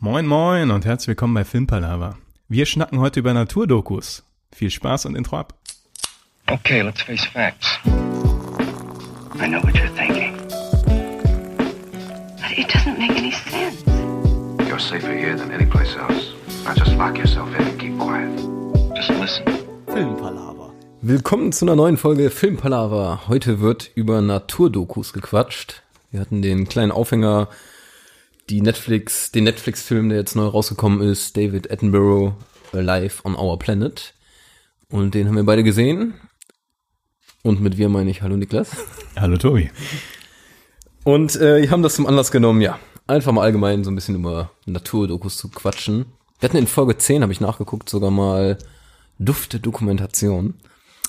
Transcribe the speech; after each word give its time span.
Moin 0.00 0.28
moin 0.28 0.70
und 0.70 0.86
herzlich 0.86 1.08
willkommen 1.08 1.34
bei 1.34 1.44
Filmpalava. 1.44 2.16
Wir 2.48 2.66
schnacken 2.66 3.00
heute 3.00 3.18
über 3.18 3.34
Naturdokus. 3.34 4.22
Viel 4.54 4.70
Spaß 4.70 5.06
und 5.06 5.16
Intro 5.16 5.38
ab. 5.38 5.54
Okay, 6.46 6.82
let's 6.82 7.02
face 7.02 7.24
facts. 7.24 7.66
I 7.84 9.48
know 9.48 9.60
what 9.60 9.74
you're 9.74 9.90
thinking. 9.96 10.36
But 12.36 12.56
it 12.56 12.68
doesn't 12.72 12.96
make 12.96 13.10
any 13.10 13.32
sense. 13.32 13.82
You're 14.68 14.78
safer 14.78 15.12
here 15.12 15.36
than 15.36 15.50
any 15.50 15.66
place 15.66 15.96
else. 15.96 16.32
Now 16.64 16.74
just 16.74 16.96
lock 16.96 17.18
yourself 17.18 17.48
in 17.58 17.66
and 17.66 17.80
keep 17.80 17.98
quiet. 17.98 18.30
Just 18.94 19.10
listen. 19.10 19.42
Filmpalaver. 19.88 20.70
Willkommen 21.02 21.50
zu 21.50 21.64
einer 21.64 21.74
neuen 21.74 21.96
Folge 21.96 22.30
Filmpalaver. 22.30 23.22
Heute 23.26 23.58
wird 23.60 23.90
über 23.96 24.22
Naturdokus 24.22 25.12
gequatscht. 25.12 25.82
Wir 26.12 26.20
hatten 26.20 26.40
den 26.40 26.68
kleinen 26.68 26.92
Aufhänger, 26.92 27.48
die 28.48 28.60
Netflix, 28.62 29.30
den 29.30 29.44
Netflix-Film, 29.44 30.08
der 30.08 30.18
jetzt 30.18 30.34
neu 30.34 30.46
rausgekommen 30.46 31.02
ist, 31.02 31.36
David 31.36 31.70
Attenborough, 31.70 32.34
Alive 32.72 33.24
on 33.24 33.36
Our 33.36 33.58
Planet. 33.58 34.14
Und 34.90 35.14
den 35.14 35.28
haben 35.28 35.36
wir 35.36 35.44
beide 35.44 35.64
gesehen. 35.64 36.14
Und 37.42 37.60
mit 37.60 37.76
wir 37.76 37.88
meine 37.88 38.10
ich 38.10 38.22
Hallo 38.22 38.36
Niklas. 38.36 38.70
Hallo 39.16 39.36
Tobi. 39.36 39.70
Und 41.04 41.36
äh, 41.36 41.62
wir 41.62 41.70
haben 41.70 41.82
das 41.82 41.94
zum 41.94 42.06
Anlass 42.06 42.30
genommen, 42.30 42.60
ja, 42.60 42.78
einfach 43.06 43.32
mal 43.32 43.42
allgemein 43.42 43.84
so 43.84 43.90
ein 43.90 43.94
bisschen 43.94 44.16
über 44.16 44.50
Naturdokus 44.66 45.36
zu 45.36 45.48
quatschen. 45.48 46.06
Wir 46.40 46.48
hatten 46.48 46.58
in 46.58 46.66
Folge 46.66 46.96
10, 46.96 47.22
habe 47.22 47.32
ich 47.32 47.40
nachgeguckt, 47.40 47.88
sogar 47.88 48.10
mal 48.10 48.58
Duftdokumentation. 49.18 50.54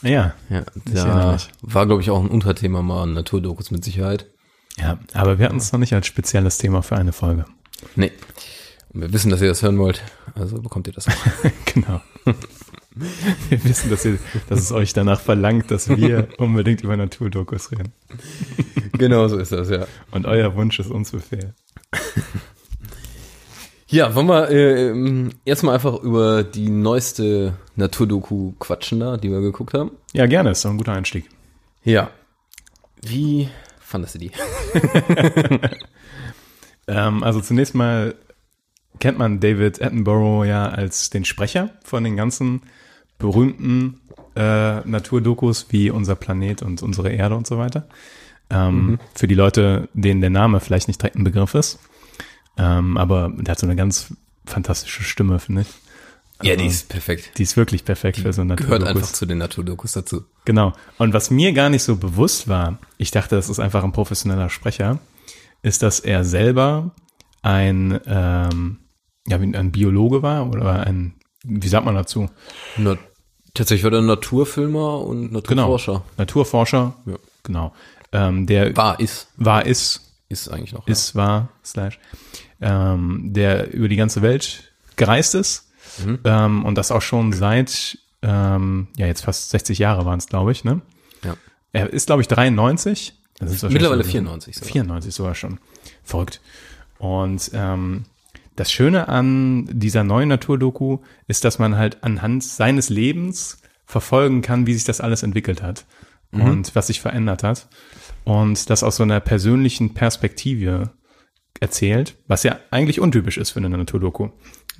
Ja, 0.02 0.33
Ja, 0.49 0.66
da 1.05 1.38
war, 1.61 1.85
glaube 1.85 2.02
ich, 2.02 2.09
auch 2.09 2.23
ein 2.23 2.30
Unterthema 2.30 2.81
mal 2.81 3.05
Naturdokus 3.05 3.71
mit 3.71 3.83
Sicherheit. 3.83 4.27
Ja, 4.79 4.99
aber 5.13 5.39
wir 5.39 5.45
hatten 5.45 5.57
es 5.57 5.71
noch 5.71 5.79
nicht 5.79 5.93
als 5.93 6.07
spezielles 6.07 6.57
Thema 6.57 6.81
für 6.81 6.95
eine 6.95 7.11
Folge. 7.13 7.45
Nee. 7.95 8.11
Und 8.93 9.02
wir 9.02 9.13
wissen, 9.13 9.29
dass 9.29 9.41
ihr 9.41 9.49
das 9.49 9.61
hören 9.61 9.77
wollt, 9.77 10.03
also 10.35 10.61
bekommt 10.61 10.88
ihr 10.88 10.93
das 10.93 11.07
auch. 11.07 11.13
genau. 11.73 12.02
Wir 13.49 13.63
wissen, 13.63 13.89
dass, 13.89 14.03
ihr, 14.03 14.17
dass 14.49 14.59
es 14.59 14.71
euch 14.71 14.94
danach 14.94 15.21
verlangt, 15.21 15.71
dass 15.71 15.89
wir 15.89 16.27
unbedingt 16.38 16.81
über 16.81 16.97
Naturdokus 16.97 17.71
reden. 17.71 17.94
genau 18.94 19.27
so 19.27 19.38
ist 19.38 19.52
das, 19.52 19.69
ja. 19.69 19.86
Und 20.11 20.25
euer 20.25 20.55
Wunsch 20.55 20.80
ist 20.80 20.89
uns 20.89 21.11
Befehl. 21.11 21.53
Ja, 23.88 24.14
wollen 24.14 24.27
wir 24.27 24.49
äh, 24.49 25.30
erstmal 25.45 25.75
einfach 25.75 25.99
über 26.02 26.43
die 26.43 26.69
neueste 26.69 27.55
Naturdoku 27.75 28.53
quatschen 28.59 28.99
da, 28.99 29.17
die 29.17 29.31
wir 29.31 29.41
geguckt 29.41 29.73
haben? 29.73 29.91
Ja, 30.14 30.27
gerne, 30.27 30.52
ist 30.52 30.64
doch 30.64 30.69
ein 30.69 30.77
guter 30.77 30.93
Einstieg. 30.93 31.27
Ja. 31.83 32.11
Wie 33.02 33.49
fandest 33.90 34.16
du 34.16 34.20
die? 34.20 34.32
Ähm, 36.90 37.23
also 37.23 37.40
zunächst 37.40 37.76
mal 37.76 38.16
kennt 39.00 39.18
man 39.18 39.40
David 39.40 39.82
Attenborough 39.82 40.45
ja 40.45 40.68
als 40.68 41.09
den 41.09 41.23
Sprecher 41.23 41.70
von 41.84 42.04
den 42.04 42.17
ganzen 42.17 42.64
berühmten 43.20 44.02
äh, 44.36 44.80
Naturdokus 44.82 45.67
wie 45.70 45.92
Unser 45.92 46.16
Planet 46.16 46.64
und 46.64 46.82
unsere 46.82 47.12
Erde 47.12 47.36
und 47.36 47.45
so 47.45 47.58
weiter. 47.58 47.88
Ähm, 48.50 49.00
Für 49.14 49.28
die 49.28 49.36
Leute, 49.36 49.88
denen 49.94 50.22
der 50.22 50.32
Name 50.32 50.60
vielleicht 50.60 50.88
nicht 50.88 51.02
direkt 51.02 51.16
ein 51.16 51.23
Begriff 51.23 51.54
ist. 51.54 51.80
Ähm, 52.58 52.98
aber 52.98 53.32
der 53.38 53.52
hat 53.52 53.60
so 53.60 53.67
eine 53.67 53.76
ganz 53.76 54.14
fantastische 54.45 55.04
Stimme, 55.04 55.40
finde 55.40 55.62
ich. 55.62 55.67
Ja, 56.42 56.56
die 56.56 56.64
Also, 56.64 56.73
ist 56.76 56.90
perfekt. 56.90 57.32
Die 57.38 57.44
ist 57.44 57.58
wirklich 57.58 57.84
perfekt 57.86 58.18
für 58.20 58.32
so 58.32 58.44
Gehört 58.44 58.59
Naturdokus. 58.62 58.88
einfach 58.88 59.12
zu 59.14 59.26
den 59.26 59.38
Naturdokus 59.40 59.92
dazu. 59.94 60.23
Genau. 60.45 60.73
Und 60.98 61.14
was 61.14 61.30
mir 61.32 61.52
gar 61.54 61.70
nicht 61.70 61.84
so 61.84 61.98
bewusst 61.98 62.48
war, 62.48 62.78
ich 62.98 63.12
dachte, 63.12 63.36
das 63.36 63.50
ist 63.50 63.59
einfach 63.59 63.84
ein 63.84 63.92
professioneller 63.92 64.50
Sprecher, 64.50 65.00
ist, 65.62 65.84
dass 65.84 66.00
er 66.00 66.23
selber 66.23 66.92
ein, 67.42 68.00
ähm, 68.06 68.78
ja, 69.28 69.38
ein 69.38 69.72
Biologe 69.72 70.22
war 70.23 70.50
oder 70.50 70.86
ein, 70.88 71.16
wie 71.44 71.67
sagt 71.67 71.86
man 71.86 71.95
dazu? 71.95 72.30
Na, 72.78 72.98
tatsächlich 73.54 73.84
war 73.84 73.92
der 73.92 74.02
Naturfilmer 74.02 75.02
und 75.02 75.32
Naturforscher. 75.34 75.92
Genau. 75.94 76.06
Naturforscher. 76.17 76.95
Ja. 77.05 77.16
Genau. 77.44 77.73
Ähm, 78.11 78.48
der 78.48 78.76
War, 78.78 78.99
ist. 78.99 79.28
war, 79.38 79.66
ist, 79.66 80.02
Ist 80.30 80.48
eigentlich 80.49 80.73
noch. 80.73 80.88
ist, 80.88 81.16
war, 81.16 81.49
slash, 81.64 81.99
ähm, 82.61 83.33
der 83.33 83.73
über 83.73 83.88
die 83.89 83.95
ganze 83.98 84.22
Welt 84.22 84.72
gereist 84.95 85.36
ist. 85.36 85.68
Mhm. 86.05 86.20
Ähm, 86.23 86.66
und 86.66 86.76
das 86.77 86.92
auch 86.92 87.02
schon 87.02 87.33
seit, 87.33 87.98
ähm, 88.22 88.88
ja, 88.98 89.08
jetzt 89.08 89.22
fast 89.22 89.50
60 89.50 89.80
Jahre 89.80 90.05
waren 90.05 90.20
es, 90.20 90.27
glaube 90.27 90.52
ich, 90.52 90.64
ne? 90.64 90.82
Ja. 91.23 91.36
Er 91.73 91.89
ist, 91.92 92.08
glaube 92.08 92.22
ich, 92.22 92.27
93. 92.27 93.14
Das 93.39 93.52
ist 93.52 93.64
wahrscheinlich 93.64 93.73
Mittlerweile 93.82 94.04
so- 94.04 94.10
94 94.11 94.55
sogar. 94.55 94.72
94 94.72 95.14
sogar 95.14 95.36
schon. 95.36 95.60
Verrückt. 96.04 96.42
Und 96.98 97.52
ähm, 97.54 98.05
das 98.55 98.72
Schöne 98.72 99.08
an 99.08 99.70
dieser 99.72 100.04
neuen 100.04 100.28
Naturdoku 100.30 100.99
ist, 101.28 101.45
dass 101.45 101.60
man 101.60 101.78
halt 101.78 102.04
anhand 102.04 102.44
seines 102.44 102.89
Lebens 102.89 103.61
verfolgen 103.86 104.42
kann, 104.42 104.67
wie 104.67 104.73
sich 104.73 104.83
das 104.83 104.99
alles 105.02 105.23
entwickelt 105.23 105.61
hat 105.64 105.86
und 106.32 106.76
was 106.76 106.88
sich 106.88 106.99
verändert 107.02 107.42
hat. 107.44 107.67
Und 108.26 108.70
das 108.70 108.83
aus 108.83 108.98
so 108.98 109.04
einer 109.04 109.20
persönlichen 109.22 109.94
Perspektive 109.95 110.92
erzählt, 111.60 112.16
was 112.28 112.44
ja 112.44 112.60
eigentlich 112.70 112.99
untypisch 112.99 113.38
ist 113.38 113.52
für 113.52 113.60
eine 113.60 113.70
Naturdoku. 113.70 114.30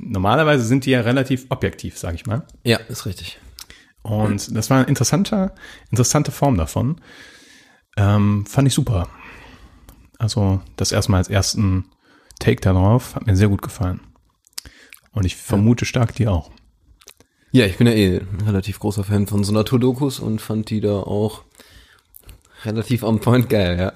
Normalerweise 0.02 0.64
sind 0.64 0.86
die 0.86 0.92
ja 0.92 1.02
relativ 1.02 1.46
objektiv, 1.50 1.98
sage 1.98 2.16
ich 2.16 2.26
mal. 2.26 2.46
Ja, 2.64 2.78
ist 2.78 3.06
richtig. 3.06 3.40
Und 4.02 4.56
das 4.56 4.70
war 4.70 4.78
eine 4.78 4.88
interessante, 4.88 5.52
interessante 5.92 6.32
Form 6.32 6.58
davon. 6.58 7.02
Ähm, 7.98 8.46
fand 8.46 8.68
ich 8.68 8.74
super. 8.74 9.10
Also 10.18 10.62
das 10.78 10.92
erstmal 10.92 11.20
als 11.20 11.30
ersten 11.30 11.86
Take 12.40 12.62
darauf 12.62 13.16
hat 13.16 13.26
mir 13.26 13.36
sehr 13.36 13.50
gut 13.50 13.62
gefallen. 13.62 14.00
Und 15.12 15.26
ich 15.26 15.36
vermute 15.36 15.86
stark 15.86 16.16
die 16.16 16.28
auch. 16.28 16.52
Ja, 17.52 17.66
ich 17.66 17.78
bin 17.78 17.88
ja 17.88 17.94
eh 17.94 18.20
ein 18.20 18.42
relativ 18.46 18.80
großer 18.80 19.04
Fan 19.04 19.28
von 19.28 19.44
so 19.44 19.52
Naturdokus 19.52 20.20
und 20.20 20.40
fand 20.40 20.70
die 20.70 20.82
da 20.82 21.00
auch 21.00 21.44
relativ 22.64 23.04
on 23.04 23.20
point 23.20 23.50
geil, 23.50 23.78
ja. 23.80 23.94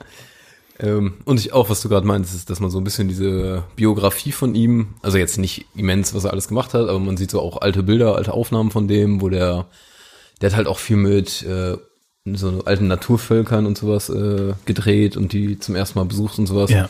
Ähm, 0.79 1.15
und 1.25 1.39
ich 1.39 1.53
auch, 1.53 1.69
was 1.69 1.81
du 1.81 1.89
gerade 1.89 2.07
meinst, 2.07 2.33
ist, 2.33 2.49
dass 2.49 2.59
man 2.59 2.69
so 2.69 2.79
ein 2.79 2.83
bisschen 2.83 3.07
diese 3.07 3.63
Biografie 3.75 4.31
von 4.31 4.55
ihm, 4.55 4.95
also 5.01 5.17
jetzt 5.17 5.37
nicht 5.37 5.67
immens, 5.75 6.13
was 6.13 6.23
er 6.23 6.31
alles 6.31 6.47
gemacht 6.47 6.73
hat, 6.73 6.89
aber 6.89 6.99
man 6.99 7.17
sieht 7.17 7.31
so 7.31 7.41
auch 7.41 7.61
alte 7.61 7.83
Bilder, 7.83 8.15
alte 8.15 8.33
Aufnahmen 8.33 8.71
von 8.71 8.87
dem, 8.87 9.21
wo 9.21 9.29
der, 9.29 9.67
der 10.41 10.49
hat 10.49 10.57
halt 10.57 10.67
auch 10.67 10.79
viel 10.79 10.97
mit 10.97 11.43
äh, 11.43 11.77
so 12.25 12.63
alten 12.65 12.87
Naturvölkern 12.87 13.65
und 13.65 13.77
sowas 13.77 14.09
äh, 14.09 14.53
gedreht 14.65 15.17
und 15.17 15.33
die 15.33 15.59
zum 15.59 15.75
ersten 15.75 15.99
Mal 15.99 16.05
besucht 16.05 16.39
und 16.39 16.47
sowas. 16.47 16.71
Ja. 16.71 16.89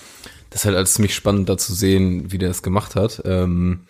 Das 0.50 0.62
ist 0.62 0.66
halt 0.66 0.78
alles 0.78 0.94
ziemlich 0.94 1.16
spannend 1.16 1.50
da 1.50 1.58
zu 1.58 1.74
sehen, 1.74 2.32
wie 2.32 2.38
der 2.38 2.52
es 2.52 2.62
gemacht 2.62 2.96
hat. 2.96 3.24
Ähm, 3.26 3.88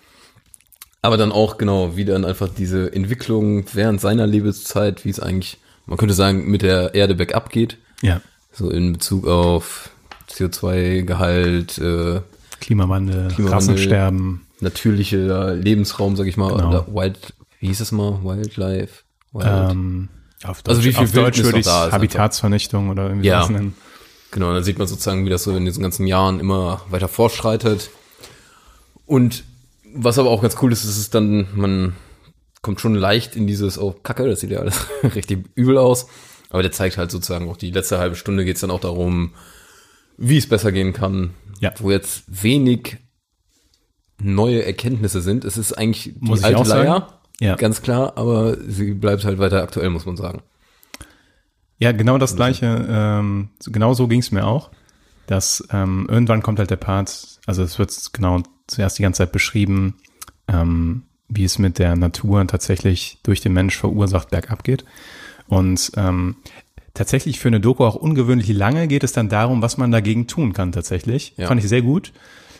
aber 1.02 1.18
dann 1.18 1.34
auch 1.34 1.58
genau, 1.58 1.98
wie 1.98 2.06
dann 2.06 2.24
einfach 2.24 2.48
diese 2.48 2.94
Entwicklung 2.94 3.66
während 3.74 4.00
seiner 4.00 4.26
Lebenszeit, 4.26 5.04
wie 5.04 5.10
es 5.10 5.20
eigentlich, 5.20 5.58
man 5.86 5.98
könnte 5.98 6.14
sagen, 6.14 6.50
mit 6.50 6.62
der 6.62 6.96
Erde 6.96 7.16
bergab 7.16 7.50
geht. 7.50 7.78
Ja. 8.02 8.22
So 8.54 8.70
in 8.70 8.94
Bezug 8.94 9.28
auf 9.28 9.90
CO2-Gehalt, 10.30 11.78
äh, 11.80 12.22
Klimawandel, 12.60 13.28
Klimawandel. 13.30 13.48
Rassensterben. 13.54 14.42
natürlicher 14.62 15.54
Lebensraum, 15.56 16.16
sag 16.16 16.28
ich 16.28 16.38
mal, 16.38 16.52
Genau. 16.54 16.70
oder 16.70 16.88
Wild, 16.88 17.34
wie 17.60 17.68
hieß 17.68 17.82
es 17.82 17.92
mal? 17.92 18.20
Wildlife? 18.24 19.04
Wild. 19.34 19.46
Ähm, 19.72 20.10
auf 20.46 20.62
Deutsch, 20.62 20.70
Also 20.78 20.84
wie 20.88 20.94
viel 20.94 21.04
auf 21.04 21.12
Deutsch 21.12 21.44
würde 21.44 21.60
ich 21.60 21.66
noch 21.66 21.72
da 21.74 21.88
ist 21.88 21.92
Habitatsvernichtung 21.94 22.90
oder 22.90 23.08
irgendwie 23.08 23.28
Ja. 23.28 23.40
sowas 23.42 23.50
nennen. 23.52 23.76
Genau, 24.32 24.54
dann 24.54 24.64
sieht 24.64 24.78
man 24.78 24.88
sozusagen, 24.88 25.26
wie 25.26 25.30
das 25.30 25.44
so 25.44 25.56
in 25.56 25.66
diesen 25.66 25.84
ganzen 25.84 26.08
Jahren 26.08 26.40
immer 26.40 26.82
weiter 26.90 27.08
fortschreitet. 27.08 27.90
Und 29.06 29.44
was 29.94 30.18
aber 30.18 30.30
auch 30.30 30.42
ganz 30.42 30.56
cool 30.62 30.72
ist, 30.72 30.84
ist 30.86 30.98
es 30.98 31.10
dann, 31.10 31.48
man 31.56 31.94
kommt 32.62 32.80
schon 32.82 32.96
leicht 32.96 33.36
in 33.36 33.46
dieses, 33.46 33.78
oh 33.78 33.92
Kacke, 34.04 34.28
das 34.28 34.40
sieht 34.40 34.52
ja 34.52 34.60
alles 34.60 34.88
richtig 35.16 35.46
übel 35.56 35.78
aus. 35.78 36.08
Aber 36.54 36.62
der 36.62 36.72
zeigt 36.72 36.98
halt 36.98 37.10
sozusagen 37.10 37.50
auch 37.50 37.58
die 37.58 37.72
letzte 37.72 37.98
halbe 37.98 38.16
Stunde 38.16 38.46
geht's 38.46 38.62
dann 38.62 38.70
auch 38.70 38.80
darum, 38.80 39.34
wie 40.18 40.38
es 40.38 40.48
besser 40.48 40.72
gehen 40.72 40.94
kann. 40.94 41.32
Ja. 41.60 41.74
Wo 41.80 41.90
jetzt 41.90 42.24
wenig 42.28 42.98
neue 44.22 44.64
Erkenntnisse 44.64 45.22
sind. 45.22 45.46
Es 45.46 45.58
ist 45.58 45.74
eigentlich 45.74 46.14
die 46.14 46.20
Muss 46.20 46.40
ich 46.42 46.46
alte. 46.46 46.70
Leier, 46.70 47.20
Ja. 47.40 47.56
ganz 47.56 47.82
klar, 47.82 48.18
aber 48.18 48.56
sie 48.68 48.94
bleibt 48.94 49.26
halt 49.26 49.40
weiter 49.40 49.64
aktuell, 49.64 49.90
muss 49.90 50.06
man 50.06 50.16
sagen. 50.16 50.44
Ja, 51.80 51.92
genau 51.92 52.20
das 52.20 52.36
gleiche, 52.36 52.86
ähm, 52.88 53.50
genau 53.66 53.96
so 53.96 54.08
ging 54.08 54.20
es 54.20 54.32
mir 54.32 54.46
auch. 54.46 54.70
Dass 55.26 55.68
ähm, 55.72 56.06
irgendwann 56.08 56.44
kommt 56.44 56.60
halt 56.60 56.70
der 56.70 56.76
Part, 56.76 57.40
also 57.48 57.64
es 57.64 57.80
wird 57.80 57.92
genau 58.14 58.44
zuerst 58.68 59.00
die 59.00 59.02
ganze 59.02 59.20
Zeit 59.20 59.32
beschrieben, 59.32 59.96
ähm, 60.48 61.04
wie 61.30 61.46
es 61.46 61.58
mit 61.58 61.80
der 61.80 61.96
Natur 61.96 62.46
tatsächlich 62.46 63.18
durch 63.24 63.42
den 63.42 63.54
Mensch 63.54 63.76
verursacht 63.76 64.30
bergab 64.30 64.64
geht. 64.64 64.86
Und 65.48 65.92
ähm, 65.98 66.36
tatsächlich 66.94 67.40
für 67.40 67.50
eine 67.50 67.60
Doku 67.60 67.84
auch 67.86 67.96
ungewöhnlich 67.96 68.50
lange 68.50 68.88
geht 68.88 69.04
es 69.04 69.14
dann 69.14 69.30
darum, 69.30 69.62
was 69.62 69.78
man 69.78 69.92
dagegen 69.92 70.28
tun 70.28 70.54
kann 70.54 70.72
tatsächlich. 70.72 71.34
Ja. 71.38 71.48
Fand 71.48 71.62
ich 71.62 71.70
sehr 71.70 71.82
gut. 71.82 72.14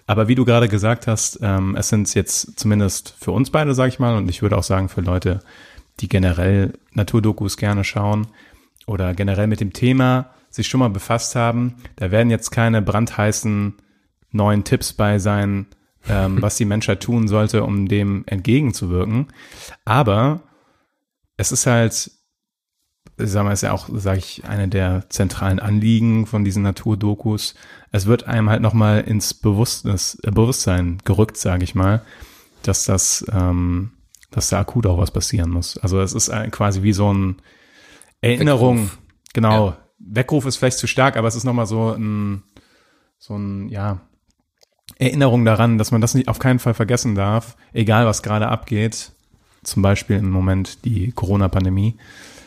Aber 0.06 0.28
wie 0.28 0.36
du 0.36 0.44
gerade 0.44 0.68
gesagt 0.68 1.08
hast, 1.08 1.40
ähm, 1.42 1.76
es 1.78 1.90
sind 1.90 2.14
jetzt 2.14 2.60
zumindest 2.60 3.16
für 3.20 3.32
uns 3.32 3.52
beide, 3.52 3.74
sag 3.74 3.88
ich 3.88 4.00
mal, 4.00 4.16
und 4.16 4.30
ich 4.30 4.42
würde 4.42 4.58
auch 4.58 4.64
sagen 4.64 4.90
für 4.90 5.02
Leute, 5.02 5.40
die 6.00 6.10
generell 6.10 6.74
Naturdokus 6.92 7.56
gerne 7.58 7.84
schauen 7.84 8.28
oder 8.86 9.14
generell 9.14 9.48
mit 9.48 9.62
dem 9.62 9.72
Thema 9.72 10.32
sich 10.50 10.68
schon 10.68 10.80
mal 10.80 10.90
befasst 10.90 11.36
haben, 11.36 11.76
da 11.96 12.12
werden 12.12 12.30
jetzt 12.30 12.52
keine 12.52 12.82
brandheißen 12.82 13.76
neuen 14.32 14.64
Tipps 14.64 14.94
bei 14.94 15.20
sein, 15.20 15.68
ähm, 16.10 16.38
was 16.42 16.58
die 16.58 16.66
Menschheit 16.66 17.02
tun 17.02 17.28
sollte, 17.28 17.64
um 17.64 17.88
dem 17.88 18.24
entgegenzuwirken. 18.26 19.28
Aber 19.86 20.42
es 21.38 21.52
ist 21.52 21.66
halt, 21.66 22.12
sagen 23.32 23.48
wir, 23.48 23.54
ist 23.54 23.62
ja 23.62 23.72
auch, 23.72 23.90
sage 23.94 24.20
ich, 24.20 24.44
eine 24.46 24.68
der 24.68 25.10
zentralen 25.10 25.60
Anliegen 25.60 26.26
von 26.26 26.44
diesen 26.44 26.64
Naturdokus. 26.64 27.56
Es 27.92 28.06
wird 28.06 28.28
einem 28.28 28.50
halt 28.50 28.62
nochmal 28.62 29.02
ins 29.02 29.34
Bewusstnis, 29.34 30.20
äh, 30.24 30.32
Bewusstsein 30.32 31.00
gerückt, 31.06 31.38
sage 31.38 31.64
ich 31.64 31.76
mal, 31.76 32.02
dass 32.64 32.86
das, 32.86 33.26
ähm, 33.32 33.92
dass 34.32 34.50
da 34.50 34.60
akut 34.60 34.86
auch 34.86 34.98
was 34.98 35.12
passieren 35.12 35.50
muss. 35.50 35.78
Also 35.78 36.02
es 36.02 36.14
ist 36.14 36.32
quasi 36.52 36.84
wie 36.84 36.94
so 36.94 37.14
ein 37.14 37.42
Erinnerung, 38.22 38.78
Weckruf. 38.78 39.00
genau. 39.34 39.68
Ja. 39.68 39.78
Weckruf 40.00 40.46
ist 40.46 40.58
vielleicht 40.58 40.80
zu 40.80 40.88
stark, 40.88 41.18
aber 41.18 41.28
es 41.28 41.36
ist 41.36 41.44
nochmal 41.44 41.66
so 41.66 41.92
ein, 41.92 42.44
so 43.18 43.36
ein, 43.36 43.70
ja, 43.70 44.02
Erinnerung 44.98 45.46
daran, 45.46 45.78
dass 45.78 45.92
man 45.92 46.02
das 46.02 46.14
nicht 46.14 46.28
auf 46.28 46.40
keinen 46.40 46.60
Fall 46.60 46.74
vergessen 46.74 47.16
darf, 47.16 47.56
egal 47.74 48.06
was 48.06 48.24
gerade 48.24 48.48
abgeht. 48.48 49.12
Zum 49.64 49.82
Beispiel 49.82 50.18
im 50.18 50.30
Moment 50.30 50.84
die 50.86 51.12
Corona-Pandemie, 51.12 51.98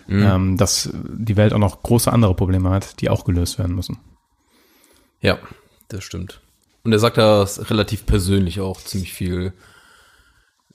Mhm. 0.09 0.23
ähm, 0.23 0.57
dass 0.57 0.91
die 0.93 1.37
Welt 1.37 1.53
auch 1.53 1.59
noch 1.59 1.83
große 1.83 2.13
andere 2.13 2.35
Probleme 2.35 2.71
hat, 2.71 3.01
die 3.01 3.11
auch 3.11 3.25
gelöst 3.25 3.59
werden 3.59 3.75
müssen. 3.75 3.99
Ja, 5.21 5.39
das 5.89 6.05
stimmt. 6.05 6.41
Und 6.85 6.93
er 6.93 6.99
sagt 6.99 7.19
da 7.19 7.43
relativ 7.43 8.07
persönlich 8.07 8.61
auch 8.61 8.81
ziemlich 8.81 9.13
viel 9.13 9.53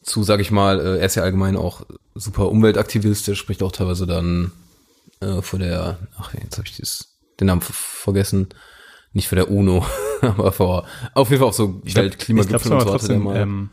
zu, 0.03 0.23
sag 0.23 0.39
ich 0.39 0.51
mal, 0.51 0.79
äh, 0.79 0.97
er 0.99 1.05
ist 1.05 1.15
ja 1.15 1.23
allgemein 1.23 1.55
auch 1.55 1.85
super 2.15 2.49
Umweltaktivist, 2.49 3.27
der 3.27 3.35
spricht 3.35 3.63
auch 3.63 3.71
teilweise 3.71 4.07
dann 4.07 4.51
äh, 5.21 5.41
vor 5.41 5.59
der, 5.59 5.99
ach 6.17 6.33
jetzt 6.33 6.57
habe 6.57 6.67
ich 6.67 6.77
das, 6.77 7.19
den 7.39 7.47
Namen 7.47 7.61
ver- 7.61 7.73
vergessen, 7.73 8.49
nicht 9.13 9.27
vor 9.29 9.35
der 9.37 9.51
UNO, 9.51 9.85
aber 10.21 10.51
vor, 10.51 10.85
auf 11.13 11.29
jeden 11.29 11.39
Fall 11.39 11.49
auch 11.49 11.53
so 11.53 11.81
Weltklimagipfel 11.83 12.71
und 12.73 12.79
so 12.81 12.85
hatte 12.85 12.85
der 12.85 12.91
trotzdem, 12.99 13.23
mal. 13.23 13.37
ähm, 13.37 13.69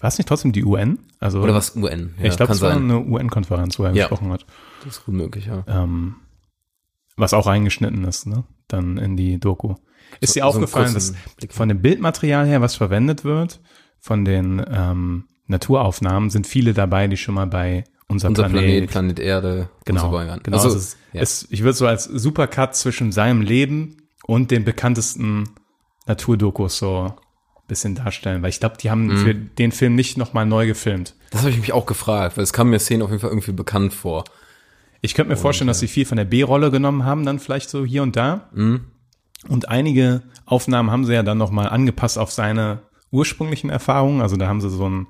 war 0.00 0.08
es 0.08 0.18
nicht 0.18 0.28
trotzdem 0.28 0.52
die 0.52 0.64
UN? 0.64 0.98
Also, 1.20 1.40
Oder 1.40 1.54
was, 1.54 1.74
UN, 1.76 2.14
ja, 2.18 2.26
ich 2.26 2.36
glaube, 2.36 2.52
es 2.52 2.60
war 2.60 2.72
sein. 2.72 2.84
eine 2.84 3.00
UN-Konferenz, 3.00 3.78
wo 3.78 3.84
er 3.84 3.92
Ja. 3.94 4.06
gesprochen 4.08 4.30
hat. 4.32 4.46
Das 4.84 4.98
ist 4.98 5.04
gut 5.04 5.14
möglich, 5.14 5.46
ja. 5.46 5.64
Ähm, 5.66 6.16
was 7.16 7.34
auch 7.34 7.46
reingeschnitten 7.46 8.04
ist, 8.04 8.26
ne? 8.26 8.44
Dann 8.68 8.96
in 8.98 9.16
die 9.16 9.38
Doku. 9.40 9.74
Ist 10.20 10.34
So- 10.34 10.40
dir 10.40 10.42
so 10.42 10.48
aufgefallen, 10.48 10.94
dass 10.94 11.12
kurzen 11.12 11.36
Blick. 11.36 11.52
von 11.52 11.68
dem 11.68 11.82
Bildmaterial 11.82 12.46
her, 12.46 12.60
was 12.60 12.76
verwendet 12.76 13.24
wird, 13.24 13.60
von 13.98 14.24
den 14.24 14.64
ähm, 14.70 15.24
Naturaufnahmen, 15.46 16.30
sind 16.30 16.46
viele 16.46 16.74
dabei, 16.74 17.08
die 17.08 17.16
schon 17.16 17.34
mal 17.34 17.46
bei 17.46 17.84
unser, 18.08 18.28
Unser 18.28 18.44
Planet, 18.48 18.62
Planet, 18.62 18.90
Planet 18.90 19.18
Erde, 19.18 19.68
genau, 19.84 20.04
und 20.06 20.10
so 20.12 20.16
weiter. 20.16 20.40
genau. 20.42 20.56
Also, 20.56 20.76
es, 20.76 20.96
ja. 21.12 21.20
es, 21.20 21.46
ich 21.50 21.62
würde 21.62 21.74
so 21.76 21.86
als 21.86 22.04
Supercut 22.04 22.74
zwischen 22.74 23.12
seinem 23.12 23.42
Leben 23.42 23.96
und 24.24 24.50
den 24.50 24.64
bekanntesten 24.64 25.44
Naturdokus 26.06 26.78
so 26.78 27.14
bisschen 27.68 27.94
darstellen, 27.94 28.42
weil 28.42 28.50
ich 28.50 28.60
glaube, 28.60 28.76
die 28.80 28.90
haben 28.90 29.06
Mhm. 29.06 29.16
für 29.18 29.34
den 29.34 29.70
Film 29.72 29.94
nicht 29.94 30.18
nochmal 30.18 30.46
neu 30.46 30.66
gefilmt. 30.66 31.14
das 31.30 31.42
habe 31.42 31.50
ich 31.50 31.58
mich 31.60 31.72
auch 31.72 31.86
gefragt, 31.86 32.36
weil 32.36 32.42
es 32.44 32.52
kam 32.52 32.70
mir 32.70 32.78
Szenen 32.78 33.02
auf 33.02 33.10
jeden 33.10 33.20
Fall 33.20 33.30
irgendwie 33.30 33.52
bekannt 33.52 33.92
vor. 33.92 34.24
Ich 35.02 35.14
könnte 35.14 35.30
mir 35.30 35.36
vorstellen, 35.36 35.68
dass 35.68 35.78
sie 35.78 35.86
viel 35.86 36.06
von 36.06 36.16
der 36.16 36.24
B-Rolle 36.24 36.70
genommen 36.72 37.04
haben, 37.04 37.24
dann 37.24 37.38
vielleicht 37.38 37.70
so 37.70 37.84
hier 37.84 38.02
und 38.02 38.16
da. 38.16 38.48
Und 39.46 39.68
einige 39.68 40.22
Aufnahmen 40.46 40.90
haben 40.90 41.04
sie 41.04 41.12
ja 41.12 41.22
dann 41.22 41.38
nochmal 41.38 41.68
angepasst 41.68 42.18
auf 42.18 42.32
seine 42.32 42.80
ursprünglichen 43.12 43.70
Erfahrungen. 43.70 44.22
Also 44.22 44.36
da 44.36 44.48
haben 44.48 44.60
sie 44.60 44.70
so 44.70 44.88
ein 44.88 45.06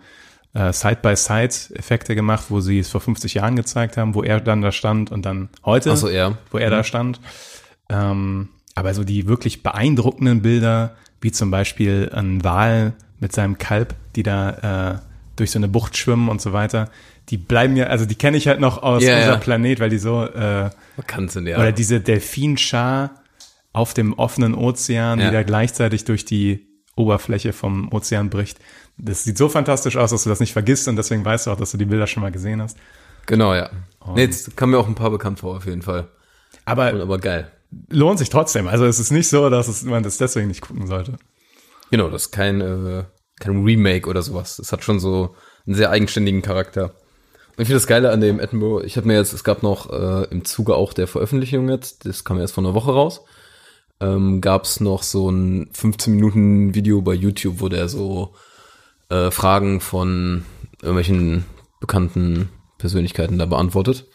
äh, 0.54 0.72
Side-by-Side-Effekte 0.72 2.14
gemacht, 2.14 2.46
wo 2.48 2.60
sie 2.60 2.78
es 2.80 2.88
vor 2.90 3.00
50 3.00 3.34
Jahren 3.34 3.56
gezeigt 3.56 3.96
haben, 3.96 4.14
wo 4.14 4.22
er 4.22 4.40
dann 4.40 4.60
da 4.62 4.72
stand 4.72 5.10
und 5.10 5.24
dann 5.24 5.48
heute, 5.64 5.96
so, 5.96 6.08
ja. 6.08 6.36
wo 6.50 6.58
er 6.58 6.70
da 6.70 6.84
stand. 6.84 7.20
Ähm, 7.88 8.48
aber 8.74 8.94
so 8.94 9.04
die 9.04 9.26
wirklich 9.26 9.62
beeindruckenden 9.62 10.42
Bilder, 10.42 10.96
wie 11.20 11.32
zum 11.32 11.50
Beispiel 11.50 12.10
ein 12.14 12.44
Wal 12.44 12.92
mit 13.20 13.32
seinem 13.32 13.58
Kalb, 13.58 13.94
die 14.16 14.22
da 14.22 14.94
äh, 14.94 14.98
durch 15.36 15.50
so 15.50 15.58
eine 15.58 15.68
Bucht 15.68 15.96
schwimmen 15.96 16.28
und 16.28 16.40
so 16.40 16.52
weiter, 16.52 16.90
die 17.28 17.36
bleiben 17.36 17.76
ja, 17.76 17.86
also 17.86 18.06
die 18.06 18.14
kenne 18.14 18.36
ich 18.36 18.48
halt 18.48 18.60
noch 18.60 18.82
aus 18.82 19.02
Ja, 19.02 19.16
unser 19.16 19.32
ja. 19.32 19.36
Planet, 19.36 19.80
weil 19.80 19.90
die 19.90 19.98
so 19.98 20.24
äh, 20.24 20.70
Bekannt 20.96 21.30
sind, 21.30 21.46
ja. 21.46 21.58
oder 21.58 21.72
diese 21.72 22.00
Delfinschar 22.00 23.10
auf 23.72 23.94
dem 23.94 24.14
offenen 24.14 24.54
Ozean, 24.54 25.18
Ja. 25.20 25.26
die 25.26 25.32
da 25.32 25.42
gleichzeitig 25.42 26.04
durch 26.04 26.24
die 26.24 26.66
Oberfläche 26.96 27.52
vom 27.52 27.92
Ozean 27.92 28.30
bricht. 28.30 28.58
Das 28.96 29.22
sieht 29.24 29.38
so 29.38 29.48
fantastisch 29.48 29.96
aus, 29.96 30.10
dass 30.10 30.24
du 30.24 30.28
das 30.30 30.40
nicht 30.40 30.52
vergisst 30.52 30.88
und 30.88 30.96
deswegen 30.96 31.24
weißt 31.24 31.46
du 31.46 31.50
auch, 31.52 31.56
dass 31.56 31.70
du 31.70 31.76
die 31.78 31.84
Bilder 31.84 32.06
schon 32.08 32.22
mal 32.22 32.32
gesehen 32.32 32.60
hast. 32.62 32.76
Genau, 33.26 33.54
ja. 33.54 33.70
Nee, 34.14 34.22
jetzt 34.22 34.56
kam 34.56 34.70
mir 34.70 34.78
auch 34.78 34.88
ein 34.88 34.94
paar 34.96 35.10
bekannt 35.10 35.38
vor, 35.40 35.56
auf 35.58 35.66
jeden 35.66 35.82
Fall. 35.82 36.08
Aber 36.64 36.92
Und, 36.92 37.00
aber 37.02 37.18
geil. 37.18 37.50
Lohnt 37.90 38.18
sich 38.18 38.30
trotzdem. 38.30 38.68
Also 38.68 38.86
es 38.86 38.98
ist 38.98 39.10
nicht 39.10 39.28
so, 39.28 39.50
dass 39.50 39.68
es, 39.68 39.82
man 39.84 40.02
das 40.02 40.18
deswegen 40.18 40.48
nicht 40.48 40.62
gucken 40.62 40.86
sollte. 40.86 41.18
Genau, 41.90 42.08
das 42.10 42.26
ist 42.26 42.32
kein, 42.32 42.60
äh, 42.60 43.04
kein 43.40 43.64
Remake 43.64 44.08
oder 44.08 44.22
sowas. 44.22 44.56
Das 44.56 44.72
hat 44.72 44.84
schon 44.84 45.00
so 45.00 45.34
einen 45.66 45.76
sehr 45.76 45.90
eigenständigen 45.90 46.42
Charakter. 46.42 46.94
Und 47.58 47.62
ich 47.62 47.66
finde 47.66 47.80
das 47.80 47.86
Geile 47.86 48.10
an 48.10 48.20
dem 48.20 48.40
Edinburgh, 48.40 48.84
ich 48.84 48.96
habe 48.96 49.08
mir 49.08 49.16
jetzt, 49.16 49.32
es 49.32 49.42
gab 49.42 49.62
noch 49.62 49.90
äh, 49.90 50.28
im 50.30 50.44
Zuge 50.44 50.76
auch 50.76 50.92
der 50.92 51.08
Veröffentlichung 51.08 51.68
jetzt, 51.68 52.06
das 52.06 52.24
kam 52.24 52.38
erst 52.38 52.54
vor 52.54 52.62
einer 52.62 52.74
Woche 52.74 52.92
raus, 52.92 53.22
ähm, 54.00 54.40
gab 54.40 54.62
es 54.62 54.78
noch 54.78 55.02
so 55.02 55.28
ein 55.28 55.68
15 55.72 56.14
Minuten 56.14 56.74
Video 56.74 57.02
bei 57.02 57.14
YouTube, 57.14 57.60
wo 57.60 57.68
der 57.68 57.88
so 57.88 58.34
äh, 59.08 59.32
Fragen 59.32 59.80
von 59.80 60.44
irgendwelchen 60.82 61.46
bekannten 61.80 62.48
Persönlichkeiten 62.78 63.38
da 63.38 63.46
beantwortet. 63.46 64.06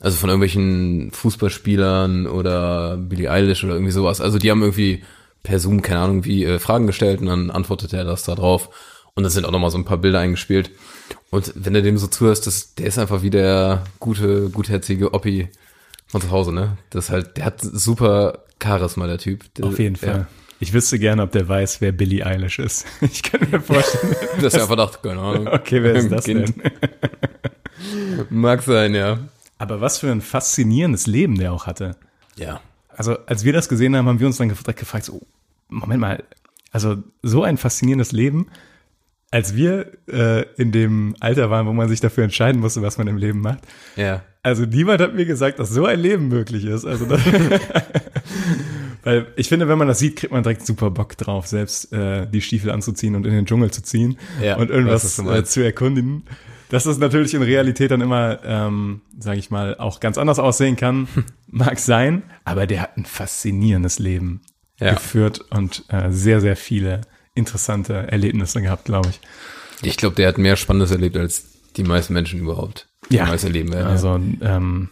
Also 0.00 0.16
von 0.16 0.30
irgendwelchen 0.30 1.10
Fußballspielern 1.12 2.26
oder 2.26 2.96
Billie 2.96 3.30
Eilish 3.30 3.62
oder 3.64 3.74
irgendwie 3.74 3.92
sowas. 3.92 4.20
Also 4.20 4.38
die 4.38 4.50
haben 4.50 4.62
irgendwie 4.62 5.04
per 5.42 5.58
Zoom, 5.58 5.82
keine 5.82 6.00
Ahnung 6.00 6.24
wie, 6.24 6.44
äh, 6.44 6.58
Fragen 6.58 6.86
gestellt 6.86 7.20
und 7.20 7.26
dann 7.26 7.50
antwortet 7.50 7.92
er 7.92 8.04
das 8.04 8.24
da 8.24 8.34
drauf. 8.34 8.70
Und 9.14 9.24
dann 9.24 9.30
sind 9.30 9.44
auch 9.44 9.50
nochmal 9.50 9.70
so 9.70 9.78
ein 9.78 9.84
paar 9.84 9.98
Bilder 9.98 10.20
eingespielt. 10.20 10.70
Und 11.30 11.52
wenn 11.54 11.74
du 11.74 11.82
dem 11.82 11.98
so 11.98 12.06
zuhörst, 12.06 12.46
das, 12.46 12.74
der 12.74 12.86
ist 12.86 12.98
einfach 12.98 13.22
wie 13.22 13.30
der 13.30 13.84
gute, 14.00 14.48
gutherzige 14.48 15.12
Oppi 15.12 15.48
von 16.06 16.20
zu 16.20 16.30
Hause, 16.30 16.52
ne? 16.52 16.78
Das 16.90 17.06
ist 17.06 17.10
halt, 17.10 17.36
der 17.36 17.44
hat 17.44 17.60
super 17.60 18.44
Charisma, 18.62 19.06
der 19.06 19.18
Typ. 19.18 19.52
Der, 19.54 19.66
Auf 19.66 19.78
jeden 19.78 19.96
ja. 19.96 20.12
Fall. 20.12 20.26
Ich 20.60 20.72
wüsste 20.72 20.98
gerne, 20.98 21.22
ob 21.22 21.32
der 21.32 21.48
weiß, 21.48 21.80
wer 21.80 21.90
Billie 21.90 22.24
Eilish 22.24 22.58
ist. 22.58 22.86
Ich 23.00 23.22
kann 23.22 23.40
mir 23.50 23.60
vorstellen. 23.60 24.14
Das 24.40 24.54
ist 24.54 24.60
ja 24.60 24.66
Verdacht, 24.66 25.02
keine 25.02 25.20
Ahnung. 25.20 25.48
Okay, 25.48 25.82
wer 25.82 25.94
ist 25.94 26.10
das 26.10 26.24
Kind. 26.24 26.54
denn? 26.56 26.70
Mag 28.30 28.62
sein, 28.62 28.94
ja. 28.94 29.18
Aber 29.62 29.80
was 29.80 29.98
für 29.98 30.10
ein 30.10 30.20
faszinierendes 30.20 31.06
Leben 31.06 31.38
der 31.38 31.52
auch 31.52 31.68
hatte. 31.68 31.94
Ja. 32.34 32.60
Also 32.88 33.16
als 33.26 33.44
wir 33.44 33.52
das 33.52 33.68
gesehen 33.68 33.94
haben, 33.94 34.08
haben 34.08 34.18
wir 34.18 34.26
uns 34.26 34.36
dann 34.36 34.48
direkt 34.48 34.80
gefragt, 34.80 35.04
so, 35.04 35.20
Moment 35.68 36.00
mal, 36.00 36.24
also 36.72 36.96
so 37.22 37.44
ein 37.44 37.58
faszinierendes 37.58 38.10
Leben, 38.10 38.48
als 39.30 39.54
wir 39.54 39.92
äh, 40.08 40.46
in 40.56 40.72
dem 40.72 41.14
Alter 41.20 41.48
waren, 41.48 41.68
wo 41.68 41.72
man 41.72 41.88
sich 41.88 42.00
dafür 42.00 42.24
entscheiden 42.24 42.60
musste, 42.60 42.82
was 42.82 42.98
man 42.98 43.06
im 43.06 43.16
Leben 43.16 43.40
macht. 43.40 43.60
Ja. 43.94 44.24
Also 44.42 44.64
niemand 44.64 45.00
hat 45.00 45.14
mir 45.14 45.26
gesagt, 45.26 45.60
dass 45.60 45.70
so 45.70 45.86
ein 45.86 46.00
Leben 46.00 46.26
möglich 46.26 46.64
ist. 46.64 46.84
Also 46.84 47.04
das, 47.04 47.20
weil 49.04 49.28
ich 49.36 49.48
finde, 49.48 49.68
wenn 49.68 49.78
man 49.78 49.86
das 49.86 50.00
sieht, 50.00 50.16
kriegt 50.16 50.32
man 50.32 50.42
direkt 50.42 50.66
super 50.66 50.90
Bock 50.90 51.16
drauf, 51.16 51.46
selbst 51.46 51.92
äh, 51.92 52.26
die 52.26 52.40
Stiefel 52.40 52.72
anzuziehen 52.72 53.14
und 53.14 53.28
in 53.28 53.32
den 53.32 53.46
Dschungel 53.46 53.70
zu 53.70 53.84
ziehen 53.84 54.18
Ja, 54.42 54.56
und 54.56 54.70
weiß, 54.70 55.04
was 55.04 55.16
irgendwas 55.16 55.16
du 55.16 55.30
äh, 55.30 55.44
zu 55.44 55.64
erkundigen. 55.64 56.24
Dass 56.72 56.84
das 56.84 56.96
natürlich 56.98 57.34
in 57.34 57.42
Realität 57.42 57.90
dann 57.90 58.00
immer, 58.00 58.38
ähm, 58.44 59.02
sage 59.18 59.38
ich 59.38 59.50
mal, 59.50 59.76
auch 59.76 60.00
ganz 60.00 60.16
anders 60.16 60.38
aussehen 60.38 60.74
kann, 60.76 61.06
mag 61.46 61.78
sein. 61.78 62.22
Aber 62.44 62.66
der 62.66 62.80
hat 62.80 62.96
ein 62.96 63.04
faszinierendes 63.04 63.98
Leben 63.98 64.40
Ja. 64.80 64.94
geführt 64.94 65.40
und 65.50 65.84
äh, 65.88 66.10
sehr, 66.10 66.40
sehr 66.40 66.56
viele 66.56 67.02
interessante 67.34 67.92
Erlebnisse 68.10 68.62
gehabt, 68.62 68.86
glaube 68.86 69.10
ich. 69.10 69.20
Ich 69.82 69.96
glaube, 69.98 70.16
der 70.16 70.28
hat 70.28 70.38
mehr 70.38 70.56
Spannendes 70.56 70.90
erlebt 70.92 71.16
als 71.16 71.44
die 71.76 71.82
meisten 71.84 72.14
Menschen 72.14 72.40
überhaupt. 72.40 72.88
Ja. 73.10 73.24
Jemals 73.24 73.44
erleben 73.44 73.72
werden. 73.72 73.86
Also, 73.88 74.14
ähm, 74.40 74.88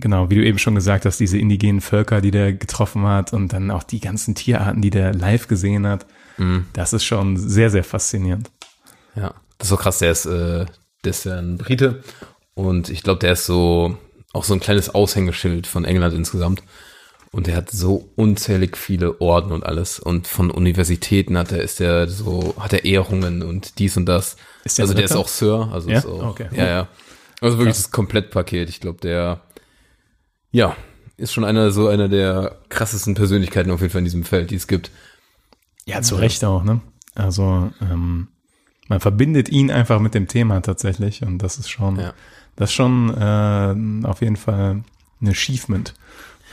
genau, 0.00 0.30
wie 0.30 0.34
du 0.36 0.44
eben 0.44 0.58
schon 0.58 0.74
gesagt 0.74 1.04
hast, 1.04 1.18
diese 1.20 1.38
indigenen 1.38 1.80
Völker, 1.80 2.20
die 2.20 2.30
der 2.32 2.52
getroffen 2.54 3.04
hat 3.06 3.32
und 3.32 3.52
dann 3.52 3.70
auch 3.70 3.82
die 3.84 4.00
ganzen 4.00 4.34
Tierarten, 4.34 4.82
die 4.82 4.90
der 4.90 5.14
live 5.14 5.46
gesehen 5.46 5.86
hat, 5.86 6.06
Mhm. 6.38 6.66
das 6.72 6.92
ist 6.92 7.04
schon 7.04 7.36
sehr, 7.36 7.70
sehr 7.70 7.84
faszinierend. 7.84 8.50
Ja, 9.16 9.34
das 9.58 9.66
ist 9.66 9.70
so 9.70 9.76
krass. 9.76 9.98
Der 9.98 10.12
ist, 10.12 10.26
äh, 10.26 10.66
der 11.08 11.10
ist 11.10 11.24
ja 11.24 11.38
ein 11.38 11.56
Brite 11.56 12.02
und 12.54 12.90
ich 12.90 13.02
glaube, 13.02 13.20
der 13.20 13.32
ist 13.32 13.46
so 13.46 13.96
auch 14.32 14.44
so 14.44 14.52
ein 14.52 14.60
kleines 14.60 14.94
Aushängeschild 14.94 15.66
von 15.66 15.84
England 15.84 16.14
insgesamt. 16.14 16.62
Und 17.30 17.46
der 17.46 17.56
hat 17.56 17.70
so 17.70 18.08
unzählig 18.16 18.76
viele 18.76 19.20
Orden 19.20 19.52
und 19.52 19.64
alles. 19.64 19.98
Und 19.98 20.26
von 20.26 20.50
Universitäten 20.50 21.36
hat 21.36 21.52
er, 21.52 21.60
ist 21.60 21.78
der 21.78 22.08
so, 22.08 22.54
hat 22.58 22.72
er 22.72 22.84
Ehrungen 22.84 23.42
und 23.42 23.78
dies 23.78 23.96
und 23.96 24.06
das. 24.06 24.36
Ist 24.64 24.78
der 24.78 24.84
also 24.84 24.94
der 24.94 25.04
ist 25.04 25.16
auch 25.16 25.28
Sir, 25.28 25.68
also 25.72 25.90
Ja? 25.90 26.04
auch, 26.04 26.30
Okay. 26.30 26.48
ja, 26.52 26.66
ja. 26.66 26.88
Also 27.40 27.58
wirklich 27.58 27.76
das 27.76 27.90
Komplettpaket. 27.90 28.68
Ich 28.70 28.80
glaube, 28.80 29.00
der, 29.00 29.42
ja, 30.50 30.74
ist 31.16 31.32
schon 31.32 31.44
einer, 31.44 31.70
so 31.70 31.88
einer 31.88 32.08
der 32.08 32.58
krassesten 32.70 33.14
Persönlichkeiten 33.14 33.70
auf 33.70 33.80
jeden 33.80 33.92
Fall 33.92 34.00
in 34.00 34.06
diesem 34.06 34.24
Feld, 34.24 34.50
die 34.50 34.56
es 34.56 34.66
gibt. 34.66 34.90
Ja, 35.84 36.00
zu 36.02 36.16
Recht 36.16 36.44
auch, 36.44 36.64
ne? 36.64 36.80
Also, 37.14 37.70
ähm, 37.80 38.28
man 38.88 39.00
verbindet 39.00 39.48
ihn 39.48 39.70
einfach 39.70 40.00
mit 40.00 40.14
dem 40.14 40.28
Thema 40.28 40.60
tatsächlich 40.60 41.22
und 41.22 41.38
das 41.38 41.58
ist 41.58 41.68
schon, 41.68 41.96
Ja. 41.98 42.12
das 42.56 42.70
ist 42.70 42.74
schon 42.74 43.14
äh, 43.16 44.06
auf 44.06 44.20
jeden 44.22 44.36
Fall 44.36 44.82
ein 45.20 45.28
Achievement. 45.28 45.94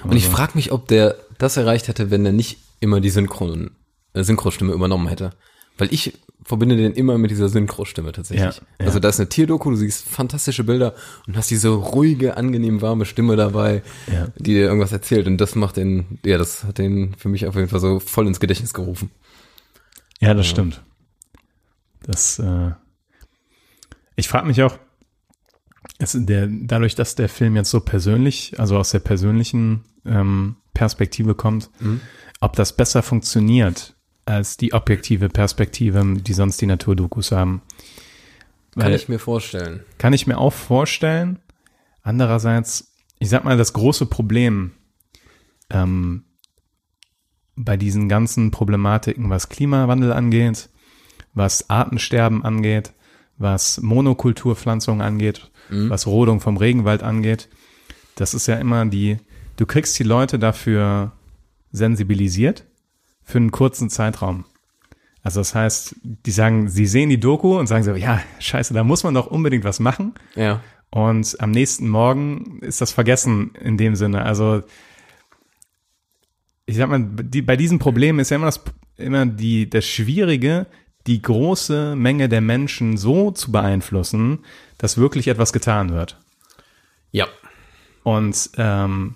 Und 0.03 0.15
ich 0.15 0.25
Also, 0.25 0.35
frage 0.37 0.51
mich, 0.55 0.71
ob 0.71 0.87
der 0.87 1.15
das 1.37 1.57
erreicht 1.57 1.87
hätte, 1.87 2.11
wenn 2.11 2.25
er 2.25 2.31
nicht 2.33 2.59
immer 2.79 2.99
die 3.01 3.09
Synchron, 3.09 3.71
äh, 4.13 4.23
Synchronstimme 4.23 4.73
übernommen 4.73 5.07
hätte. 5.07 5.31
Weil 5.77 5.93
ich 5.93 6.13
verbinde 6.43 6.77
den 6.77 6.93
immer 6.93 7.17
mit 7.17 7.31
dieser 7.31 7.49
Synchro-Stimme 7.49 8.11
tatsächlich. 8.11 8.57
Ja, 8.57 8.61
ja. 8.79 8.85
Also 8.85 8.99
da 8.99 9.09
ist 9.09 9.19
eine 9.19 9.27
Tierdoku, 9.29 9.71
du 9.71 9.75
siehst 9.77 10.07
fantastische 10.07 10.63
Bilder 10.63 10.93
und 11.27 11.35
hast 11.35 11.49
diese 11.49 11.69
ruhige, 11.69 12.37
angenehm 12.37 12.81
warme 12.81 13.05
Stimme 13.05 13.35
dabei, 13.35 13.81
Ja. 14.11 14.27
die 14.37 14.53
dir 14.53 14.65
irgendwas 14.67 14.91
erzählt. 14.91 15.27
Und 15.27 15.37
das 15.37 15.55
macht 15.55 15.75
den, 15.77 16.19
ja, 16.23 16.37
das 16.37 16.63
hat 16.63 16.77
den 16.77 17.15
für 17.17 17.29
mich 17.29 17.47
auf 17.47 17.55
jeden 17.55 17.67
Fall 17.67 17.79
so 17.79 17.99
voll 17.99 18.27
ins 18.27 18.39
Gedächtnis 18.39 18.73
gerufen. 18.73 19.09
Ja, 20.19 20.33
das 20.33 20.47
stimmt. 20.47 20.81
Das, 22.05 22.39
äh, 22.39 22.71
ich 24.15 24.27
frage 24.27 24.47
mich 24.47 24.62
auch, 24.63 24.77
es, 25.97 26.17
der, 26.19 26.47
dadurch, 26.50 26.95
dass 26.95 27.15
der 27.15 27.29
Film 27.29 27.55
jetzt 27.55 27.69
so 27.69 27.79
persönlich, 27.79 28.59
also 28.59 28.77
aus 28.77 28.91
der 28.91 29.00
persönlichen 29.00 29.83
ähm, 30.05 30.57
Perspektive 30.74 31.35
kommt, 31.35 31.69
ob 32.41 32.55
das 32.55 32.75
besser 32.75 33.01
funktioniert 33.01 33.95
als 34.25 34.57
die 34.57 34.74
objektive 34.74 35.29
Perspektive, 35.29 36.03
die 36.17 36.33
sonst 36.33 36.59
die 36.59 36.65
Naturdokus 36.65 37.31
haben. 37.31 37.62
Kann 38.74 38.88
Weil- 38.88 38.95
ich 38.95 39.07
mir 39.07 39.19
vorstellen. 39.19 39.83
Kann 39.97 40.13
ich 40.13 40.27
mir 40.27 40.38
auch 40.38 40.53
vorstellen. 40.53 41.39
Andererseits, 42.01 42.93
ich 43.19 43.29
sag 43.29 43.45
mal, 43.45 43.57
das 43.57 43.74
große 43.74 44.07
Problem 44.07 44.71
ähm, 45.69 46.25
bei 47.55 47.77
diesen 47.77 48.09
ganzen 48.09 48.51
Problematiken, 48.51 49.29
was 49.29 49.50
Klimawandel 49.50 50.12
angeht, 50.12 50.69
was 51.35 51.69
Artensterben 51.69 52.43
angeht, 52.43 52.93
was 53.37 53.81
Monokulturpflanzung 53.81 55.01
angeht, 55.01 55.51
was 55.69 56.07
Rodung 56.07 56.39
vom 56.39 56.57
Regenwald 56.57 57.03
angeht, 57.03 57.49
das 58.15 58.33
ist 58.33 58.47
ja 58.47 58.55
immer 58.55 58.85
die, 58.85 59.17
du 59.57 59.65
kriegst 59.65 59.97
die 59.99 60.03
Leute 60.03 60.39
dafür 60.39 61.11
sensibilisiert 61.71 62.63
für 63.23 63.37
einen 63.37 63.51
kurzen 63.51 63.89
Zeitraum. 63.89 64.45
Also 65.21 65.39
das 65.39 65.55
heißt, 65.55 65.95
die 66.03 66.31
sagen, 66.31 66.69
sie 66.69 66.85
sehen 66.85 67.09
die 67.09 67.19
Doku 67.19 67.57
und 67.57 67.67
sagen 67.67 67.83
so, 67.83 67.95
ja, 67.95 68.21
scheiße, 68.39 68.73
da 68.73 68.83
muss 68.83 69.03
man 69.03 69.15
doch 69.15 69.27
unbedingt 69.27 69.63
was 69.63 69.79
machen. 69.79 70.13
Ja. 70.35 70.61
Und 70.91 71.35
am 71.41 71.51
nächsten 71.51 71.89
Morgen 71.89 72.59
ist 72.61 72.79
das 72.79 72.91
vergessen 72.91 73.51
in 73.59 73.77
dem 73.77 73.95
Sinne. 73.95 74.23
Also 74.23 74.61
ich 76.67 76.77
sag 76.77 76.89
mal, 76.89 77.03
die, 77.03 77.41
bei 77.41 77.57
diesen 77.57 77.79
Problemen 77.79 78.19
ist 78.19 78.29
ja 78.29 78.37
immer 78.37 78.45
das 78.45 78.63
immer 78.97 79.25
die 79.25 79.69
das 79.69 79.85
Schwierige, 79.85 80.67
die 81.07 81.21
große 81.21 81.95
Menge 81.95 82.29
der 82.29 82.41
Menschen 82.41 82.97
so 82.97 83.31
zu 83.31 83.51
beeinflussen, 83.51 84.39
dass 84.77 84.97
wirklich 84.97 85.27
etwas 85.27 85.53
getan 85.53 85.93
wird. 85.93 86.19
Ja. 87.12 87.27
Und 88.03 88.50
ähm, 88.57 89.15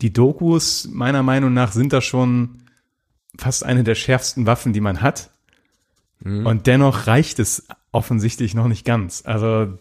die 0.00 0.12
Dokus 0.12 0.88
meiner 0.90 1.22
Meinung 1.22 1.54
nach 1.54 1.72
sind 1.72 1.92
da 1.92 2.00
schon 2.00 2.62
fast 3.38 3.64
eine 3.64 3.84
der 3.84 3.94
schärfsten 3.94 4.46
Waffen, 4.46 4.72
die 4.72 4.80
man 4.80 5.00
hat. 5.00 5.30
Und 6.24 6.66
dennoch 6.66 7.06
reicht 7.06 7.38
es 7.38 7.66
offensichtlich 7.92 8.54
noch 8.54 8.66
nicht 8.66 8.86
ganz. 8.86 9.22
Also 9.26 9.76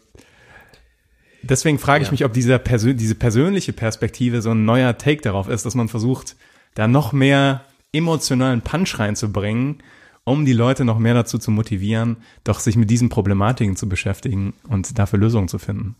deswegen 1.41 1.79
frage 1.79 2.01
ich 2.01 2.07
Ja. 2.07 2.12
mich, 2.12 2.25
ob 2.25 2.33
dieser 2.33 2.59
Persön 2.59 2.97
diese 2.97 3.15
persönliche 3.15 3.71
Perspektive 3.71 4.41
so 4.41 4.51
ein 4.51 4.65
neuer 4.65 4.97
Take 4.97 5.21
darauf 5.21 5.47
ist, 5.47 5.65
dass 5.65 5.75
man 5.75 5.88
versucht, 5.88 6.35
da 6.73 6.88
noch 6.88 7.13
mehr 7.13 7.63
emotionalen 7.93 8.62
Punch 8.62 9.00
reinzubringen, 9.00 9.83
um 10.25 10.45
die 10.45 10.53
Leute 10.53 10.85
noch 10.85 10.99
mehr 10.99 11.13
dazu 11.13 11.37
zu 11.37 11.51
motivieren, 11.51 12.17
doch 12.43 12.59
sich 12.59 12.75
mit 12.75 12.89
diesen 12.89 13.09
Problematiken 13.09 13.75
zu 13.75 13.89
beschäftigen 13.89 14.53
und 14.69 14.97
dafür 14.97 15.19
Lösungen 15.19 15.47
zu 15.47 15.59
finden. 15.59 15.95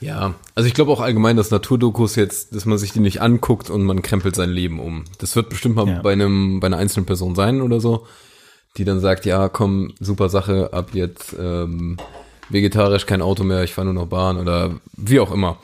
Ja, 0.00 0.34
also 0.54 0.66
ich 0.66 0.74
glaube 0.74 0.92
auch 0.92 1.00
allgemein, 1.00 1.36
dass 1.36 1.50
Naturdokus 1.50 2.16
jetzt, 2.16 2.54
dass 2.54 2.66
man 2.66 2.76
sich 2.76 2.92
die 2.92 3.00
nicht 3.00 3.22
anguckt 3.22 3.70
und 3.70 3.84
man 3.84 4.02
krempelt 4.02 4.36
sein 4.36 4.50
Leben 4.50 4.78
um. 4.80 5.04
Das 5.18 5.34
wird 5.34 5.48
bestimmt 5.48 5.76
mal 5.76 5.88
Ja. 5.88 6.02
bei 6.02 6.12
einem, 6.12 6.60
bei 6.60 6.66
einer 6.66 6.76
einzelnen 6.76 7.06
Person 7.06 7.34
sein 7.34 7.62
oder 7.62 7.80
so, 7.80 8.06
die 8.76 8.84
dann 8.84 9.00
sagt, 9.00 9.24
ja, 9.24 9.48
komm, 9.48 9.94
super 10.00 10.28
Sache, 10.28 10.72
ab 10.72 10.90
jetzt 10.92 11.34
ähm, 11.38 11.96
vegetarisch, 12.50 13.06
kein 13.06 13.22
Auto 13.22 13.44
mehr, 13.44 13.64
ich 13.64 13.72
fahre 13.72 13.86
nur 13.86 13.94
noch 13.94 14.08
Bahn 14.08 14.36
oder 14.36 14.74
wie 14.96 15.20
auch 15.20 15.32
immer. 15.32 15.58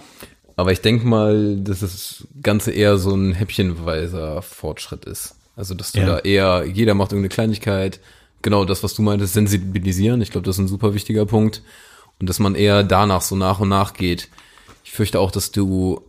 Aber 0.57 0.73
ich 0.73 0.81
denke 0.81 1.07
mal, 1.07 1.57
dass 1.59 1.81
das 1.81 2.27
Ganze 2.43 2.71
eher 2.71 2.97
so 2.99 3.15
ein 3.15 3.33
häppchenweiser 3.33 4.41
Fortschritt 4.43 5.05
ist. 5.05 5.35
Also, 5.61 5.75
dass 5.75 5.93
du 5.93 6.01
Ja. 6.01 6.07
da 6.07 6.19
eher, 6.21 6.65
jeder 6.65 6.95
macht 6.95 7.13
irgendeine 7.13 7.29
Kleinigkeit, 7.29 8.01
genau 8.41 8.65
das, 8.65 8.83
was 8.83 8.95
du 8.95 9.03
meintest, 9.03 9.35
sensibilisieren. 9.35 10.23
Ich 10.23 10.31
glaube, 10.31 10.47
das 10.47 10.57
ist 10.57 10.61
ein 10.61 10.69
super 10.69 10.95
wichtiger 10.95 11.27
Punkt. 11.27 11.61
Und 12.19 12.31
dass 12.31 12.39
man 12.39 12.55
eher 12.55 12.83
danach 12.83 13.21
so 13.21 13.37
nach 13.37 13.61
und 13.61 13.69
nach 13.69 13.93
geht. 13.93 14.29
Ich 14.85 14.93
fürchte 14.93 15.21
auch, 15.21 15.31
dass 15.31 15.53
du 15.53 16.01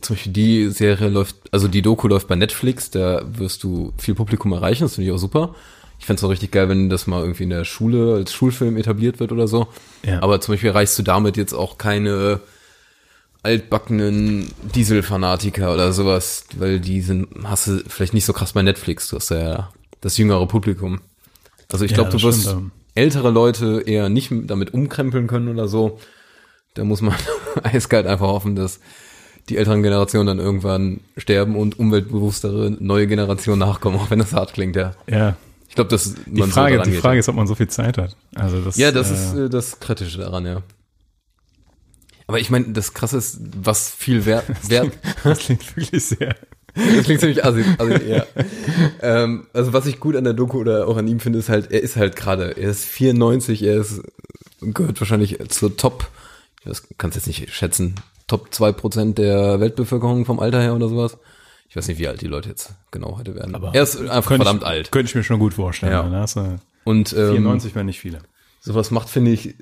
zum 0.00 0.14
Beispiel 0.14 0.32
die 0.32 0.68
Serie 0.68 1.08
läuft, 1.08 1.34
also 1.50 1.66
die 1.66 1.82
Doku 1.82 2.06
läuft 2.06 2.28
bei 2.28 2.36
Netflix, 2.36 2.90
da 2.92 3.22
wirst 3.36 3.64
du 3.64 3.92
viel 3.98 4.14
Publikum 4.14 4.52
erreichen, 4.52 4.84
das 4.84 4.94
finde 4.94 5.08
ich 5.10 5.14
auch 5.14 5.18
super. 5.18 5.56
Ich 5.98 6.06
fände 6.06 6.20
es 6.20 6.24
auch 6.24 6.30
richtig 6.30 6.52
geil, 6.52 6.68
wenn 6.68 6.88
das 6.88 7.08
mal 7.08 7.20
irgendwie 7.22 7.42
in 7.42 7.50
der 7.50 7.64
Schule 7.64 8.14
als 8.14 8.32
Schulfilm 8.32 8.76
etabliert 8.76 9.18
wird 9.18 9.32
oder 9.32 9.48
so. 9.48 9.66
Ja. 10.06 10.22
Aber 10.22 10.40
zum 10.40 10.54
Beispiel 10.54 10.70
erreichst 10.70 10.96
du 11.00 11.02
damit 11.02 11.36
jetzt 11.36 11.52
auch 11.52 11.78
keine 11.78 12.40
altbackenen 13.42 14.48
Dieselfanatiker 14.74 15.72
oder 15.72 15.92
sowas, 15.92 16.44
weil 16.56 16.80
die 16.80 17.00
sind, 17.00 17.28
hast 17.44 17.66
du 17.68 17.82
vielleicht 17.88 18.14
nicht 18.14 18.24
so 18.26 18.32
krass 18.32 18.52
bei 18.52 18.62
Netflix, 18.62 19.08
du 19.08 19.16
hast 19.16 19.30
ja 19.30 19.70
das 20.00 20.16
jüngere 20.18 20.46
Publikum. 20.46 21.00
Also 21.70 21.84
ich 21.84 21.92
Ja, 21.92 21.96
glaube, 21.96 22.10
du 22.10 22.16
das 22.16 22.24
wirst 22.24 22.42
stimmt, 22.42 22.56
ähm. 22.56 22.70
ältere 22.94 23.30
Leute 23.30 23.82
eher 23.86 24.08
nicht 24.08 24.30
damit 24.46 24.74
umkrempeln 24.74 25.26
können 25.26 25.48
oder 25.48 25.68
so. 25.68 25.98
Da 26.74 26.84
muss 26.84 27.00
man 27.00 27.14
eiskalt 27.62 28.06
einfach 28.06 28.28
hoffen, 28.28 28.56
dass 28.56 28.80
die 29.48 29.56
älteren 29.56 29.82
Generationen 29.82 30.26
dann 30.26 30.38
irgendwann 30.38 31.00
sterben 31.16 31.56
und 31.56 31.78
umweltbewusstere 31.78 32.76
neue 32.80 33.06
Generationen 33.06 33.60
nachkommen, 33.60 33.98
auch 33.98 34.10
wenn 34.10 34.18
das 34.18 34.32
hart 34.32 34.52
klingt, 34.52 34.76
ja. 34.76 34.94
Ja, 35.08 35.36
Ich 35.68 35.74
glaube, 35.74 35.90
dass 35.90 36.14
die 36.26 36.40
man 36.40 36.50
Frage, 36.50 36.76
so 36.78 36.90
die 36.90 36.96
Frage 36.98 37.18
ist, 37.20 37.28
ob 37.28 37.36
man 37.36 37.46
so 37.46 37.54
viel 37.54 37.68
Zeit 37.68 37.96
hat. 37.98 38.14
Also 38.34 38.60
das, 38.60 38.76
Ja, 38.76 38.92
das 38.92 39.10
äh, 39.10 39.14
ist 39.14 39.34
äh, 39.34 39.48
das 39.48 39.80
Kritische 39.80 40.18
daran, 40.18 40.44
ja. 40.44 40.62
Aber 42.28 42.38
ich 42.38 42.50
meine, 42.50 42.68
das 42.68 42.94
Krasse 42.94 43.16
ist, 43.16 43.40
was 43.56 43.90
viel 43.90 44.26
wert, 44.26 44.44
wert 44.70 44.92
das 45.24 45.38
klingt 45.40 45.76
wirklich 45.76 46.04
sehr. 46.04 46.36
das 46.74 47.04
klingt 47.04 47.20
ziemlich 47.20 47.44
assi, 47.44 47.64
assi 47.78 48.04
ja. 48.06 48.26
ähm, 49.00 49.46
also 49.54 49.72
was 49.72 49.86
ich 49.86 49.98
gut 49.98 50.14
an 50.14 50.24
der 50.24 50.34
Doku 50.34 50.58
oder 50.58 50.86
auch 50.86 50.98
an 50.98 51.08
ihm 51.08 51.20
finde, 51.20 51.38
ist 51.38 51.48
halt, 51.48 51.72
er 51.72 51.82
ist 51.82 51.96
halt 51.96 52.16
gerade, 52.16 52.56
er 52.56 52.70
ist 52.70 52.84
94, 52.84 53.62
er 53.62 53.80
ist, 53.80 54.02
gehört 54.60 55.00
wahrscheinlich 55.00 55.38
zur 55.48 55.76
Top, 55.76 56.06
ich 56.60 56.68
weiß, 56.68 56.86
kannst 56.98 57.16
jetzt 57.16 57.26
nicht 57.26 57.52
schätzen, 57.52 57.94
Top 58.26 58.50
2% 58.52 59.14
der 59.14 59.58
Weltbevölkerung 59.58 60.26
vom 60.26 60.38
Alter 60.38 60.60
her 60.60 60.74
oder 60.74 60.90
sowas. 60.90 61.16
Ich 61.70 61.76
weiß 61.76 61.88
nicht, 61.88 61.98
wie 61.98 62.08
alt 62.08 62.20
die 62.20 62.26
Leute 62.26 62.50
jetzt 62.50 62.74
genau 62.90 63.16
heute 63.18 63.34
werden. 63.34 63.54
Aber 63.54 63.74
er 63.74 63.82
ist 63.82 63.98
einfach 63.98 64.36
verdammt 64.36 64.62
ich, 64.62 64.68
alt. 64.68 64.92
Könnte 64.92 65.08
ich 65.08 65.14
mir 65.14 65.24
schon 65.24 65.38
gut 65.38 65.54
vorstellen. 65.54 65.92
Ja. 65.92 66.20
Hast 66.20 66.36
du 66.36 66.58
Und 66.84 67.14
ähm, 67.14 67.32
94 67.32 67.74
wären 67.74 67.86
nicht 67.86 68.00
viele. 68.00 68.20
sowas 68.60 68.90
macht, 68.90 69.08
finde 69.08 69.30
ich, 69.30 69.54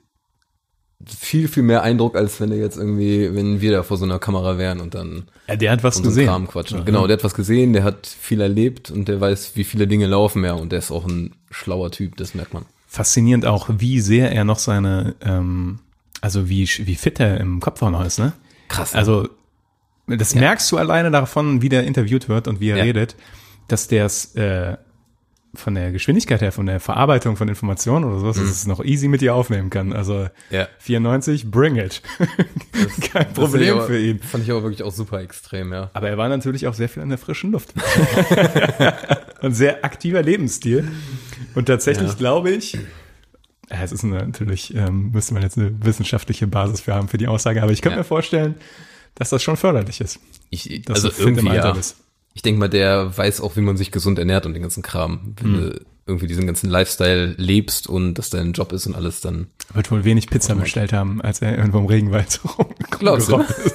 viel, 1.04 1.46
viel 1.48 1.62
mehr 1.62 1.82
Eindruck, 1.82 2.16
als 2.16 2.40
wenn 2.40 2.50
er 2.50 2.58
jetzt 2.58 2.76
irgendwie, 2.76 3.34
wenn 3.34 3.60
wir 3.60 3.70
da 3.72 3.82
vor 3.82 3.96
so 3.98 4.04
einer 4.04 4.18
Kamera 4.18 4.56
wären 4.58 4.80
und 4.80 4.94
dann 4.94 5.24
Ja, 5.46 5.56
der 5.56 5.70
hat 5.72 5.84
was 5.84 6.02
gesehen. 6.02 6.26
Kram 6.26 6.48
quatschen. 6.48 6.84
Genau, 6.84 7.06
der 7.06 7.18
hat 7.18 7.24
was 7.24 7.34
gesehen, 7.34 7.72
der 7.74 7.84
hat 7.84 8.06
viel 8.06 8.40
erlebt 8.40 8.90
und 8.90 9.06
der 9.08 9.20
weiß, 9.20 9.52
wie 9.54 9.64
viele 9.64 9.86
Dinge 9.86 10.06
laufen, 10.06 10.42
ja, 10.44 10.54
und 10.54 10.72
der 10.72 10.78
ist 10.78 10.90
auch 10.90 11.04
ein 11.06 11.34
schlauer 11.50 11.90
Typ, 11.90 12.16
das 12.16 12.34
merkt 12.34 12.54
man. 12.54 12.64
Faszinierend 12.88 13.44
auch, 13.44 13.68
wie 13.76 14.00
sehr 14.00 14.32
er 14.32 14.44
noch 14.44 14.58
seine, 14.58 15.14
ähm, 15.20 15.80
also 16.22 16.48
wie, 16.48 16.66
wie 16.66 16.94
fit 16.94 17.20
er 17.20 17.38
im 17.40 17.60
Kopf 17.60 17.82
auch 17.82 17.90
noch 17.90 18.04
ist, 18.04 18.18
ne? 18.18 18.32
Krass. 18.68 18.94
Also, 18.94 19.28
das 20.06 20.34
merkst 20.34 20.70
du 20.72 20.78
alleine 20.78 21.10
davon, 21.10 21.60
wie 21.62 21.68
der 21.68 21.84
interviewt 21.84 22.28
wird 22.28 22.48
und 22.48 22.58
wie 22.60 22.70
er 22.70 22.78
Ja. 22.78 22.84
redet, 22.84 23.16
dass 23.68 23.86
der 23.88 24.06
es 24.06 24.34
äh, 24.36 24.76
von 25.56 25.74
der 25.74 25.92
Geschwindigkeit 25.92 26.40
her, 26.40 26.52
von 26.52 26.66
der 26.66 26.80
Verarbeitung 26.80 27.36
von 27.36 27.48
Informationen 27.48 28.04
oder 28.04 28.18
sowas, 28.18 28.36
dass 28.36 28.46
es 28.46 28.66
noch 28.66 28.84
easy 28.84 29.08
mit 29.08 29.20
dir 29.20 29.34
aufnehmen 29.34 29.70
kann. 29.70 29.92
Also 29.92 30.16
Mhm. 30.16 30.30
Ja. 30.50 30.68
94, 30.78 31.50
bring 31.50 31.76
it. 31.76 32.02
Kein 33.12 33.32
Problem 33.32 33.76
aber, 33.78 33.86
für 33.86 33.98
ihn. 33.98 34.20
Fand 34.20 34.44
ich 34.44 34.50
aber 34.50 34.62
wirklich 34.62 34.82
auch 34.82 34.92
super 34.92 35.20
extrem, 35.20 35.72
ja. 35.72 35.90
Aber 35.92 36.08
er 36.08 36.18
war 36.18 36.28
natürlich 36.28 36.66
auch 36.66 36.74
sehr 36.74 36.88
viel 36.88 37.02
an 37.02 37.08
der 37.08 37.18
frischen 37.18 37.52
Luft. 37.52 37.74
und 39.42 39.54
sehr 39.54 39.84
aktiver 39.84 40.22
Lebensstil. 40.22 40.88
Und 41.54 41.66
tatsächlich 41.66 42.08
Ja. 42.08 42.14
glaube 42.14 42.50
ich, 42.50 42.78
ja, 43.70 43.82
es 43.82 43.92
ist 43.92 44.04
natürlich, 44.04 44.74
ähm, 44.74 45.10
müsste 45.10 45.34
man 45.34 45.42
jetzt 45.42 45.58
eine 45.58 45.72
wissenschaftliche 45.84 46.46
Basis 46.46 46.82
für 46.82 46.94
haben 46.94 47.08
für 47.08 47.18
die 47.18 47.26
Aussage, 47.26 47.62
aber 47.62 47.72
ich 47.72 47.82
könnte 47.82 47.98
mir 47.98 48.04
vorstellen, 48.04 48.54
dass 49.16 49.30
das 49.30 49.42
schon 49.42 49.56
förderlich 49.56 50.00
ist. 50.00 50.20
Ich, 50.50 50.88
also 50.88 51.10
irgendwie, 51.18 51.52
ja. 51.54 51.72
bist. 51.72 51.96
Ich 52.36 52.42
denke 52.42 52.60
mal, 52.60 52.68
der 52.68 53.16
weiß 53.16 53.40
auch, 53.40 53.56
wie 53.56 53.62
man 53.62 53.78
sich 53.78 53.90
gesund 53.90 54.18
ernährt 54.18 54.44
und 54.44 54.52
den 54.52 54.60
ganzen 54.60 54.82
Kram. 54.82 55.34
Wenn 55.40 55.54
Hm. 55.54 55.60
du 55.70 55.80
irgendwie 56.06 56.26
diesen 56.26 56.46
ganzen 56.46 56.68
Lifestyle 56.68 57.34
lebst 57.38 57.88
und 57.88 58.12
das 58.14 58.28
dein 58.28 58.52
Job 58.52 58.72
ist 58.72 58.86
und 58.86 58.94
alles, 58.94 59.22
dann 59.22 59.46
Wird 59.72 59.90
wohl 59.90 60.04
wenig 60.04 60.28
Pizza 60.28 60.54
bestellt 60.54 60.92
haben, 60.92 61.22
als 61.22 61.40
er 61.40 61.56
irgendwo 61.56 61.78
im 61.78 61.86
Regenwald 61.86 62.38
rumgerobbt 62.44 63.22
ist. 63.22 63.74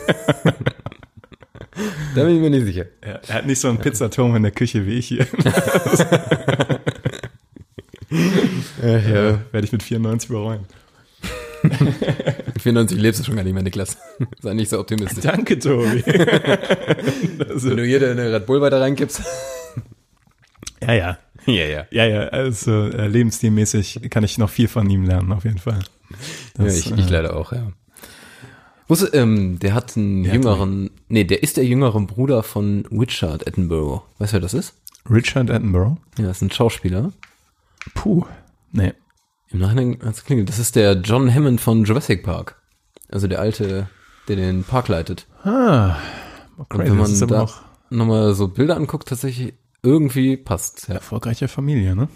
da 2.15 2.24
bin 2.24 2.36
ich 2.36 2.39
mir 2.39 2.51
nicht 2.51 2.65
sicher. 2.65 2.86
Ja, 3.03 3.20
er 3.27 3.36
hat 3.36 3.48
nicht 3.48 3.60
so 3.60 3.68
einen 3.68 3.80
Pizzaturm 3.80 4.36
in 4.36 4.44
der 4.44 4.51
Küche 4.51 4.86
wie 4.86 4.94
ich 5.00 5.08
hier. 5.08 5.25
ja, 8.84 9.39
werde 9.51 9.65
ich 9.65 9.72
mit 9.72 9.82
94 9.82 10.30
bereuen. 10.30 10.65
Mit 12.53 12.61
94 12.61 13.00
lebst 13.00 13.19
du 13.21 13.25
schon 13.25 13.35
gar 13.35 13.43
nicht 13.43 13.53
mehr, 13.53 13.63
Niklas. 13.63 13.97
Sei 14.39 14.53
nicht 14.53 14.69
so 14.69 14.79
optimistisch. 14.79 15.23
Danke, 15.23 15.57
Tobi. 15.59 16.03
Wenn 16.05 17.77
du 17.77 17.85
hier 17.85 18.09
eine 18.09 18.33
Red 18.33 18.45
Bull 18.45 18.61
weiter 18.61 18.81
reinkippst. 18.81 19.21
Ja, 20.83 20.93
ja. 20.93 21.17
Ja, 21.45 21.65
ja. 21.65 21.85
Ja, 21.91 22.05
ja, 22.05 22.19
also 22.29 22.88
äh, 22.88 23.07
lebensstilmäßig 23.07 24.09
kann 24.09 24.23
ich 24.23 24.39
noch 24.39 24.50
viel 24.50 24.67
von 24.67 24.89
ihm 24.89 25.03
lernen, 25.05 25.31
auf 25.31 25.43
jeden 25.43 25.59
Fall. 25.59 25.77
ja 26.57 26.65
Das, 26.65 26.79
ich, 26.79 26.91
ich 26.91 27.05
äh, 27.05 27.09
leider 27.11 27.35
auch, 27.35 27.51
ja. 27.51 27.71
Wusste, 28.88 29.07
ähm, 29.13 29.59
der 29.59 29.75
hat 29.75 29.95
einen 29.95 30.25
hat 30.25 30.33
jüngeren, 30.33 30.89
nee, 31.07 31.23
der 31.23 31.43
ist 31.43 31.57
der 31.57 31.65
jüngere 31.65 32.00
Bruder 32.01 32.41
von 32.41 32.88
Richard 32.91 33.47
Attenborough. 33.47 34.01
Weißt 34.17 34.33
du, 34.33 34.38
wer 34.38 34.41
das 34.41 34.55
ist? 34.55 34.73
Richard 35.09 35.51
Attenborough? 35.51 35.97
Ja, 36.17 36.25
das 36.25 36.38
ist 36.38 36.41
ein 36.41 36.51
Schauspieler. 36.51 37.11
Puh. 37.93 38.25
Nee. 38.71 38.93
Im 39.53 39.60
Nachhinein 39.60 39.98
hat's 40.03 40.24
klingelt. 40.24 40.50
Das 40.50 40.60
ist 40.60 40.75
der 40.75 40.93
John 40.93 41.34
Hammond 41.34 41.60
von 41.62 41.84
Jurassic 41.84 42.24
Park. 42.24 42.55
Also 43.10 43.27
der 43.27 43.39
alte, 43.39 43.89
der 44.27 44.36
den 44.38 44.63
Park 44.63 44.88
leitet. 44.88 45.27
Ah. 45.43 45.96
Und 46.58 46.65
Okay, 46.74 46.86
wenn 46.89 46.98
man 46.98 47.27
da 47.27 47.41
auch 47.43 47.55
nochmal 47.89 48.34
so 48.34 48.48
Bilder 48.48 48.75
anguckt, 48.77 49.08
tatsächlich 49.10 49.53
irgendwie 49.84 50.38
passt. 50.38 50.88
Ja. 50.88 50.96
erfolgreiche 50.96 51.48
Familie, 51.48 51.96
ne? 51.96 52.08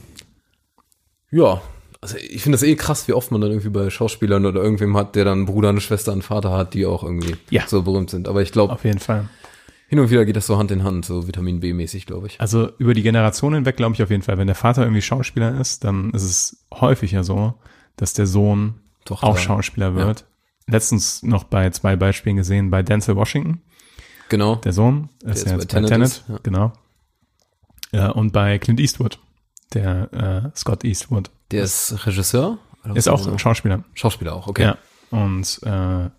ja. 1.31 1.61
Also 2.01 2.17
ich 2.17 2.43
finde 2.43 2.57
das 2.57 2.63
eh 2.63 2.75
krass, 2.75 3.07
wie 3.07 3.13
oft 3.13 3.31
man 3.31 3.41
dann 3.41 3.49
irgendwie 3.49 3.69
bei 3.69 3.89
Schauspielern 3.89 4.45
oder 4.45 4.61
irgendwem 4.61 4.95
hat, 4.95 5.15
der 5.15 5.25
dann 5.25 5.39
einen 5.39 5.45
Bruder, 5.47 5.69
eine 5.69 5.81
Schwester, 5.81 6.11
einen 6.11 6.21
Vater 6.21 6.51
hat, 6.51 6.75
die 6.75 6.85
auch 6.85 7.01
irgendwie 7.03 7.35
Ja. 7.49 7.63
so 7.67 7.81
berühmt 7.81 8.11
sind. 8.11 8.27
Aber 8.27 8.43
ich 8.43 8.51
glaube, 8.51 8.73
Auf 8.73 8.83
jeden 8.83 8.99
Fall. 8.99 9.27
Hin 9.87 9.99
und 9.99 10.09
wieder 10.09 10.25
geht 10.25 10.35
das 10.35 10.47
so 10.47 10.57
Hand 10.57 10.71
in 10.71 10.83
Hand, 10.83 11.05
so 11.05 11.27
Vitamin 11.27 11.59
B-mäßig, 11.59 12.05
glaube 12.05 12.27
ich. 12.27 12.41
Also 12.41 12.69
über 12.77 12.93
die 12.93 13.03
Generation 13.03 13.53
hinweg 13.53 13.77
glaube 13.77 13.93
ich 13.95 14.01
auf 14.03 14.09
jeden 14.09 14.23
Fall, 14.23 14.37
wenn 14.37 14.47
der 14.47 14.55
Vater 14.55 14.83
irgendwie 14.83 15.01
Schauspieler 15.01 15.59
ist, 15.59 15.83
dann 15.83 16.11
ist 16.11 16.23
es 16.23 16.65
häufiger 16.73 17.23
so, 17.23 17.53
dass 17.95 18.13
der 18.13 18.25
Sohn 18.27 18.75
Tochter. 19.05 19.27
auch 19.27 19.37
Schauspieler 19.37 19.95
wird. 19.95 20.25
Letztens 20.67 21.21
noch 21.21 21.43
bei 21.43 21.69
zwei 21.69 21.95
Beispielen 21.95 22.37
gesehen, 22.37 22.71
bei 22.71 22.81
Denzel 22.81 23.15
Washington, 23.15 23.61
Genau. 24.29 24.55
der 24.55 24.73
Sohn, 24.73 25.09
ist 25.23 25.37
ist 25.39 25.45
ja 25.45 25.51
jetzt 25.53 25.67
bei 25.69 25.75
Tenet 25.75 25.89
Tenet, 25.89 26.07
ist, 26.07 26.23
ja. 26.27 26.39
genau. 26.41 26.73
Ja, 27.91 28.09
und 28.09 28.33
bei 28.33 28.57
Clint 28.57 28.79
Eastwood, 28.79 29.19
der 29.73 30.51
äh, 30.53 30.57
Scott 30.57 30.83
Eastwood, 30.83 31.29
Der 31.51 31.63
ist 31.63 32.05
Regisseur? 32.07 32.57
Oder 32.83 32.95
ist 32.95 33.07
auch 33.07 33.25
ein 33.27 33.37
Schauspieler. 33.39 33.83
Schauspieler 33.93 34.33
auch, 34.35 34.47
okay. 34.47 34.63
Ja, 34.63 34.77
und 35.11 35.59
äh, 35.63 35.69
ja, 35.69 36.11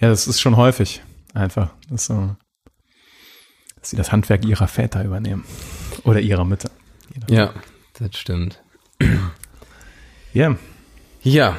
das 0.00 0.26
ist 0.26 0.40
schon 0.40 0.56
häufig 0.56 1.02
einfach, 1.34 1.70
dass, 1.90 2.06
so, 2.06 2.34
sie 3.90 3.96
das 3.96 4.12
Handwerk 4.12 4.44
ihrer 4.44 4.68
Väter 4.68 5.04
übernehmen 5.04 5.44
oder 6.04 6.20
ihrer 6.20 6.44
Mütter. 6.44 6.70
Ja, 7.28 7.52
das 7.98 8.16
stimmt. 8.18 8.60
Ja, 10.32 10.56
Ja, 11.22 11.56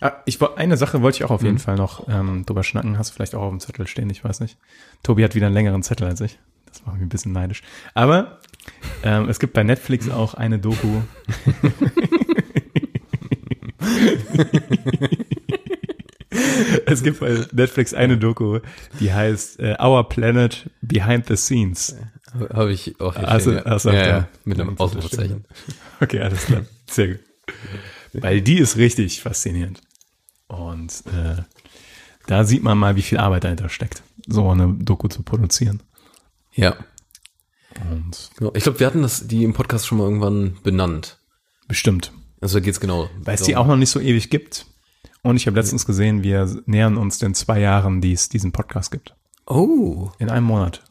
Ah, 0.00 0.12
ich 0.26 0.38
eine 0.42 0.76
Sache 0.76 1.00
wollte 1.00 1.16
ich 1.16 1.24
auch 1.24 1.30
auf 1.30 1.40
Mhm. 1.40 1.46
jeden 1.46 1.58
Fall 1.58 1.76
noch 1.76 2.06
ähm, 2.08 2.44
drüber 2.44 2.62
schnacken. 2.62 2.98
Hast 2.98 3.10
du 3.10 3.14
vielleicht 3.14 3.34
auch 3.34 3.40
auf 3.42 3.50
dem 3.50 3.60
Zettel 3.60 3.86
stehen, 3.86 4.10
ich 4.10 4.22
weiß 4.22 4.40
nicht. 4.40 4.58
Tobi 5.02 5.24
hat 5.24 5.34
wieder 5.34 5.46
einen 5.46 5.54
längeren 5.54 5.82
Zettel 5.82 6.06
als 6.06 6.20
ich. 6.20 6.38
Das 6.66 6.84
macht 6.84 6.96
mich 6.96 7.04
ein 7.04 7.08
bisschen 7.08 7.32
neidisch. 7.32 7.62
Aber 7.94 8.38
ähm, 9.02 9.28
es 9.30 9.38
gibt 9.38 9.54
bei 9.54 9.62
Netflix 9.62 10.10
auch 10.10 10.34
eine 10.34 10.58
Doku. 10.58 11.00
es 16.86 17.02
gibt 17.02 17.20
bei 17.20 17.44
Netflix 17.52 17.94
eine 17.94 18.18
Doku, 18.18 18.60
die 19.00 19.12
heißt 19.12 19.60
äh, 19.60 19.76
Our 19.80 20.08
Planet 20.08 20.70
Behind 20.82 21.26
the 21.26 21.36
Scenes. 21.36 21.96
habe 22.52 22.72
ich 22.72 23.00
auch 23.00 23.14
hier 23.16 23.28
Also, 23.28 23.50
stehen, 23.52 23.64
ja. 23.64 23.72
also, 23.72 23.90
ja, 23.90 23.96
ja. 24.00 24.06
ja, 24.08 24.28
mit 24.44 24.60
einem 24.60 24.78
Ausrufezeichen. 24.78 25.44
Okay, 26.00 26.20
alles 26.20 26.46
klar. 26.46 26.62
Sehr 26.88 27.08
gut. 27.08 27.20
Weil 28.12 28.40
die 28.42 28.58
ist 28.58 28.76
richtig 28.76 29.20
faszinierend. 29.22 29.80
Und 30.46 31.02
äh, 31.06 31.42
da 32.26 32.44
sieht 32.44 32.62
man 32.62 32.78
mal, 32.78 32.96
wie 32.96 33.02
viel 33.02 33.18
Arbeit 33.18 33.44
dahinter 33.44 33.68
steckt, 33.68 34.02
so 34.26 34.48
eine 34.50 34.72
Doku 34.74 35.08
zu 35.08 35.22
produzieren. 35.22 35.82
Ja. 36.52 36.76
Und 37.90 38.30
Genau. 38.36 38.52
Ich 38.54 38.62
glaube, 38.62 38.78
wir 38.80 38.86
hatten 38.86 39.02
das 39.02 39.26
die 39.26 39.42
im 39.44 39.52
Podcast 39.52 39.86
schon 39.86 39.98
mal 39.98 40.04
irgendwann 40.04 40.58
benannt. 40.62 41.18
bestimmt. 41.66 42.12
Also 42.40 42.58
da 42.58 42.64
geht's 42.64 42.78
genau. 42.80 43.08
Weil 43.18 43.34
es 43.36 43.42
die 43.42 43.56
auch 43.56 43.66
noch 43.66 43.76
nicht 43.76 43.90
so 43.90 43.98
ewig 44.00 44.30
gibt. 44.30 44.66
Und 45.24 45.36
ich 45.36 45.46
habe 45.46 45.56
letztens 45.56 45.86
gesehen, 45.86 46.22
wir 46.22 46.46
nähern 46.66 46.98
uns 46.98 47.18
den 47.18 47.34
zwei 47.34 47.58
Jahren, 47.58 48.02
die 48.02 48.12
es 48.12 48.28
diesen 48.28 48.52
Podcast 48.52 48.90
gibt. 48.90 49.14
Oh. 49.46 50.10
In 50.18 50.28
einem 50.28 50.44
Monat. 50.44 50.82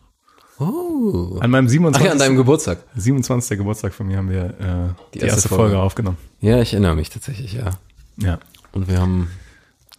Oh. 0.60 1.38
An 1.40 1.52
meinem 1.52 1.68
Ach 1.68 1.72
27. 1.72 2.06
ja, 2.06 2.12
an 2.12 2.18
deinem 2.18 2.36
Geburtstag. 2.36 2.80
27. 2.96 3.60
Geburtstag 3.60 3.94
von 3.94 4.08
mir 4.08 4.18
haben 4.18 4.32
wir 4.32 4.46
äh, 4.46 5.02
die, 5.14 5.20
erste, 5.20 5.36
erste 5.36 5.50
Folge. 5.50 5.64
Folge. 5.64 5.80
aufgenommen. 5.80 6.18
Ja, 6.42 6.60
ich 6.60 6.74
erinnere 6.74 6.96
mich 6.96 7.12
tatsächlich, 7.12 7.54
ja. 7.54 7.70
Ja. 8.18 8.40
Und 8.72 8.88
wir 8.88 9.00
haben 9.00 9.30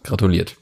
gratuliert. 0.03 0.57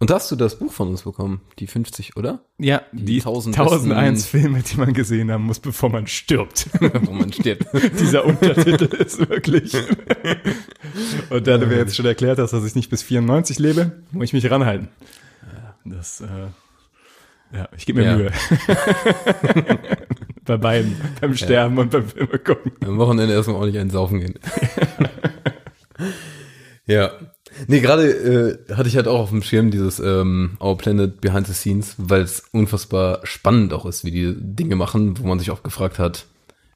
Und 0.00 0.10
da 0.10 0.14
hast 0.14 0.30
du 0.30 0.36
das 0.36 0.56
Buch 0.58 0.72
von 0.72 0.88
uns 0.88 1.02
bekommen, 1.02 1.40
die 1.58 1.66
50, 1.66 2.16
oder? 2.16 2.44
Ja, 2.58 2.82
die, 2.92 3.16
1000 3.16 3.58
1001 3.58 4.22
besten- 4.22 4.30
Filme, 4.40 4.62
die 4.62 4.76
man 4.76 4.92
gesehen 4.92 5.30
haben 5.32 5.42
muss, 5.44 5.58
bevor 5.58 5.88
man 5.90 6.06
stirbt. 6.06 6.68
Wo 6.80 7.12
man 7.12 7.32
stirbt. 7.32 7.66
Dieser 7.98 8.24
Untertitel 8.24 8.84
ist 8.96 9.18
wirklich. 9.28 9.74
Und 11.30 11.46
da 11.48 11.58
du 11.58 11.66
mir 11.66 11.78
jetzt 11.78 11.96
schon 11.96 12.06
erklärt 12.06 12.38
hast, 12.38 12.52
dass 12.52 12.64
ich 12.64 12.76
nicht 12.76 12.90
bis 12.90 13.02
94 13.02 13.58
lebe, 13.58 14.02
muss 14.12 14.26
ich 14.26 14.32
mich 14.34 14.48
ranhalten. 14.50 14.88
Das, 15.84 16.20
äh, 16.20 17.56
ja, 17.56 17.68
ich 17.76 17.84
gebe 17.86 18.00
mir 18.00 18.06
Ja. 18.06 18.16
Mühe. 18.16 18.32
Bei 20.44 20.56
beiden, 20.58 20.96
beim 21.20 21.34
Sterben 21.36 21.76
und 21.76 21.90
beim 21.90 22.06
Filme 22.06 22.38
gucken. 22.38 22.72
Am 22.86 22.98
Wochenende 22.98 23.34
erstmal 23.34 23.56
ordentlich 23.56 23.80
einen 23.80 23.90
saufen 23.90 24.20
gehen. 24.20 24.34
ja. 26.86 27.10
Nee, 27.66 27.80
gerade 27.80 28.08
äh, 28.68 28.74
hatte 28.74 28.88
ich 28.88 28.96
halt 28.96 29.08
auch 29.08 29.20
auf 29.20 29.30
dem 29.30 29.42
Schirm 29.42 29.70
dieses 29.70 29.98
ähm, 29.98 30.56
Our 30.60 30.78
Planet 30.78 31.20
Behind 31.20 31.46
the 31.46 31.52
Scenes, 31.52 31.94
weil 31.98 32.22
es 32.22 32.44
unfassbar 32.52 33.20
spannend 33.24 33.72
auch 33.72 33.86
ist, 33.86 34.04
wie 34.04 34.10
die 34.10 34.34
Dinge 34.36 34.76
machen, 34.76 35.18
wo 35.18 35.26
man 35.26 35.38
sich 35.38 35.50
auch 35.50 35.62
gefragt 35.62 35.98
hat, 35.98 36.26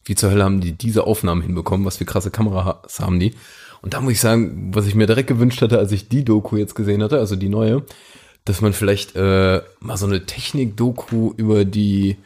wie 0.05 0.15
zur 0.15 0.31
Hölle 0.31 0.45
haben 0.45 0.61
die 0.61 0.73
diese 0.73 1.07
Aufnahmen 1.07 1.43
hinbekommen, 1.43 1.87
was 1.87 1.99
für 1.99 2.05
krasse 2.05 2.31
Kameras 2.31 3.01
haben 3.01 3.21
die. 3.21 3.35
Und 3.83 3.95
da 3.95 4.01
muss 4.01 4.13
ich 4.13 4.21
sagen, 4.21 4.71
was 4.75 4.87
ich 4.87 4.95
mir 4.95 5.07
direkt 5.07 5.29
gewünscht 5.29 5.61
hatte, 5.61 5.79
als 5.79 5.93
ich 5.93 6.09
die 6.09 6.25
Doku 6.25 6.57
jetzt 6.57 6.75
gesehen 6.75 7.03
hatte, 7.03 7.19
also 7.19 7.37
die 7.37 7.49
neue, 7.49 7.85
dass 8.45 8.61
man 8.61 8.73
vielleicht 8.73 9.15
äh, 9.17 9.61
mal 9.81 9.97
so 9.97 10.07
eine 10.07 10.25
Technik-Doku 10.25 11.33
über 11.37 11.65
die 11.65 12.17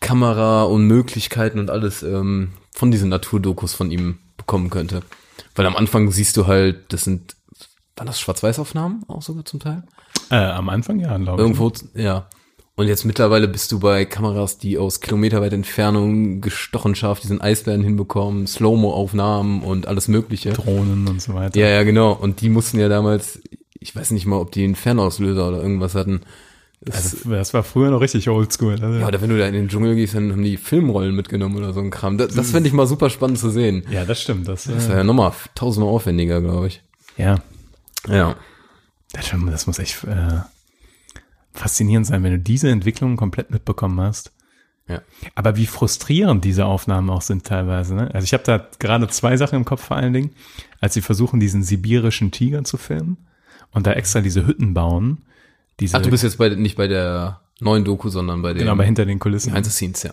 Kamera 0.00 0.64
und 0.64 0.86
Möglichkeiten 0.86 1.58
und 1.58 1.70
alles 1.70 2.02
ähm, 2.02 2.50
von 2.72 2.90
diesen 2.90 3.08
Naturdokus 3.08 3.74
von 3.74 3.90
ihm 3.90 4.18
bekommen 4.36 4.68
könnte. 4.68 5.02
Weil 5.54 5.66
am 5.66 5.76
Anfang 5.76 6.10
siehst 6.10 6.36
du 6.36 6.46
halt, 6.46 6.92
das 6.92 7.04
sind, 7.04 7.36
waren 7.96 8.06
das 8.06 8.18
Schwarz-Weiß-Aufnahmen 8.20 9.04
auch 9.08 9.22
sogar 9.22 9.44
zum 9.44 9.60
Teil? 9.60 9.82
Äh, 10.30 10.36
am 10.36 10.68
Anfang 10.68 10.98
ja, 11.00 11.16
glaube 11.16 11.40
ich. 11.42 11.46
Irgendwo, 11.48 11.72
ja. 11.94 12.26
Und 12.76 12.88
jetzt 12.88 13.04
mittlerweile 13.04 13.46
bist 13.46 13.70
du 13.70 13.78
bei 13.78 14.04
Kameras, 14.04 14.58
die 14.58 14.78
aus 14.78 15.00
kilometerweiter 15.00 15.54
Entfernung 15.54 16.40
gestochen 16.40 16.96
scharf 16.96 17.20
diesen 17.20 17.40
Eisbären 17.40 17.82
hinbekommen, 17.84 18.48
Slow-Mo-Aufnahmen 18.48 19.62
und 19.62 19.86
alles 19.86 20.08
mögliche. 20.08 20.52
Drohnen 20.52 21.06
und 21.06 21.22
so 21.22 21.34
weiter. 21.34 21.58
Ja, 21.58 21.68
ja, 21.68 21.84
genau. 21.84 22.12
Und 22.12 22.40
die 22.40 22.48
mussten 22.48 22.80
ja 22.80 22.88
damals, 22.88 23.40
ich 23.78 23.94
weiß 23.94 24.10
nicht 24.10 24.26
mal, 24.26 24.40
ob 24.40 24.50
die 24.50 24.64
einen 24.64 24.74
Fernauslöser 24.74 25.46
oder 25.48 25.62
irgendwas 25.62 25.94
hatten. 25.94 26.22
Das, 26.80 26.96
Also, 27.14 27.30
das 27.30 27.54
war 27.54 27.62
früher 27.62 27.90
noch 27.90 28.00
richtig 28.00 28.28
oldschool. 28.28 28.72
Also, 28.82 28.98
ja, 28.98 29.06
oder 29.06 29.20
wenn 29.22 29.30
du 29.30 29.38
da 29.38 29.46
in 29.46 29.54
den 29.54 29.68
Dschungel 29.68 29.94
gehst, 29.94 30.14
dann 30.16 30.32
haben 30.32 30.42
die 30.42 30.56
Filmrollen 30.56 31.14
mitgenommen 31.14 31.56
oder 31.56 31.72
so 31.72 31.80
ein 31.80 31.90
Kram. 31.90 32.18
Das, 32.18 32.34
das 32.34 32.50
fände 32.50 32.68
ich 32.68 32.74
mal 32.74 32.88
super 32.88 33.08
spannend 33.08 33.38
zu 33.38 33.50
sehen. 33.50 33.84
ja, 33.88 34.04
das 34.04 34.20
stimmt. 34.20 34.48
Das, 34.48 34.64
Das 34.64 34.86
äh, 34.86 34.88
wäre 34.88 34.98
ja 34.98 35.04
nochmal 35.04 35.30
tausendmal 35.54 35.94
aufwendiger, 35.94 36.40
glaube 36.40 36.66
ich. 36.66 36.82
ja, 37.16 37.36
Ja. 38.08 38.36
das, 39.12 39.30
das 39.30 39.66
muss 39.66 39.78
echt 39.78 40.04
äh, 40.04 40.40
faszinierend 41.52 42.06
sein, 42.06 42.22
wenn 42.22 42.32
du 42.32 42.38
diese 42.38 42.70
Entwicklung 42.70 43.16
komplett 43.16 43.50
mitbekommen 43.50 44.00
hast. 44.00 44.32
Ja. 44.88 45.00
Aber 45.34 45.56
wie 45.56 45.66
frustrierend 45.66 46.44
diese 46.44 46.66
Aufnahmen 46.66 47.08
auch 47.08 47.22
sind 47.22 47.46
teilweise. 47.46 47.94
Ne? 47.94 48.10
Also 48.12 48.24
ich 48.24 48.34
habe 48.34 48.44
da 48.44 48.66
gerade 48.78 49.08
zwei 49.08 49.36
Sachen 49.36 49.56
im 49.56 49.64
Kopf 49.64 49.82
vor 49.82 49.96
allen 49.96 50.12
Dingen, 50.12 50.30
als 50.80 50.94
sie 50.94 51.00
versuchen, 51.00 51.40
diesen 51.40 51.62
sibirischen 51.62 52.30
Tiger 52.32 52.64
zu 52.64 52.76
filmen 52.76 53.16
und 53.70 53.86
da 53.86 53.92
extra 53.92 54.20
diese 54.20 54.46
Hütten 54.46 54.74
bauen. 54.74 55.22
Diese, 55.80 55.96
Ach, 55.96 56.02
du 56.02 56.10
bist 56.10 56.22
jetzt 56.22 56.36
bei, 56.36 56.50
nicht 56.50 56.76
bei 56.76 56.86
der 56.86 57.40
neuen 57.60 57.84
Doku, 57.84 58.10
sondern 58.10 58.42
bei 58.42 58.52
den 58.52 58.60
genau, 58.60 58.72
aber 58.72 58.84
hinter 58.84 59.06
den 59.06 59.18
Kulissen. 59.18 59.50
Behind 59.50 59.66
the 59.66 59.72
Scenes, 59.72 60.02
ja. 60.02 60.12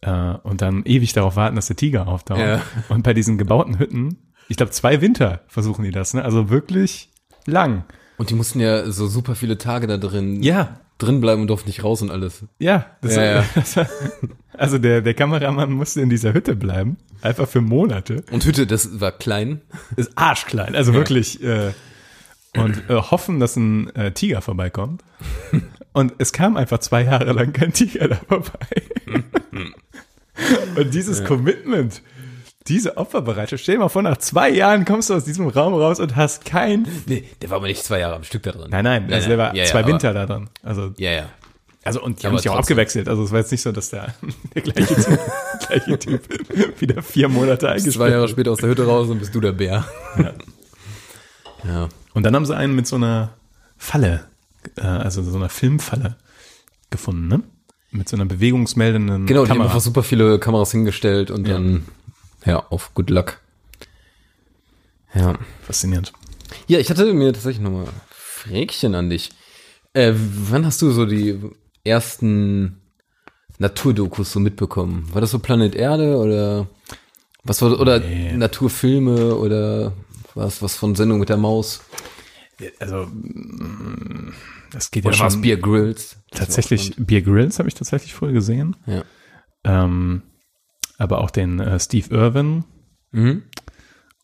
Äh, 0.00 0.38
und 0.42 0.62
dann 0.62 0.84
ewig 0.84 1.12
darauf 1.12 1.36
warten, 1.36 1.56
dass 1.56 1.66
der 1.66 1.76
Tiger 1.76 2.08
auftaucht. 2.08 2.40
Ja. 2.40 2.62
Und 2.88 3.02
bei 3.02 3.12
diesen 3.12 3.36
gebauten 3.38 3.78
Hütten, 3.78 4.18
ich 4.48 4.56
glaube 4.56 4.72
zwei 4.72 5.00
Winter 5.00 5.42
versuchen 5.48 5.84
die 5.84 5.90
das. 5.90 6.14
Ne? 6.14 6.24
Also 6.24 6.48
wirklich 6.48 7.10
lang. 7.46 7.84
Und 8.18 8.30
die 8.30 8.34
mussten 8.34 8.60
ja 8.60 8.90
so 8.90 9.06
super 9.06 9.34
viele 9.34 9.58
Tage 9.58 9.86
da 9.86 9.96
drin, 9.98 10.42
Ja, 10.42 10.80
drin 10.98 11.20
bleiben 11.20 11.42
und 11.42 11.48
durften 11.48 11.68
nicht 11.68 11.84
raus 11.84 12.02
und 12.02 12.10
alles. 12.10 12.44
Ja, 12.58 12.86
das 13.02 13.16
Ja, 13.16 13.24
ja. 13.24 13.44
Das, 13.54 13.78
also 14.54 14.78
der, 14.78 15.02
der 15.02 15.14
Kameramann 15.14 15.72
musste 15.72 16.00
in 16.00 16.08
dieser 16.08 16.32
Hütte 16.32 16.56
bleiben, 16.56 16.96
einfach 17.20 17.48
für 17.48 17.60
Monate. 17.60 18.24
Und 18.30 18.44
Hütte, 18.44 18.66
das 18.66 19.00
war 19.00 19.12
klein. 19.12 19.60
Ist 19.96 20.12
arschklein, 20.16 20.74
also 20.74 20.94
wirklich. 20.94 21.42
Äh, 21.42 21.72
und 22.56 22.88
äh, 22.88 22.94
hoffen, 22.94 23.38
dass 23.38 23.56
ein 23.56 23.94
äh, 23.94 24.12
Tiger 24.12 24.40
vorbeikommt. 24.40 25.04
Und 25.92 26.12
es 26.18 26.34
kam 26.34 26.58
einfach 26.58 26.78
zwei 26.80 27.04
Jahre 27.04 27.32
lang 27.32 27.54
kein 27.54 27.72
Tiger 27.72 28.08
da 28.08 28.16
vorbei. 28.16 28.82
und 30.76 30.92
dieses 30.92 31.24
Commitment, 31.24 32.02
diese 32.68 32.96
Opferbereitschaft, 32.96 33.62
stell 33.62 33.76
dir 33.76 33.80
mal 33.80 33.88
vor, 33.88 34.02
nach 34.02 34.16
zwei 34.18 34.50
Jahren 34.50 34.84
kommst 34.84 35.10
du 35.10 35.14
aus 35.14 35.24
diesem 35.24 35.48
Raum 35.48 35.74
raus 35.74 36.00
und 36.00 36.16
hast 36.16 36.44
kein. 36.44 36.86
Nee, 37.06 37.24
der 37.42 37.50
war 37.50 37.56
aber 37.58 37.66
nicht 37.68 37.82
zwei 37.84 38.00
Jahre 38.00 38.16
am 38.16 38.24
Stück 38.24 38.42
da 38.42 38.52
drin. 38.52 38.68
Nein, 38.70 38.84
nein, 38.84 39.12
also 39.12 39.28
der 39.28 39.38
war 39.38 39.54
Ja, 39.54 39.64
ja, 39.64 39.70
zwei 39.70 39.80
aber- 39.80 39.88
Winter 39.88 40.12
da 40.14 40.26
drin. 40.26 40.48
Also 40.62 40.92
Ja, 40.98 41.10
ja. 41.12 41.28
Also 41.84 42.02
und 42.02 42.20
die 42.20 42.26
Aber 42.26 42.32
haben 42.34 42.42
sich 42.42 42.50
auch 42.50 42.56
abgewechselt. 42.58 43.08
Also 43.08 43.22
es 43.22 43.30
war 43.30 43.38
jetzt 43.38 43.52
nicht 43.52 43.62
so, 43.62 43.70
dass 43.70 43.90
der, 43.90 44.12
der 44.54 44.62
gleiche, 44.62 44.94
typ, 44.96 45.20
gleiche 45.68 45.98
Typ 46.00 46.80
wieder 46.80 47.00
vier 47.00 47.28
Monate 47.28 47.58
Zwei 47.66 47.72
eingesperrt 47.72 48.10
Jahre 48.10 48.28
später 48.28 48.50
aus 48.50 48.58
der 48.58 48.70
Hütte 48.70 48.86
raus 48.86 49.08
und 49.08 49.20
bist 49.20 49.32
du 49.34 49.40
der 49.40 49.52
Bär. 49.52 49.84
Ja. 50.18 50.32
Ja. 51.64 51.88
Und 52.14 52.22
dann 52.24 52.34
haben 52.34 52.46
sie 52.46 52.56
einen 52.56 52.74
mit 52.74 52.86
so 52.86 52.96
einer 52.96 53.30
Falle, 53.76 54.24
äh, 54.76 54.80
also 54.82 55.22
so 55.22 55.36
einer 55.36 55.48
Filmfalle 55.48 56.16
gefunden, 56.90 57.28
ne? 57.28 57.42
Mit 57.92 58.08
so 58.08 58.16
einer 58.16 58.24
bewegungsmeldenden 58.26 59.26
Genau, 59.26 59.44
die 59.44 59.50
haben 59.50 59.58
Kamera. 59.58 59.68
einfach 59.70 59.80
super 59.80 60.02
viele 60.02 60.38
Kameras 60.38 60.72
hingestellt 60.72 61.30
und 61.30 61.46
Ja. 61.46 61.54
dann, 61.54 61.84
ja, 62.46 62.64
auf 62.70 62.94
Good 62.94 63.10
Luck. 63.10 63.40
Ja. 65.14 65.38
Faszinierend. 65.62 66.12
Ja, 66.68 66.78
ich 66.78 66.90
hatte 66.90 67.12
mir 67.12 67.32
tatsächlich 67.32 67.62
nochmal 67.62 67.86
Fräkchen 68.10 68.94
an 68.94 69.10
dich. 69.10 69.30
Äh, 69.92 70.12
wann 70.14 70.64
hast 70.66 70.80
du 70.82 70.90
so 70.90 71.06
die 71.06 71.38
ersten 71.84 72.80
Naturdokus 73.58 74.32
so 74.32 74.40
mitbekommen? 74.40 75.08
War 75.12 75.20
das 75.20 75.30
so 75.30 75.38
Planet 75.38 75.74
Erde 75.74 76.16
oder 76.18 76.66
was 77.44 77.62
war 77.62 77.78
oder 77.80 78.00
Nee. 78.00 78.32
oder 79.38 79.92
was 80.34 80.60
was 80.62 80.76
von 80.76 80.94
Sendung 80.94 81.18
mit 81.20 81.28
der 81.30 81.38
Maus? 81.38 81.80
Also 82.78 83.06
mm, 83.06 84.32
das 84.72 84.90
geht 84.90 85.04
Oder 85.06 85.14
ja 85.14 85.20
war 85.20 85.26
es 85.28 85.32
schon 85.34 85.42
Beer 85.42 85.56
Grills? 85.56 86.16
Tatsächlich. 86.30 86.94
Beer 86.98 87.22
Grylls 87.22 87.58
habe 87.58 87.68
ich 87.68 87.74
tatsächlich 87.74 88.12
früher 88.14 88.32
gesehen. 88.32 88.76
spannend. 88.86 89.04
Ähm, 89.64 90.22
aber 90.98 91.18
auch 91.20 91.30
den 91.30 91.60
äh, 91.60 91.78
Steve 91.80 92.14
Irwin. 92.14 92.64
Mhm. 93.12 93.44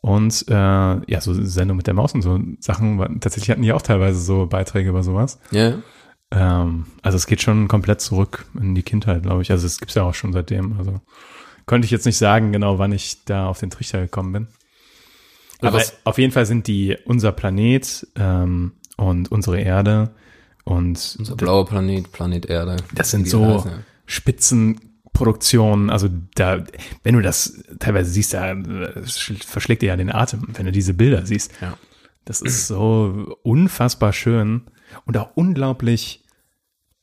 und 0.01 0.45
äh, 0.49 0.53
ja, 0.55 1.21
so 1.21 1.33
Sendung 1.33 1.77
mit 1.77 1.87
der 1.87 1.95
Maus 1.95 2.13
und 2.15 2.23
so 2.23 2.39
Sachen. 2.61 2.99
Tatsächlich 3.21 3.51
hatten 3.51 3.63
die 3.63 3.73
auch 3.73 3.83
teilweise 3.83 4.19
so 4.21 4.47
Beiträge 4.47 4.91
über 4.91 5.03
sowas. 5.03 5.39
Ja. 5.51 5.79
Ähm, 6.33 6.87
also 7.03 7.17
es 7.17 7.27
geht 7.27 7.41
schon 7.43 7.69
komplett 7.69 8.01
zurück 8.01 8.45
in 8.61 8.75
die 8.75 8.83
Kindheit, 8.83 9.23
glaube 9.23 9.43
ich. 9.43 9.51
Also 9.51 9.67
es 9.67 9.79
gibt's 9.79 9.95
ja 9.95 10.03
auch 10.03 10.15
schon 10.15 10.33
seitdem. 10.33 10.77
Also 10.79 11.01
konnte 11.67 11.85
ich 11.85 11.91
jetzt 11.93 12.07
nicht 12.07 12.19
sagen, 12.19 12.51
genau 12.53 12.79
wann 12.79 12.91
ich 12.93 13.25
da 13.25 13.47
auf 13.47 13.61
den 13.61 13.71
Trichter 13.71 14.01
gekommen 14.01 14.33
bin. 14.33 14.47
Oder 15.61 15.69
Aber 15.69 15.79
was- 15.79 15.97
auf 16.05 16.19
jeden 16.19 16.33
Fall 16.33 16.45
sind 16.47 16.67
die 16.67 16.97
unser 17.05 17.31
Planet 17.33 18.07
ähm, 18.17 18.73
und 18.97 19.31
unsere 19.31 19.61
Erde 19.61 20.11
und 20.65 21.17
Unser 21.19 21.37
blauer 21.37 21.65
Planet, 21.67 22.11
Planet 22.13 22.47
Erde. 22.47 22.77
das 22.95 23.11
sind 23.13 23.29
so 23.29 23.47
heißen, 23.57 23.71
ja. 23.71 23.79
Spitzenproduktionen. 25.13 25.91
Also 25.91 26.09
da, 26.35 26.65
wenn 27.03 27.15
du 27.15 27.21
das 27.23 27.63
teilweise 27.79 28.11
siehst, 28.11 28.35
da 28.35 28.55
verschlägt 29.47 29.83
dir 29.83 29.89
ja 29.89 29.97
den 29.97 30.13
Atem, 30.13 30.49
wenn 30.55 30.67
du 30.67 30.73
diese 30.73 30.95
Bilder 30.95 31.27
siehst. 31.27 31.53
Ja. 31.61 31.77
Das 32.25 32.41
ist 32.41 32.67
so 32.69 33.37
unfassbar 33.43 34.13
schön 34.13 34.63
und 35.07 35.17
auch 35.17 35.31
unglaublich 35.35 36.25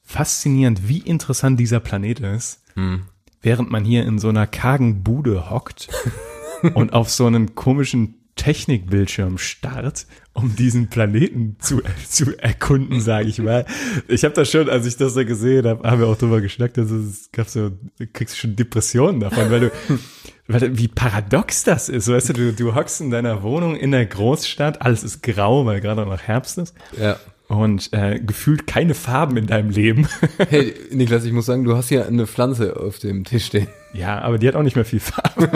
faszinierend, 0.01 0.87
wie 0.87 0.99
interessant 0.99 1.59
dieser 1.59 1.79
Planet 1.79 2.19
ist, 2.21 2.63
Hm. 2.75 3.03
während 3.41 3.69
man 3.69 3.83
hier 3.83 4.05
in 4.05 4.17
so 4.19 4.29
einer 4.29 4.47
kargen 4.47 5.03
Bude 5.03 5.49
hockt 5.49 5.89
und 6.73 6.93
auf 6.93 7.09
so 7.09 7.25
einen 7.25 7.53
komischen 7.55 8.15
Technikbildschirm 8.39 9.37
starrt, 9.37 10.05
um 10.33 10.55
diesen 10.55 10.87
Planeten 10.87 11.57
zu, 11.59 11.81
zu 12.09 12.37
erkunden, 12.39 13.01
sage 13.01 13.27
ich 13.27 13.39
mal. 13.39 13.65
Ich 14.07 14.23
habe 14.23 14.33
das 14.33 14.49
schon, 14.49 14.69
als 14.69 14.85
ich 14.85 14.95
das 14.97 15.13
so 15.13 15.25
gesehen 15.25 15.67
habe, 15.67 15.87
haben 15.89 15.99
wir 15.99 16.07
auch 16.07 16.17
drüber 16.17 16.39
geschnackt, 16.41 16.77
dass 16.77 16.89
es 16.89 17.29
gab 17.33 17.49
so, 17.49 17.69
du 17.99 18.07
kriegst 18.11 18.37
schon 18.37 18.55
Depressionen 18.55 19.19
davon, 19.19 19.51
weil 19.51 19.59
du, 19.59 19.71
weil 20.47 20.77
wie 20.77 20.87
paradox 20.87 21.63
das 21.65 21.89
ist. 21.89 22.07
Weißt 22.07 22.29
du, 22.29 22.33
du, 22.33 22.53
du 22.53 22.75
hockst 22.75 23.01
in 23.01 23.11
deiner 23.11 23.43
Wohnung 23.43 23.75
in 23.75 23.91
der 23.91 24.05
Großstadt, 24.05 24.81
alles 24.81 25.03
ist 25.03 25.21
grau, 25.21 25.65
weil 25.65 25.81
gerade 25.81 26.05
noch 26.05 26.21
Herbst 26.21 26.57
ist 26.57 26.73
Ja. 26.97 27.17
und 27.49 27.91
äh, 27.91 28.19
gefühlt 28.19 28.65
keine 28.67 28.93
Farben 28.93 29.35
in 29.37 29.47
deinem 29.47 29.69
Leben. 29.69 30.07
Hey, 30.49 30.73
Niklas, 30.91 31.25
ich 31.25 31.33
muss 31.33 31.45
sagen, 31.45 31.65
du 31.65 31.75
hast 31.75 31.89
hier 31.89 32.07
eine 32.07 32.25
Pflanze 32.25 32.77
auf 32.79 32.99
dem 32.99 33.25
Tisch 33.25 33.47
stehen. 33.47 33.67
ja, 33.93 34.19
aber 34.21 34.37
die 34.37 34.47
hat 34.47 34.55
auch 34.55 34.63
nicht 34.63 34.77
mehr 34.77 34.85
viel 34.85 35.01
Farbe. 35.01 35.49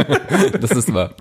Das 0.59 0.71
ist 0.71 0.93
wahr. 0.93 1.15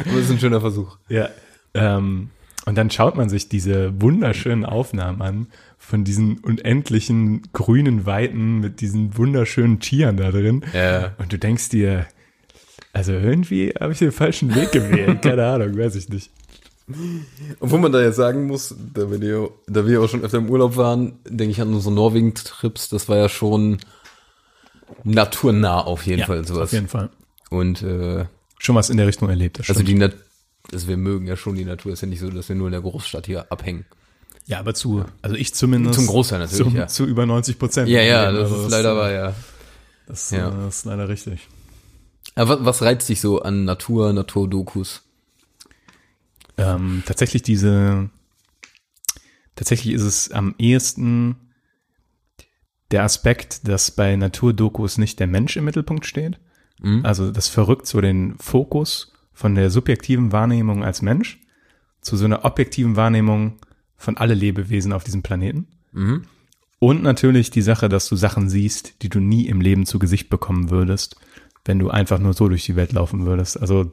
Aber 0.00 0.18
es 0.18 0.26
ist 0.26 0.30
ein 0.30 0.38
schöner 0.38 0.60
Versuch. 0.60 0.96
Ja. 1.08 1.28
Ähm, 1.74 2.30
und 2.66 2.78
dann 2.78 2.90
schaut 2.90 3.16
man 3.16 3.28
sich 3.28 3.48
diese 3.48 4.00
wunderschönen 4.00 4.64
Aufnahmen 4.64 5.20
an 5.20 5.46
von 5.78 6.04
diesen 6.04 6.38
unendlichen 6.38 7.42
grünen 7.52 8.06
Weiten 8.06 8.60
mit 8.60 8.80
diesen 8.80 9.16
wunderschönen 9.18 9.80
Tieren 9.80 10.16
da 10.16 10.30
drin. 10.30 10.64
Ja. 10.72 11.12
Und 11.18 11.32
du 11.32 11.38
denkst 11.38 11.68
dir, 11.68 12.06
also 12.94 13.12
irgendwie 13.12 13.74
habe 13.78 13.92
ich 13.92 13.98
den 13.98 14.12
falschen 14.12 14.54
Weg 14.54 14.72
gewählt. 14.72 15.20
Keine 15.22 15.46
Ahnung, 15.46 15.76
weiß 15.76 15.96
ich 15.96 16.08
nicht. 16.08 16.30
Obwohl 17.60 17.80
man 17.80 17.92
da 17.92 18.02
jetzt 18.02 18.16
sagen 18.16 18.46
muss, 18.46 18.74
da 18.94 19.10
wir, 19.10 19.18
ja, 19.18 19.48
da 19.66 19.86
wir 19.86 20.02
auch 20.02 20.08
schon 20.08 20.22
öfter 20.22 20.38
im 20.38 20.50
Urlaub 20.50 20.76
waren, 20.76 21.18
denke 21.26 21.50
ich 21.50 21.60
an 21.60 21.72
unsere 21.72 21.94
Norwegen-Trips, 21.94 22.90
das 22.90 23.08
war 23.08 23.16
ja 23.16 23.28
schon 23.28 23.78
naturnah 25.02 25.80
auf 25.80 26.06
jeden 26.06 26.24
Fall 26.24 26.44
sowas. 26.46 26.64
auf 26.64 26.72
jeden 26.72 26.88
Fall. 26.88 27.10
Und 27.50 27.82
äh, 27.82 28.26
Schon 28.58 28.74
was 28.76 28.90
in 28.90 28.96
der 28.96 29.06
Richtung 29.06 29.28
erlebt. 29.28 29.58
Also 29.58 29.74
stimmt. 29.74 29.88
die 29.88 29.94
Nat 29.94 30.14
also 30.72 30.88
wir 30.88 30.96
mögen 30.96 31.26
ja 31.26 31.36
schon 31.36 31.56
die 31.56 31.64
Natur, 31.64 31.92
ist 31.92 32.00
ja 32.00 32.08
nicht 32.08 32.20
so, 32.20 32.30
dass 32.30 32.48
wir 32.48 32.56
nur 32.56 32.68
in 32.68 32.72
der 32.72 32.80
Großstadt 32.80 33.26
hier 33.26 33.52
abhängen. 33.52 33.84
ja, 34.46 34.58
aber 34.60 34.72
zu, 34.74 35.04
also 35.20 35.36
ich 35.36 35.52
zumindest. 35.54 35.94
Zum 35.96 36.06
Großteil 36.06 36.38
natürlich, 36.38 36.64
Zum, 36.64 36.74
ja. 36.74 36.86
Zu 36.86 37.04
über 37.04 37.26
90 37.26 37.58
Prozent. 37.58 37.88
Ja, 37.88 38.00
ja, 38.02 38.32
das 38.32 38.50
Also 38.50 38.64
ist 38.64 38.70
leider 38.70 38.92
äh, 38.92 38.96
wahr, 38.96 39.12
ja. 39.12 39.34
Das, 40.06 40.30
Ja. 40.30 40.48
äh, 40.48 40.64
das 40.64 40.78
ist 40.78 40.84
leider 40.86 41.08
richtig. 41.08 41.48
Aber 42.34 42.58
was, 42.60 42.64
was 42.64 42.82
reizt 42.82 43.08
dich 43.10 43.20
so 43.20 43.42
an 43.42 43.64
Natur, 43.64 44.12
Naturdokus? 44.14 45.02
Ähm, 46.56 47.02
tatsächlich 47.04 47.42
diese, 47.42 48.08
tatsächlich 49.56 49.92
ist 49.94 50.02
es 50.02 50.30
am 50.30 50.54
ehesten 50.58 51.36
der 52.90 53.02
Aspekt, 53.02 53.68
dass 53.68 53.90
bei 53.90 54.16
Naturdokus 54.16 54.98
nicht 54.98 55.20
der 55.20 55.26
Mensch 55.26 55.56
im 55.56 55.64
Mittelpunkt 55.64 56.06
steht. 56.06 56.38
Also 57.04 57.30
das 57.30 57.48
verrückt 57.48 57.86
so 57.86 58.00
den 58.00 58.36
Fokus 58.38 59.12
von 59.32 59.54
der 59.54 59.70
subjektiven 59.70 60.32
Wahrnehmung 60.32 60.84
als 60.84 61.02
Mensch 61.02 61.40
zu 62.00 62.16
so 62.16 62.24
einer 62.24 62.44
objektiven 62.44 62.96
Wahrnehmung 62.96 63.58
von 63.96 64.16
alle 64.16 64.34
Lebewesen 64.34 64.92
auf 64.92 65.04
diesem 65.04 65.22
Planeten. 65.22 65.68
Und 66.78 67.02
natürlich 67.02 67.50
die 67.50 67.62
Sache, 67.62 67.88
dass 67.88 68.08
du 68.08 68.16
Sachen 68.16 68.50
siehst, 68.50 69.02
die 69.02 69.08
du 69.08 69.20
nie 69.20 69.46
im 69.46 69.60
Leben 69.60 69.86
zu 69.86 69.98
Gesicht 69.98 70.28
bekommen 70.28 70.70
würdest, 70.70 71.16
wenn 71.64 71.78
du 71.78 71.88
einfach 71.88 72.18
nur 72.18 72.34
so 72.34 72.48
durch 72.48 72.64
die 72.64 72.76
Welt 72.76 72.92
laufen 72.92 73.24
würdest. 73.24 73.58
Also, 73.58 73.92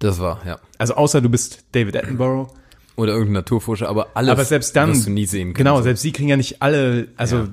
Das 0.00 0.18
war, 0.18 0.44
ja. 0.44 0.58
also 0.78 0.94
außer 0.94 1.20
du 1.20 1.28
bist 1.28 1.66
David 1.72 1.96
Attenborough, 1.96 2.52
Oder 2.96 3.12
irgendein 3.12 3.34
Naturforscher, 3.34 3.88
aber 3.88 4.08
alles 4.14 4.30
aber 4.30 4.44
selbst 4.44 4.74
dann, 4.74 4.90
wirst 4.90 5.06
du 5.06 5.10
nie 5.10 5.26
sehen 5.26 5.48
können. 5.48 5.54
genau, 5.54 5.76
So. 5.78 5.82
selbst 5.84 6.02
sie 6.02 6.12
kriegen 6.12 6.28
ja 6.28 6.36
nicht 6.36 6.62
alle, 6.62 7.08
also 7.16 7.36
Ja. 7.40 7.44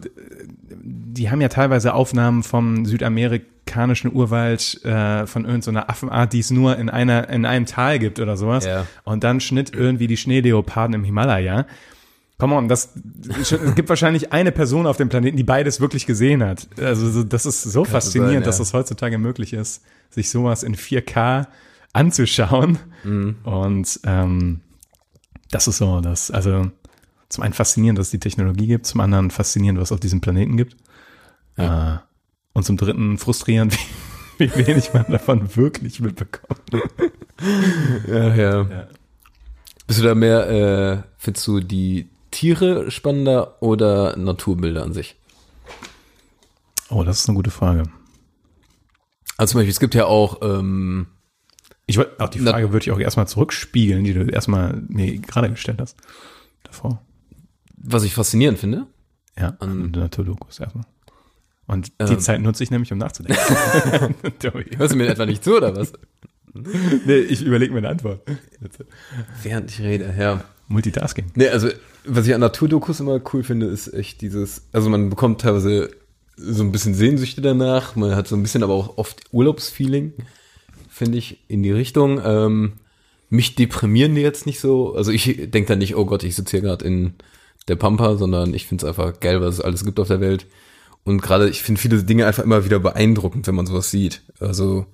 die 0.81 1.29
haben 1.29 1.41
ja 1.41 1.49
teilweise 1.49 1.93
Aufnahmen 1.93 2.43
vom 2.43 2.85
südamerikanischen 2.85 4.13
Urwald 4.13 4.83
äh, 4.85 5.25
von 5.27 5.45
irgendeiner 5.45 5.89
Affenart, 5.89 6.33
die 6.33 6.39
es 6.39 6.49
nur 6.51 6.77
in 6.77 6.89
einer 6.89 7.29
in 7.29 7.45
einem 7.45 7.65
Tal 7.65 7.99
gibt 7.99 8.19
oder 8.19 8.37
sowas. 8.37 8.65
Ja. 8.65 8.87
Und 9.03 9.23
dann 9.23 9.39
Schnitt 9.39 9.73
irgendwie 9.75 10.07
die 10.07 10.17
Schneeleoparden 10.17 10.93
im 10.95 11.03
Himalaya. 11.03 11.65
Come 12.39 12.55
on, 12.55 12.67
das 12.67 12.93
es 13.39 13.53
gibt 13.75 13.89
wahrscheinlich 13.89 14.33
eine 14.33 14.51
Person 14.51 14.85
auf 14.87 14.97
dem 14.97 15.07
Planeten, 15.09 15.37
die 15.37 15.43
beides 15.43 15.79
wirklich 15.79 16.05
gesehen 16.05 16.43
hat. 16.43 16.67
Also 16.79 17.09
so- 17.09 17.23
das 17.23 17.45
ist 17.45 17.63
so 17.63 17.85
faszinierend, 17.85 18.33
sein, 18.33 18.41
ja. 18.41 18.45
dass 18.45 18.57
das 18.57 18.73
heutzutage 18.73 19.17
möglich 19.17 19.53
ist, 19.53 19.83
sich 20.09 20.29
sowas 20.29 20.63
in 20.63 20.75
4K 20.75 21.47
anzuschauen. 21.93 22.79
Mhm. 23.03 23.35
Und 23.43 23.99
ähm, 24.05 24.61
das 25.51 25.67
ist 25.67 25.77
so, 25.77 26.01
das, 26.01 26.31
also 26.31 26.71
zum 27.29 27.43
einen 27.43 27.53
faszinierend, 27.53 27.97
dass 27.99 28.07
es 28.07 28.11
die 28.11 28.19
Technologie 28.19 28.67
gibt, 28.67 28.85
zum 28.85 29.01
anderen 29.01 29.31
faszinierend, 29.31 29.79
was 29.79 29.89
es 29.89 29.91
auf 29.91 29.99
diesem 29.99 30.21
Planeten 30.21 30.57
gibt. 30.57 30.75
Äh, 31.57 31.97
und 32.53 32.63
zum 32.63 32.77
dritten 32.77 33.17
frustrierend, 33.17 33.77
wie, 34.37 34.53
wie 34.55 34.67
wenig 34.67 34.93
man 34.93 35.05
davon 35.09 35.55
wirklich 35.55 35.99
mitbekommt. 35.99 36.61
Ja, 38.07 38.35
ja. 38.35 38.61
Ja. 38.61 38.87
Bist 39.87 39.99
du 39.99 40.03
da 40.03 40.15
mehr, 40.15 40.49
äh, 40.49 41.03
findest 41.17 41.47
du 41.47 41.59
die 41.59 42.07
Tiere 42.31 42.89
spannender 42.89 43.61
oder 43.61 44.15
Naturbilder 44.17 44.83
an 44.83 44.93
sich? 44.93 45.15
Oh, 46.89 47.03
das 47.03 47.19
ist 47.19 47.29
eine 47.29 47.35
gute 47.35 47.51
Frage. 47.51 47.83
Also 49.37 49.51
zum 49.51 49.59
Beispiel, 49.59 49.71
es 49.71 49.79
gibt 49.79 49.95
ja 49.95 50.05
auch, 50.05 50.41
ähm, 50.41 51.07
Ich 51.85 51.97
wollte, 51.97 52.19
auch 52.19 52.29
die 52.29 52.39
Frage 52.39 52.71
würde 52.71 52.83
ich 52.85 52.91
auch 52.91 52.99
erstmal 52.99 53.27
zurückspiegeln, 53.27 54.03
die 54.03 54.13
du 54.13 54.25
erstmal 54.25 54.81
mir 54.87 55.17
gerade 55.19 55.49
gestellt 55.49 55.79
hast. 55.81 55.97
Davor. 56.63 57.01
was 57.77 58.03
ich 58.03 58.13
faszinierend 58.13 58.57
finde. 58.59 58.87
Ja, 59.37 59.55
an 59.59 59.91
Naturdokus 59.91 60.59
erstmal. 60.59 60.85
Und 61.67 61.87
die 61.99 62.13
Ähm. 62.13 62.19
Zeit 62.19 62.41
nutze 62.41 62.63
ich 62.63 62.71
nämlich, 62.71 62.91
um 62.91 62.97
nachzudenken. 62.97 63.39
Hörst 64.77 64.93
du 64.93 64.97
mir 64.97 65.07
etwa 65.07 65.25
nicht 65.25 65.43
zu, 65.43 65.57
oder 65.57 65.75
was? 65.75 65.93
nee, 66.53 67.15
ich 67.17 67.43
überlege 67.43 67.73
mir 67.73 67.79
eine 67.79 67.89
Antwort. 67.89 68.21
Während 69.41 69.71
ich 69.71 69.79
rede, 69.81 70.13
ja. 70.17 70.43
Multitasking. 70.67 71.25
Nee, 71.35 71.49
also, 71.49 71.69
was 72.05 72.27
ich 72.27 72.33
an 72.33 72.41
Naturdokus 72.41 72.99
immer 72.99 73.19
cool 73.33 73.43
finde, 73.43 73.65
ist 73.67 73.93
echt 73.93 74.21
dieses, 74.21 74.67
also 74.71 74.89
man 74.89 75.09
bekommt 75.09 75.41
teilweise 75.41 75.89
so 76.37 76.63
ein 76.63 76.71
bisschen 76.71 76.93
Sehnsüchte 76.95 77.41
danach, 77.41 77.95
man 77.95 78.15
hat 78.15 78.27
so 78.27 78.35
ein 78.35 78.41
bisschen 78.43 78.63
aber 78.63 78.73
auch 78.73 78.97
oft 78.97 79.21
Urlaubsfeeling, 79.31 80.13
finde 80.93 81.17
ich, 81.17 81.39
in 81.47 81.63
die 81.63 81.71
Richtung. 81.71 82.21
Ähm, 82.23 82.73
mich 83.29 83.55
deprimieren 83.55 84.13
die 84.13 84.21
jetzt 84.21 84.45
nicht 84.45 84.59
so, 84.59 84.93
also 84.95 85.11
ich 85.11 85.49
denke 85.49 85.65
da 85.65 85.75
nicht, 85.75 85.95
oh 85.95 86.05
Gott, 86.05 86.23
ich 86.23 86.35
sitze 86.35 86.51
hier 86.51 86.61
gerade 86.61 86.85
in 86.85 87.15
der 87.67 87.75
Pampa, 87.75 88.15
sondern 88.15 88.53
ich 88.53 88.67
finde 88.67 88.85
es 88.85 88.89
einfach 88.89 89.19
geil, 89.19 89.41
was 89.41 89.55
es 89.55 89.61
alles 89.61 89.83
gibt 89.83 89.99
auf 89.99 90.07
der 90.07 90.21
Welt. 90.21 90.45
Und 91.03 91.21
gerade, 91.21 91.49
ich 91.49 91.63
finde 91.63 91.81
viele 91.81 92.03
Dinge 92.03 92.27
einfach 92.27 92.43
immer 92.43 92.63
wieder 92.63 92.79
beeindruckend, 92.79 93.47
wenn 93.47 93.55
man 93.55 93.65
sowas 93.65 93.89
sieht. 93.89 94.21
Also, 94.39 94.85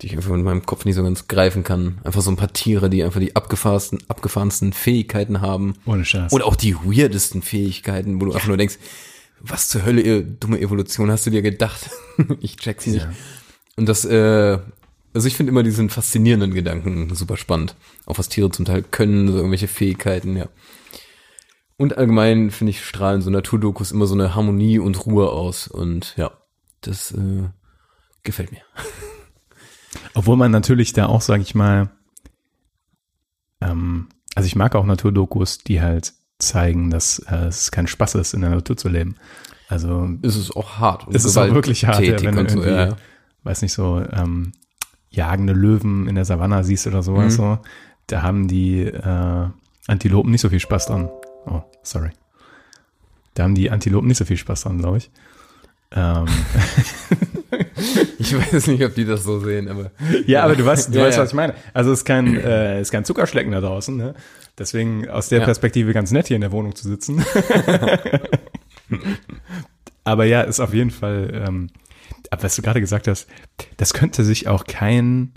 die 0.00 0.06
ich 0.06 0.16
einfach 0.16 0.32
in 0.32 0.42
meinem 0.42 0.64
Kopf 0.64 0.84
nicht 0.84 0.94
so 0.94 1.02
ganz 1.02 1.26
greifen 1.26 1.64
kann. 1.64 1.98
Einfach 2.04 2.22
so 2.22 2.30
ein 2.30 2.36
paar 2.36 2.52
Tiere, 2.52 2.88
die 2.88 3.02
einfach 3.02 3.20
die 3.20 3.34
abgefahrensten, 3.34 3.98
abgefahrensten 4.08 4.72
Fähigkeiten 4.72 5.40
haben. 5.40 5.74
Ohne 5.86 6.04
Scheiß. 6.04 6.32
Oder 6.32 6.46
auch 6.46 6.56
die 6.56 6.76
weirdesten 6.76 7.42
Fähigkeiten, 7.42 8.20
wo 8.20 8.26
du 8.26 8.32
einfach 8.32 8.48
nur 8.48 8.56
denkst, 8.56 8.78
was 9.40 9.68
zur 9.68 9.84
Hölle, 9.84 10.02
ihr 10.02 10.22
dumme 10.22 10.60
Evolution 10.60 11.10
hast 11.10 11.26
du 11.26 11.30
dir 11.30 11.42
gedacht? 11.42 11.90
ich 12.40 12.56
check's 12.56 12.86
nicht. 12.86 13.02
Ja. 13.04 13.12
Und 13.76 13.88
das, 13.88 14.04
äh, 14.04 14.58
also 15.16 15.28
ich 15.28 15.36
finde 15.36 15.50
immer 15.50 15.62
diesen 15.62 15.88
faszinierenden 15.88 16.52
Gedanken 16.52 17.14
super 17.14 17.38
spannend. 17.38 17.74
Auch 18.04 18.18
was 18.18 18.28
Tiere 18.28 18.50
zum 18.50 18.66
Teil 18.66 18.82
können, 18.82 19.28
so 19.28 19.38
irgendwelche 19.38 19.66
Fähigkeiten, 19.66 20.36
ja. 20.36 20.50
Und 21.78 21.96
allgemein 21.96 22.50
finde 22.50 22.72
ich 22.72 22.84
strahlen 22.84 23.22
so 23.22 23.30
Naturdokus 23.30 23.92
immer 23.92 24.06
so 24.06 24.14
eine 24.14 24.34
Harmonie 24.34 24.78
und 24.78 25.06
Ruhe 25.06 25.30
aus. 25.30 25.68
Und 25.68 26.14
ja, 26.18 26.32
das 26.82 27.12
äh, 27.12 27.48
gefällt 28.24 28.52
mir. 28.52 28.60
Obwohl 30.14 30.36
man 30.36 30.50
natürlich 30.50 30.92
da 30.92 31.06
auch, 31.06 31.22
sag 31.22 31.40
ich 31.40 31.54
mal, 31.54 31.88
ähm, 33.62 34.10
also 34.34 34.46
ich 34.46 34.54
mag 34.54 34.74
auch 34.74 34.84
Naturdokus, 34.84 35.56
die 35.58 35.80
halt 35.80 36.12
zeigen, 36.38 36.90
dass 36.90 37.20
äh, 37.20 37.46
es 37.46 37.70
kein 37.70 37.86
Spaß 37.86 38.16
ist, 38.16 38.34
in 38.34 38.42
der 38.42 38.50
Natur 38.50 38.76
zu 38.76 38.90
leben. 38.90 39.16
Also 39.70 40.10
Es 40.20 40.36
ist 40.36 40.54
auch 40.54 40.78
hart. 40.78 41.06
und 41.06 41.16
es 41.16 41.24
ist 41.24 41.38
auch 41.38 41.54
wirklich 41.54 41.86
hart, 41.86 42.02
ja, 42.02 42.22
wenn 42.22 42.34
du 42.34 42.50
so, 42.50 42.62
ja. 42.62 42.98
weiß 43.44 43.62
nicht, 43.62 43.72
so 43.72 44.04
ähm, 44.12 44.52
jagende 45.10 45.52
Löwen 45.52 46.08
in 46.08 46.14
der 46.14 46.24
Savanne 46.24 46.64
siehst 46.64 46.86
oder 46.86 47.02
sowas 47.02 47.34
Mhm. 47.34 47.36
so, 47.36 47.58
da 48.08 48.22
haben 48.22 48.48
die 48.48 48.82
äh, 48.82 49.46
Antilopen 49.86 50.30
nicht 50.30 50.40
so 50.40 50.48
viel 50.48 50.60
Spaß 50.60 50.86
dran. 50.86 51.08
Oh, 51.46 51.62
sorry. 51.82 52.10
Da 53.34 53.44
haben 53.44 53.54
die 53.54 53.70
Antilopen 53.70 54.08
nicht 54.08 54.18
so 54.18 54.24
viel 54.24 54.36
Spaß 54.36 54.62
dran, 54.62 54.78
glaube 54.78 54.98
ich. 54.98 55.10
Ähm, 55.92 56.26
Ich 58.18 58.36
weiß 58.36 58.66
nicht, 58.68 58.84
ob 58.84 58.94
die 58.94 59.04
das 59.04 59.22
so 59.24 59.38
sehen, 59.38 59.68
aber 59.68 59.90
ja, 60.26 60.42
aber 60.44 60.56
du 60.56 60.64
weißt, 60.64 60.92
du 60.92 60.98
Ja, 60.98 61.04
weißt, 61.04 61.18
ja. 61.18 61.22
was 61.22 61.30
ich 61.30 61.34
meine. 61.34 61.54
Also 61.74 61.92
es 61.92 62.00
ist 62.00 62.04
kein, 62.04 62.36
äh, 62.36 62.80
ist 62.80 62.90
kein 62.90 63.04
Zuckerschlecken 63.04 63.52
da 63.52 63.60
draußen. 63.60 63.96
Ne? 63.96 64.14
Deswegen 64.58 65.08
aus 65.08 65.28
der 65.28 65.40
Ja. 65.40 65.44
Perspektive 65.44 65.92
ganz 65.92 66.10
nett 66.10 66.26
hier 66.26 66.36
in 66.36 66.40
der 66.40 66.52
Wohnung 66.52 66.74
zu 66.74 66.88
sitzen. 66.88 67.24
aber 70.04 70.24
ja, 70.24 70.42
ist 70.42 70.60
auf 70.60 70.74
jeden 70.74 70.90
Fall, 70.90 71.44
ähm, 71.46 71.68
aber 72.32 72.42
was 72.44 72.56
du 72.56 72.62
gerade 72.62 72.80
gesagt 72.80 73.08
hast, 73.08 73.28
das 73.76 73.94
könnte 73.94 74.24
sich 74.24 74.48
auch 74.48 74.64
kein 74.64 75.32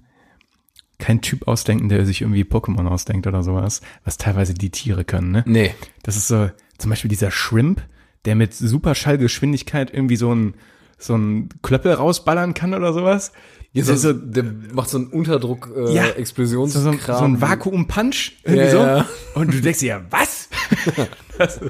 kein 0.98 1.22
Typ 1.22 1.48
ausdenken, 1.48 1.88
der 1.88 2.06
sich 2.06 2.22
irgendwie 2.22 2.44
Pokémon 2.44 2.86
ausdenkt 2.88 3.26
oder 3.26 3.42
sowas, 3.42 3.80
was 4.04 4.18
teilweise 4.18 4.54
die 4.54 4.70
Tiere 4.70 5.06
können. 5.06 5.32
Ne? 5.32 5.44
nee. 5.48 5.74
Das 6.04 6.18
ist 6.18 6.28
so, 6.28 6.52
zum 6.78 6.90
Beispiel 6.90 7.08
dieser 7.10 7.32
Shrimp, 7.32 7.82
der 8.26 8.36
mit 8.36 8.54
Superschallgeschwindigkeit 8.54 9.94
irgendwie 9.94 10.18
so 10.18 10.34
ein 10.36 10.56
so 11.02 11.16
ein 11.16 11.48
Klöppel 11.62 11.94
rausballern 11.94 12.54
kann 12.54 12.74
oder 12.74 12.92
sowas. 12.92 13.32
Ja, 13.72 13.86
Der 13.86 13.96
so, 13.98 14.12
der 14.12 14.44
macht 14.74 14.90
so 14.90 14.98
einen 14.98 15.08
Unterdruck 15.08 15.72
äh, 15.74 15.94
Ja. 15.94 16.08
Explosionskram. 16.08 16.98
so, 16.98 17.14
so, 17.14 17.18
so 17.20 17.24
ein 17.24 17.40
Vakuum-Punch 17.40 18.34
irgendwie 18.44 18.66
Ja, 18.66 18.72
so. 18.72 18.78
ja. 18.80 19.06
Und 19.36 19.54
du 19.54 19.62
denkst 19.62 19.80
dir, 19.80 19.86
ja, 19.88 20.02
was? 20.10 20.50
das, 21.38 21.62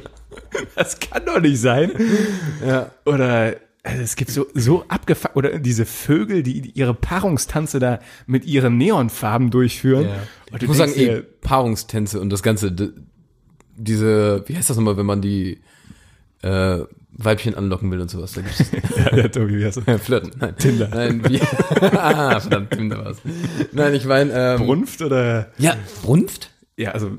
das 0.75 0.99
kann 0.99 1.25
doch 1.27 1.39
nicht 1.39 1.59
sein. 1.61 1.91
Ja. 2.65 2.89
Oder 3.05 3.57
also 3.83 4.01
es 4.01 4.15
gibt 4.15 4.31
so, 4.31 4.45
so 4.53 4.83
abgefuckt, 4.87 5.35
oder 5.35 5.57
diese 5.59 5.85
Vögel, 5.85 6.43
die 6.43 6.71
ihre 6.71 6.93
Paarungstanze 6.93 7.79
da 7.79 7.99
mit 8.27 8.45
ihren 8.45 8.77
Neonfarben 8.77 9.51
durchführen. 9.51 10.05
Ja. 10.09 10.17
Und 10.51 10.61
Ich 10.61 10.67
muss 10.67 10.77
sagen, 10.77 10.93
eh, 10.95 11.21
Paarungstänze 11.41 12.19
und 12.19 12.29
das 12.29 12.43
Ganze, 12.43 12.93
diese, 13.77 14.43
wie 14.47 14.57
heißt 14.57 14.69
das 14.69 14.77
nochmal, 14.77 14.97
wenn 14.97 15.05
man 15.05 15.21
die 15.21 15.61
äh, 16.41 16.79
Weibchen 17.11 17.55
anlocken 17.55 17.91
will 17.91 17.99
und 17.99 18.09
sowas. 18.09 18.33
Da 18.33 18.41
gibt's 18.41 18.63
ja, 18.97 19.09
der 19.11 19.31
Tobi, 19.31 19.59
wie 19.59 19.65
heißt 19.65 19.81
das? 19.85 20.01
Flirten. 20.01 20.31
Nein. 20.39 20.55
Tinder. 20.57 20.89
Nein, 20.89 21.21
wie, 21.27 21.41
ah, 21.81 22.39
verdammt, 22.39 22.71
Tinder 22.71 23.03
war's. 23.03 23.17
Nein, 23.71 23.93
ich 23.93 24.05
meine, 24.05 24.31
ähm, 24.33 24.65
Brunft 24.65 25.01
oder? 25.01 25.51
ja, 25.57 25.75
Brunft? 26.03 26.51
Ja, 26.77 26.91
also 26.91 27.11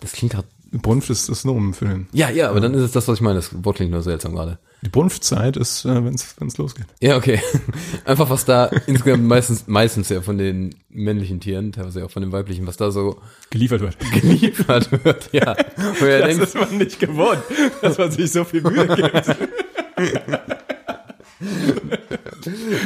Das 0.00 0.12
klingt 0.12 0.32
gerade, 0.32 0.46
Brunft 0.70 1.10
ist 1.10 1.28
das 1.28 1.44
Nomen 1.44 1.74
für 1.74 1.86
den. 1.86 2.08
ja, 2.12 2.30
ja, 2.30 2.50
aber 2.50 2.60
dann 2.60 2.74
ist 2.74 2.82
es 2.82 2.92
das, 2.92 3.08
was 3.08 3.16
ich 3.16 3.20
meine. 3.20 3.36
Das 3.36 3.64
Wort 3.64 3.76
klingt 3.76 3.90
nur 3.92 4.02
seltsam 4.02 4.34
gerade. 4.34 4.58
Die 4.84 4.88
Brunftzeit 4.88 5.56
ist, 5.56 5.84
äh, 5.84 6.04
wenn 6.04 6.14
es 6.14 6.58
losgeht. 6.58 6.86
Ja, 7.00 7.16
okay. 7.16 7.40
Einfach 8.04 8.28
was 8.30 8.44
da 8.44 8.66
insgesamt 8.86 9.24
meistens, 9.24 9.68
meistens 9.68 10.08
ja 10.08 10.22
von 10.22 10.38
den 10.38 10.74
männlichen 10.90 11.38
Tieren, 11.38 11.70
teilweise 11.70 12.04
auch 12.04 12.10
von 12.10 12.22
den 12.22 12.32
weiblichen, 12.32 12.66
was 12.66 12.76
da 12.76 12.90
so 12.90 13.20
Geliefert 13.50 13.80
wird. 13.80 13.96
geliefert 14.12 15.04
wird, 15.04 15.28
ja. 15.32 15.54
Wo 15.76 16.04
Das 16.04 16.26
denkt, 16.26 16.42
ist 16.42 16.54
man 16.56 16.78
nicht 16.78 16.98
gewohnt, 16.98 17.42
dass 17.80 17.96
man 17.96 18.10
sich 18.10 18.32
so 18.32 18.42
viel 18.44 18.62
Mühe 18.62 18.86
gibt. 18.88 19.36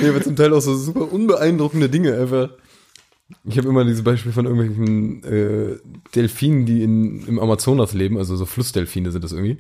Nee, 0.03 0.09
aber 0.09 0.23
zum 0.23 0.37
Teil 0.37 0.53
auch 0.53 0.61
so 0.61 0.75
super 0.77 1.11
unbeeindruckende 1.13 1.89
Dinge 1.89 2.19
einfach. 2.19 2.51
Ich 3.45 3.59
habe 3.59 3.69
immer 3.69 3.85
dieses 3.85 4.05
Beispiel 4.05 4.31
von 4.33 4.47
irgendwelchen 4.47 5.25
äh, 5.25 5.79
Delfinen, 6.15 6.65
die 6.65 6.83
in, 6.83 7.27
im 7.27 7.39
Amazonas 7.41 7.93
leben, 7.93 8.19
also 8.19 8.37
so 8.37 8.47
Flussdelfine 8.47 9.11
sind 9.11 9.25
das 9.25 9.33
irgendwie. 9.33 9.59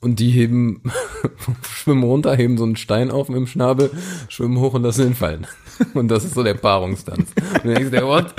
Und 0.00 0.18
die 0.18 0.30
heben, 0.30 0.82
schwimmen 1.62 2.02
runter, 2.02 2.34
heben 2.34 2.58
so 2.58 2.64
einen 2.64 2.74
Stein 2.76 3.12
auf 3.12 3.28
mit 3.28 3.38
dem 3.38 3.46
Schnabel, 3.46 3.90
schwimmen 4.28 4.58
hoch 4.58 4.74
und 4.74 4.82
lassen 4.82 5.06
ihn 5.08 5.14
fallen. 5.14 5.46
Und 5.94 6.08
das 6.08 6.24
ist 6.24 6.34
so 6.34 6.42
der 6.42 6.54
Paarungstanz. 6.54 7.28
Und 7.36 7.64
du 7.64 7.74
denkst 7.74 7.90
dir, 7.90 8.06
what? 8.06 8.34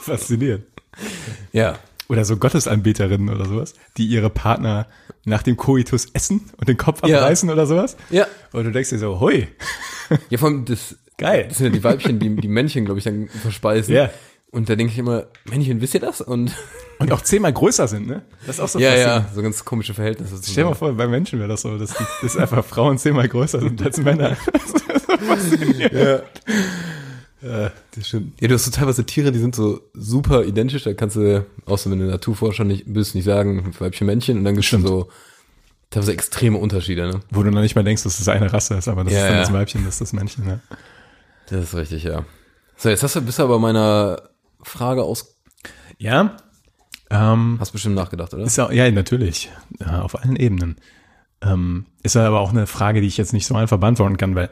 Faszinierend. 0.00 0.64
Ja. 1.52 1.78
Oder 2.08 2.26
so 2.26 2.36
Gottesanbeterinnen 2.36 3.30
oder 3.34 3.46
sowas, 3.46 3.72
die 3.96 4.06
ihre 4.06 4.28
Partner 4.28 4.86
nach 5.24 5.42
dem 5.42 5.56
Koitus 5.56 6.08
essen 6.12 6.42
und 6.58 6.68
den 6.68 6.76
Kopf 6.76 7.00
Ja. 7.06 7.20
abreißen 7.22 7.48
oder 7.48 7.66
sowas. 7.66 7.96
Ja. 8.10 8.26
Und 8.52 8.64
du 8.64 8.70
denkst 8.70 8.90
dir 8.90 8.98
so, 8.98 9.18
hui, 9.18 9.48
Ja, 10.28 10.36
vor 10.36 10.50
allem 10.50 10.66
das, 10.66 10.96
Geil. 11.16 11.46
das 11.48 11.58
sind 11.58 11.66
ja 11.66 11.72
die 11.72 11.84
Weibchen, 11.84 12.18
die 12.18 12.34
die 12.36 12.48
Männchen, 12.48 12.84
glaube 12.84 12.98
ich, 12.98 13.04
dann 13.04 13.28
verspeisen. 13.28 13.94
Ja. 13.94 14.10
Und 14.50 14.68
da 14.68 14.76
denke 14.76 14.92
ich 14.92 14.98
immer, 14.98 15.26
Männchen, 15.50 15.80
wisst 15.80 15.94
ihr 15.94 16.00
das? 16.00 16.20
Und 16.20 16.52
und 16.98 17.12
auch 17.12 17.22
zehnmal 17.22 17.52
größer 17.52 17.88
sind, 17.88 18.06
ne? 18.06 18.22
Das 18.46 18.56
ist 18.56 18.60
auch 18.60 18.68
so 18.68 18.78
ja, 18.78 18.94
ja, 18.94 19.26
so 19.34 19.42
ganz 19.42 19.64
komische 19.64 19.94
Verhältnisse. 19.94 20.36
Stell 20.42 20.62
dir 20.62 20.70
mal 20.70 20.74
vor, 20.76 20.92
bei 20.92 21.08
Menschen 21.08 21.40
wäre 21.40 21.48
das 21.48 21.62
so, 21.62 21.76
dass, 21.76 21.90
die, 21.90 22.04
dass 22.22 22.36
einfach 22.36 22.64
Frauen 22.64 22.96
zehnmal 22.98 23.28
größer 23.28 23.60
sind 23.60 23.82
als 23.82 23.98
Männer. 23.98 24.36
Ja. 25.92 26.22
Ja, 27.42 27.70
das 27.94 28.08
stimmt. 28.08 28.40
Ja, 28.40 28.48
du 28.48 28.54
hast 28.54 28.64
so 28.64 28.70
teilweise 28.70 29.04
Tiere, 29.04 29.30
die 29.30 29.38
sind 29.38 29.54
so 29.54 29.80
super 29.92 30.44
identisch, 30.44 30.84
da 30.84 30.94
kannst 30.94 31.16
du, 31.16 31.44
außer 31.66 31.90
wenn 31.90 31.98
du 31.98 32.06
Naturforscher 32.06 32.64
nicht 32.64 32.84
bist, 32.86 33.14
nicht 33.14 33.24
sagen, 33.24 33.74
Weibchen, 33.78 34.06
Männchen, 34.06 34.38
und 34.38 34.44
dann 34.44 34.54
gibt 34.54 34.64
es 34.72 34.80
so 34.82 35.08
teilweise 35.90 36.12
extreme 36.12 36.56
Unterschiede, 36.58 37.06
ne? 37.06 37.20
Wo 37.30 37.42
du 37.42 37.50
noch 37.50 37.60
nicht 37.60 37.74
mal 37.74 37.84
denkst, 37.84 38.02
dass 38.02 38.16
das 38.18 38.28
eine 38.28 38.50
Rasse 38.52 38.74
ist, 38.74 38.88
aber 38.88 39.04
das 39.04 39.12
Ja, 39.12 39.20
ist 39.20 39.26
dann 39.26 39.34
ja. 39.34 39.40
das 39.42 39.52
Weibchen, 39.52 39.84
das 39.84 39.94
ist 39.94 40.00
das 40.00 40.12
Männchen. 40.14 40.44
Ne? 40.46 40.60
Das 41.48 41.64
ist 41.64 41.74
richtig, 41.74 42.04
ja. 42.04 42.24
So, 42.76 42.88
jetzt 42.88 43.02
hast 43.02 43.16
du, 43.16 43.20
bist 43.22 43.38
du 43.38 43.44
aber 43.44 43.58
meiner 43.58 44.22
Frage 44.62 45.02
aus, 45.02 45.36
Ja, 45.98 46.36
ähm, 47.10 47.58
hast 47.60 47.72
bestimmt 47.72 47.94
nachgedacht, 47.94 48.34
oder? 48.34 48.44
Ist 48.44 48.56
ja, 48.56 48.70
ja, 48.72 48.90
natürlich. 48.90 49.50
Ja, 49.78 50.02
auf 50.02 50.18
allen 50.18 50.36
Ebenen. 50.36 50.76
Ähm, 51.42 51.86
ist 52.02 52.16
aber 52.16 52.40
auch 52.40 52.50
eine 52.50 52.66
Frage, 52.66 53.00
die 53.00 53.06
ich 53.06 53.16
jetzt 53.16 53.32
nicht 53.32 53.46
so 53.46 53.54
einfach 53.54 53.78
beantworten 53.78 54.16
kann, 54.16 54.34
weil 54.34 54.50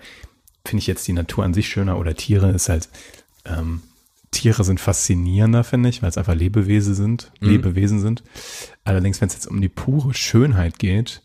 finde 0.65 0.81
ich 0.81 0.87
jetzt 0.87 1.09
die 1.09 1.13
Natur 1.13 1.45
an 1.45 1.55
sich 1.55 1.69
schöner 1.69 1.99
oder 1.99 2.15
Tiere 2.15 2.51
ist 2.51 2.69
halt, 2.69 2.89
ähm, 3.45 3.83
Tiere 4.31 4.65
sind 4.65 4.81
faszinierender, 4.81 5.65
finde 5.65 5.89
ich, 5.89 6.03
weil 6.03 6.09
es 6.09 6.19
einfach 6.19 6.35
Lebewesen 6.35 6.95
sind, 6.95 7.33
Lebewesen 7.41 8.01
sind. 8.01 8.23
Allerdings, 8.85 9.21
wenn 9.21 9.29
es 9.29 9.35
jetzt 9.35 9.47
um 9.47 9.61
die 9.61 9.69
pure 9.69 10.15
Schönheit 10.15 10.79
geht, 10.79 11.23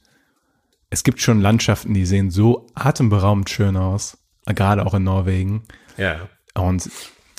es 0.90 1.04
gibt 1.04 1.22
schon 1.22 1.42
Landschaften, 1.42 1.94
die 1.94 2.06
sehen 2.06 2.32
so 2.32 2.68
atemberaubend 2.74 3.50
schön 3.50 3.78
aus, 3.78 4.18
gerade 4.54 4.86
auch 4.86 4.94
in 4.94 5.04
Norwegen. 5.04 5.64
Ja. 5.98 6.28
Und 6.56 6.90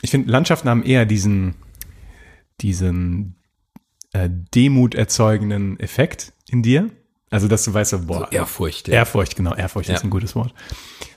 ich 0.03 0.11
finde, 0.11 0.31
Landschaften 0.31 0.68
haben 0.68 0.83
eher 0.83 1.07
diesen, 1.07 1.55
diesen 2.61 3.37
äh, 4.12 4.29
Demut 4.55 4.94
erzeugenden 4.94 5.79
Effekt 5.81 6.33
in 6.49 6.62
dir. 6.62 6.90
Also, 7.31 7.47
dass 7.47 7.64
du 7.64 7.75
weißt, 7.75 7.90
so, 7.90 8.07
boah, 8.07 8.33
Ehrfurcht, 8.33 8.88
ja. 8.88 8.94
Ehrfurcht, 8.94 9.37
genau, 9.37 9.55
Ehrfurcht 9.55 9.90
ist 9.90 10.01
Ja. 10.01 10.05
ein 10.07 10.11
gutes 10.11 10.35
Wort. 10.35 10.55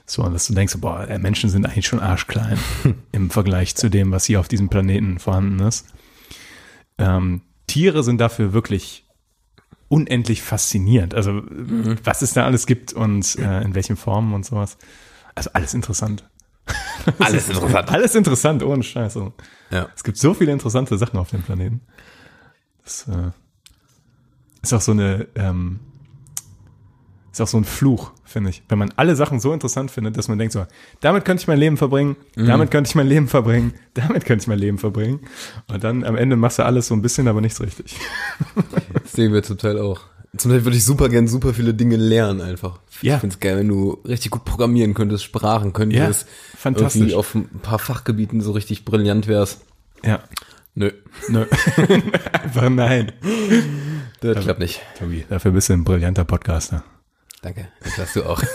So, 0.04 0.22
und 0.22 0.34
dass 0.34 0.46
du 0.46 0.52
denkst, 0.54 0.76
boah, 0.78 1.08
äh, 1.08 1.18
Menschen 1.18 1.48
sind 1.48 1.64
eigentlich 1.64 1.86
schon 1.86 2.00
arschklein 2.00 2.58
im 3.12 3.30
Vergleich 3.30 3.76
zu 3.76 3.88
dem, 3.88 4.10
was 4.12 4.26
hier 4.26 4.40
auf 4.40 4.48
diesem 4.48 4.68
Planeten 4.68 5.18
vorhanden 5.18 5.60
ist. 5.60 5.86
Ähm, 6.98 7.40
Tiere 7.66 8.02
sind 8.02 8.20
dafür 8.20 8.52
wirklich 8.52 9.06
unendlich 9.88 10.42
faszinierend. 10.42 11.14
Also, 11.14 11.32
Mhm. 11.32 11.96
was 12.04 12.20
es 12.20 12.34
da 12.34 12.44
alles 12.44 12.66
gibt 12.66 12.92
und 12.92 13.36
äh, 13.38 13.62
in 13.62 13.74
welchen 13.74 13.96
Formen 13.96 14.34
und 14.34 14.44
sowas. 14.44 14.76
Also, 15.34 15.50
alles 15.52 15.74
interessant. 15.74 16.24
Alles 17.18 17.48
interessant. 17.48 17.90
Alles 17.90 18.14
interessant, 18.14 18.62
ohne 18.62 18.82
Scheiße. 18.82 19.32
Ja. 19.70 19.88
Es 19.96 20.04
gibt 20.04 20.16
so 20.16 20.34
viele 20.34 20.52
interessante 20.52 20.96
Sachen 20.96 21.18
auf 21.18 21.30
dem 21.30 21.42
Planeten. 21.42 21.80
Das 22.84 23.08
äh, 23.08 23.30
ist 24.62 24.72
auch 24.72 24.80
so 24.80 24.92
eine, 24.92 25.26
ähm, 25.34 25.80
ist 27.32 27.40
auch 27.40 27.48
so 27.48 27.56
ein 27.56 27.64
Fluch, 27.64 28.12
finde 28.24 28.50
ich. 28.50 28.62
Wenn 28.68 28.78
man 28.78 28.92
alle 28.96 29.16
Sachen 29.16 29.40
so 29.40 29.52
interessant 29.52 29.90
findet, 29.90 30.16
dass 30.16 30.28
man 30.28 30.38
denkt 30.38 30.52
so, 30.52 30.66
damit 31.00 31.24
könnte 31.24 31.40
ich 31.40 31.48
mein 31.48 31.58
Leben 31.58 31.76
verbringen, 31.76 32.16
damit 32.36 32.70
könnte 32.70 32.88
ich 32.88 32.94
mein 32.94 33.06
Leben 33.06 33.28
verbringen, 33.28 33.74
damit 33.94 34.24
könnte 34.24 34.42
ich 34.42 34.48
mein 34.48 34.58
Leben 34.58 34.78
verbringen. 34.78 35.20
Und 35.68 35.82
dann 35.82 36.04
am 36.04 36.16
Ende 36.16 36.36
machst 36.36 36.58
du 36.58 36.64
alles 36.64 36.88
so 36.88 36.94
ein 36.94 37.02
bisschen, 37.02 37.28
aber 37.28 37.40
nichts 37.40 37.60
richtig. 37.60 37.96
Das 38.92 39.12
sehen 39.12 39.32
wir 39.32 39.42
zum 39.42 39.58
Teil 39.58 39.78
auch. 39.78 40.02
Zum 40.36 40.50
Teil 40.50 40.64
würde 40.64 40.76
ich 40.76 40.84
super 40.84 41.08
gern 41.08 41.28
super 41.28 41.52
viele 41.52 41.74
Dinge 41.74 41.96
lernen 41.96 42.40
einfach. 42.40 42.78
Ja. 43.02 43.16
Ich 43.16 43.20
finde 43.20 43.34
es 43.34 43.40
geil, 43.40 43.58
wenn 43.58 43.68
du 43.68 44.00
richtig 44.06 44.30
gut 44.30 44.44
programmieren 44.44 44.94
könntest, 44.94 45.24
Sprachen 45.24 45.72
könntest. 45.72 46.22
Ja, 46.22 46.58
fantastisch. 46.58 47.00
Irgendwie 47.00 47.14
auf 47.14 47.34
ein 47.34 47.60
paar 47.60 47.78
Fachgebieten 47.78 48.40
so 48.40 48.52
richtig 48.52 48.84
brillant 48.84 49.28
wärst. 49.28 49.60
Ja. 50.04 50.22
Nö, 50.74 50.90
Nö. 51.28 51.44
Einfach 52.32 52.70
nein. 52.70 53.12
das 54.20 54.42
klappt 54.42 54.60
nicht. 54.60 54.80
Tobi, 54.98 55.26
dafür 55.28 55.50
bist 55.50 55.68
du 55.68 55.74
ein 55.74 55.84
brillanter 55.84 56.24
Podcaster. 56.24 56.82
Danke, 57.42 57.68
das 57.82 57.98
hast 57.98 58.16
du 58.16 58.24
auch. 58.24 58.42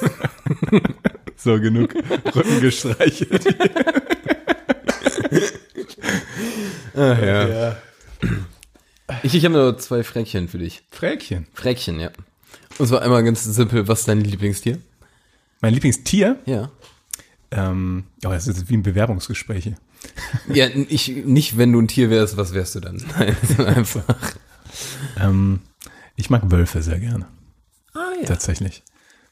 So, 1.40 1.60
genug 1.60 1.94
Rücken 2.36 2.62
gestreichelt. 2.62 3.46
ah, 6.96 7.14
ja. 7.14 7.78
Ich, 9.24 9.36
ich 9.36 9.46
habe 9.46 9.54
nur 9.54 9.78
zwei 9.78 10.04
Fräckchen 10.04 10.48
für 10.48 10.58
dich. 10.58 10.84
Fräkchen. 10.92 11.48
Fräckchen, 11.54 12.00
ja. 12.00 12.12
Und 12.78 12.88
zwar 12.88 13.02
einmal 13.02 13.24
ganz 13.24 13.44
simpel, 13.44 13.88
was 13.88 14.02
ist 14.02 14.08
dein 14.08 14.22
Lieblingstier? 14.22 14.80
Mein 15.62 15.74
Lieblingstier? 15.74 16.38
Ja. 16.46 16.70
Ähm, 17.52 18.06
oh, 18.26 18.30
das 18.30 18.48
ist 18.48 18.70
wie 18.70 18.78
ein 18.78 18.84
Bewerbungsgespräch 18.84 19.64
hier. 19.64 19.78
Ja, 20.54 20.68
ich, 20.68 21.10
nicht 21.26 21.58
wenn 21.58 21.74
du 21.74 21.82
ein 21.82 21.88
Tier 21.88 22.10
wärst, 22.10 22.38
was 22.38 22.54
wärst 22.54 22.76
du 22.76 22.80
dann? 22.80 23.04
Nein, 23.18 23.36
einfach. 23.66 24.04
Ähm, 25.20 25.62
ich 26.16 26.30
mag 26.30 26.52
Wölfe 26.52 26.84
sehr 26.84 27.00
gerne. 27.00 27.26
Ah, 27.94 28.12
ja. 28.20 28.28
Tatsächlich. 28.28 28.84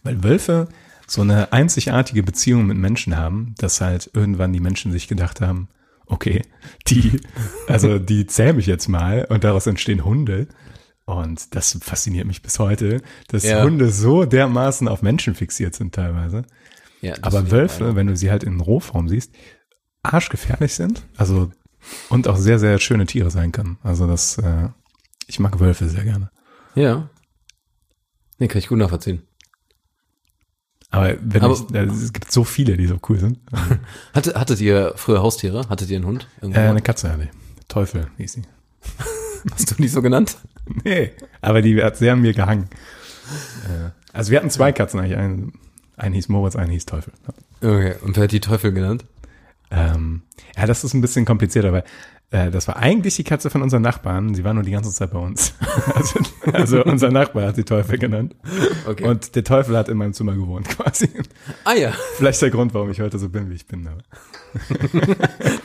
Weil 0.04 0.24
Wölfe 0.24 0.68
so 1.08 1.22
eine 1.22 1.54
einzigartige 1.54 2.24
Beziehung 2.24 2.66
mit 2.66 2.78
Menschen 2.78 3.16
haben, 3.16 3.54
dass 3.58 3.80
halt 3.80 4.10
irgendwann 4.14 4.54
die 4.54 4.60
Menschen 4.60 4.92
sich 4.92 5.08
gedacht 5.08 5.40
haben, 5.40 5.68
okay, 6.08 6.42
die, 6.88 7.20
also 7.68 8.00
die 8.00 8.28
zähme 8.28 8.60
ich 8.60 8.66
jetzt 8.66 8.88
mal 8.88 9.26
und 9.30 9.44
daraus 9.44 9.68
entstehen 9.68 10.06
Hunde. 10.06 10.48
Und 11.06 11.54
das 11.54 11.78
fasziniert 11.82 12.26
mich 12.26 12.42
bis 12.42 12.58
heute, 12.58 13.02
dass 13.28 13.44
Ja. 13.44 13.64
Hunde 13.64 13.92
so 13.92 14.26
dermaßen 14.26 14.88
auf 14.88 15.04
Menschen 15.04 15.36
fixiert 15.36 15.76
sind 15.76 15.94
teilweise. 15.94 16.46
ja 17.02 17.14
Aber 17.22 17.52
Wölfe, 17.52 17.96
wenn 17.96 18.08
du 18.08 18.16
sie 18.16 18.32
halt 18.32 18.44
in 18.44 18.60
Rohform 18.60 19.08
siehst, 19.08 19.32
arschgefährlich 20.02 20.74
sind. 20.74 21.04
Also, 21.16 21.52
und 22.10 22.28
auch 22.28 22.38
sehr, 22.38 22.58
sehr 22.58 22.80
schöne 22.80 23.06
Tiere 23.06 23.30
sein 23.30 23.52
können. 23.52 23.78
Also 23.84 24.08
das, 24.08 24.40
äh, 24.40 24.70
ich 25.28 25.40
mag 25.40 25.60
Wölfe 25.60 25.88
sehr 25.88 26.04
gerne. 26.04 26.32
Ja. 26.74 27.10
Nee, 28.40 28.48
kann 28.48 28.58
ich 28.58 28.68
gut 28.68 28.80
nachvollziehen. 28.80 29.22
Aber 30.92 31.16
wenn 31.22 31.42
Aber- 31.42 31.54
ich, 31.54 31.76
äh, 31.76 31.84
es 31.86 32.14
gibt 32.14 32.32
so 32.32 32.44
viele, 32.44 32.78
die 32.78 32.88
so 32.88 32.98
cool 33.10 33.20
sind. 33.20 33.40
Hatte, 34.14 34.40
hattet 34.40 34.62
ihr 34.62 34.94
früher 34.96 35.22
Haustiere? 35.22 35.68
Hattet 35.70 35.90
ihr 35.90 35.98
einen 35.98 36.06
Hund? 36.06 36.28
Äh, 36.42 36.56
eine 36.58 36.82
Katze 36.82 37.12
hatte 37.12 37.24
ich. 37.24 37.30
Teufel 37.68 38.08
hieß 38.18 38.34
sie. 38.34 38.42
Hast 39.52 39.72
du 39.72 39.76
die 39.76 39.88
so 39.88 40.02
genannt? 40.02 40.38
Nee, 40.84 41.12
aber 41.42 41.62
die 41.62 41.80
hat 41.84 41.96
sehr 41.96 42.14
an 42.14 42.22
mir 42.22 42.34
gehangen. 42.34 42.68
Äh, 43.66 43.90
also 44.14 44.32
wir 44.32 44.40
hatten 44.40 44.50
zwei 44.50 44.72
Katzen 44.72 45.00
eigentlich. 45.00 45.16
Einen, 45.16 45.54
einen 45.96 46.16
hieß 46.16 46.28
Moritz, 46.30 46.56
einen 46.56 46.72
hieß 46.72 46.86
Teufel. 46.88 47.14
Okay, 47.62 47.94
und 48.02 48.16
wer 48.16 48.24
hat 48.24 48.32
die 48.32 48.40
Teufel 48.40 48.72
genannt? 48.72 49.06
Ähm, 49.70 50.24
ja, 50.58 50.66
das 50.66 50.84
ist 50.84 50.96
ein 50.96 51.02
bisschen 51.02 51.24
komplizierter, 51.24 51.72
weil 51.72 51.84
äh, 52.36 52.52
das 52.52 52.68
war 52.68 52.76
eigentlich 52.78 53.16
die 53.16 53.24
Katze 53.24 53.50
von 53.50 53.62
unseren 53.62 53.82
Nachbarn. 53.82 54.36
Sie 54.36 54.44
war 54.44 54.54
nur 54.54 54.64
die 54.64 54.72
ganze 54.72 54.92
Zeit 54.92 55.12
bei 55.12 55.20
uns. 55.20 55.54
also, 55.96 56.20
also 56.52 56.84
unser 56.84 57.10
Nachbar 57.10 57.48
hat 57.48 57.56
sie 57.56 57.64
Teufel 57.64 57.98
genannt. 57.98 58.36
Okay. 58.86 59.06
Und 59.06 59.36
der 59.36 59.44
Teufel 59.44 59.78
hat 59.78 59.88
in 59.88 59.98
meinem 59.98 60.14
Zimmer 60.14 60.34
gewohnt 60.34 60.68
quasi. 60.68 61.10
ah 61.64 61.74
ja, 61.74 61.94
Vielleicht 62.18 62.42
der 62.42 62.50
Grund, 62.50 62.74
warum 62.74 62.92
ich 62.92 63.00
heute 63.00 63.20
so 63.20 63.30
bin, 63.30 63.50
wie 63.50 63.54
ich 63.56 63.68
bin. 63.68 63.88
Aber. 63.88 64.04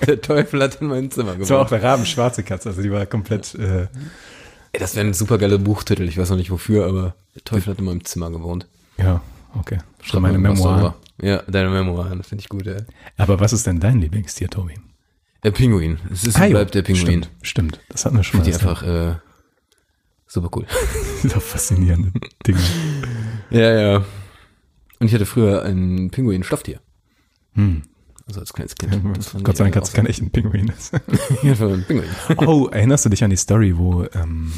der 0.06 0.20
Teufel 0.20 0.62
hat 0.62 0.80
in 0.80 0.86
meinem 0.86 1.10
Zimmer 1.10 1.32
Es 1.40 1.50
war 1.50 1.58
auch 1.58 1.66
gewohnt. 1.66 1.82
der 1.82 1.90
rabenschwarze 1.90 2.44
Katze, 2.44 2.68
also 2.68 2.82
die 2.82 2.92
war 2.92 3.04
komplett, 3.06 3.54
äh, 3.56 3.88
Ey, 4.72 4.78
das 4.78 4.94
wäre 4.94 5.04
ein 5.04 5.14
supergeiler 5.14 5.58
Buchtitel, 5.58 6.02
ich 6.02 6.16
weiß 6.16 6.30
noch 6.30 6.36
nicht 6.36 6.52
wofür, 6.52 6.86
aber 6.86 7.16
der 7.34 7.42
Teufel 7.42 7.72
hat 7.72 7.80
in 7.80 7.86
meinem 7.86 8.04
Zimmer 8.04 8.30
gewohnt. 8.30 8.68
ja, 8.96 9.20
okay. 9.58 9.78
Schreib 10.02 10.22
meine 10.22 10.38
Memoiren. 10.38 10.94
Ja, 11.20 11.42
deine 11.48 11.70
Memoiren, 11.70 12.18
das 12.18 12.28
finde 12.28 12.42
ich 12.42 12.48
gut, 12.48 12.66
ey. 12.66 12.82
Aber 13.16 13.40
was 13.40 13.52
ist 13.52 13.66
denn 13.66 13.80
dein 13.80 14.00
Lieblingstier, 14.00 14.48
Tobi? 14.48 14.74
Der 15.42 15.50
Pinguin. 15.52 15.98
Es 16.12 16.24
ist 16.24 16.38
Ah, 16.38 16.44
und 16.44 16.50
bleibt 16.50 16.74
der 16.74 16.82
Pinguin. 16.82 17.02
Stimmt, 17.02 17.30
stimmt. 17.42 17.80
Das 17.88 18.04
hatten 18.04 18.16
wir 18.16 18.24
schon 18.24 18.40
mal. 18.40 18.44
Die 18.44 18.50
das 18.52 18.60
einfach 18.60 18.82
äh, 18.82 19.14
super 20.26 20.50
cool. 20.54 20.66
Dieser 21.22 21.40
faszinierende 21.40 22.12
Dinge. 22.46 22.58
ja, 23.50 23.80
ja. 23.80 23.96
Und 24.98 25.06
ich 25.06 25.14
hatte 25.14 25.26
früher 25.26 25.62
ein 25.64 26.10
Pinguin-Stofftier. 26.10 26.80
Hm. 27.54 27.82
Also 28.26 28.40
als 28.40 28.52
kleines 28.52 28.74
Kind. 28.74 28.92
Das 29.16 29.32
Gott 29.42 29.56
sei 29.56 29.64
Dank 29.64 29.76
hat 29.76 29.84
es 29.84 29.92
kein 29.92 30.06
echten 30.06 30.30
Pinguin. 30.30 30.72
für 30.72 31.66
einen 31.66 31.84
Pinguin. 31.84 32.08
oh, 32.36 32.68
erinnerst 32.68 33.06
du 33.06 33.08
dich 33.08 33.24
an 33.24 33.30
die 33.30 33.36
Story, 33.36 33.76
wo 33.78 34.04
ähm, 34.14 34.52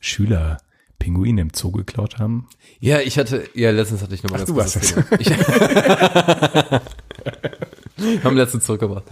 Schüler 0.00 0.58
Pinguine 0.98 1.42
im 1.42 1.50
Zoo 1.54 1.72
geklaut 1.72 2.18
haben? 2.18 2.48
Ja, 2.80 3.00
ich 3.00 3.18
hatte, 3.18 3.48
ja, 3.54 3.70
letztens 3.70 4.02
hatte 4.02 4.14
ich 4.14 4.22
nochmal 4.22 4.40
Ach, 4.42 4.46
ganz 4.46 4.48
du 4.48 4.56
warst. 4.56 5.20
Ich 5.20 5.28
haben 8.24 8.36
letztens 8.36 8.64
zurückgebracht. 8.64 9.04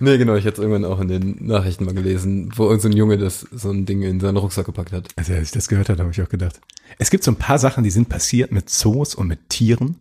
Nee, 0.00 0.18
genau, 0.18 0.34
ich 0.34 0.46
hatte 0.46 0.62
irgendwann 0.62 0.84
auch 0.84 1.00
in 1.00 1.08
den 1.08 1.46
Nachrichten 1.46 1.84
mal 1.84 1.94
gelesen, 1.94 2.50
wo 2.54 2.64
irgendein 2.64 2.92
so 2.92 2.98
Junge 2.98 3.18
das 3.18 3.40
so 3.52 3.70
ein 3.70 3.86
Ding 3.86 4.02
in 4.02 4.20
seinen 4.20 4.36
Rucksack 4.36 4.66
gepackt 4.66 4.92
hat. 4.92 5.08
Also 5.16 5.32
als 5.32 5.44
ich 5.44 5.50
das 5.52 5.68
gehört 5.68 5.88
habe, 5.88 6.00
habe 6.02 6.10
ich 6.12 6.22
auch 6.22 6.28
gedacht. 6.28 6.60
Es 6.98 7.10
gibt 7.10 7.24
so 7.24 7.30
ein 7.30 7.36
paar 7.36 7.58
Sachen, 7.58 7.84
die 7.84 7.90
sind 7.90 8.08
passiert 8.08 8.52
mit 8.52 8.70
Zoos 8.70 9.14
und 9.14 9.26
mit 9.26 9.48
Tieren. 9.48 9.96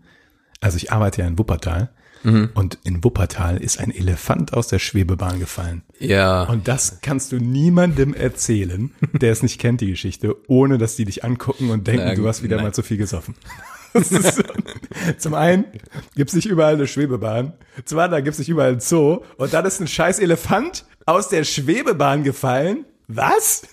Also 0.62 0.78
ich 0.78 0.92
arbeite 0.92 1.22
ja 1.22 1.28
in 1.28 1.38
Wuppertal. 1.38 1.90
Und 2.26 2.78
in 2.86 3.04
Wuppertal 3.04 3.58
ist 3.58 3.82
ein 3.82 3.92
Elefant 3.92 4.54
aus 4.54 4.70
der 4.70 4.80
Schwebebahn 4.80 5.42
gefallen. 5.42 5.82
Ja. 6.00 6.44
Und 6.44 6.70
das 6.70 7.00
kannst 7.02 7.34
du 7.34 7.36
niemandem 7.38 8.14
erzählen, 8.14 8.92
der 9.12 9.34
es 9.34 9.44
nicht 9.44 9.60
kennt, 9.60 9.82
die 9.82 9.88
Geschichte, 9.88 10.34
ohne 10.48 10.78
dass 10.78 10.96
die 10.96 11.04
dich 11.04 11.26
angucken 11.26 11.70
und 11.70 11.86
denken, 11.86 12.06
Nein, 12.06 12.16
du 12.16 12.26
hast 12.26 12.42
wieder 12.42 12.56
nein. 12.56 12.68
mal 12.68 12.74
zu 12.74 12.82
viel 12.82 12.96
gesoffen. 12.96 13.36
Ist. 13.94 14.44
Zum 15.20 15.34
einen 15.34 15.66
gibt's 16.16 16.34
nicht 16.34 16.46
überall 16.48 16.74
eine 16.74 16.88
Schwebebahn, 16.88 17.54
zum 17.86 18.00
anderen 18.00 18.24
gibt's 18.24 18.40
nicht 18.40 18.50
überall 18.50 18.72
einen 18.72 18.80
Zoo 18.80 19.20
und 19.38 19.54
dann 19.54 19.66
ist 19.66 19.80
ein 19.82 19.88
scheiß 19.88 20.20
Elefant 20.20 20.86
aus 21.06 21.30
der 21.30 21.44
Schwebebahn 21.44 22.24
gefallen. 22.24 22.86
Was? 23.08 23.64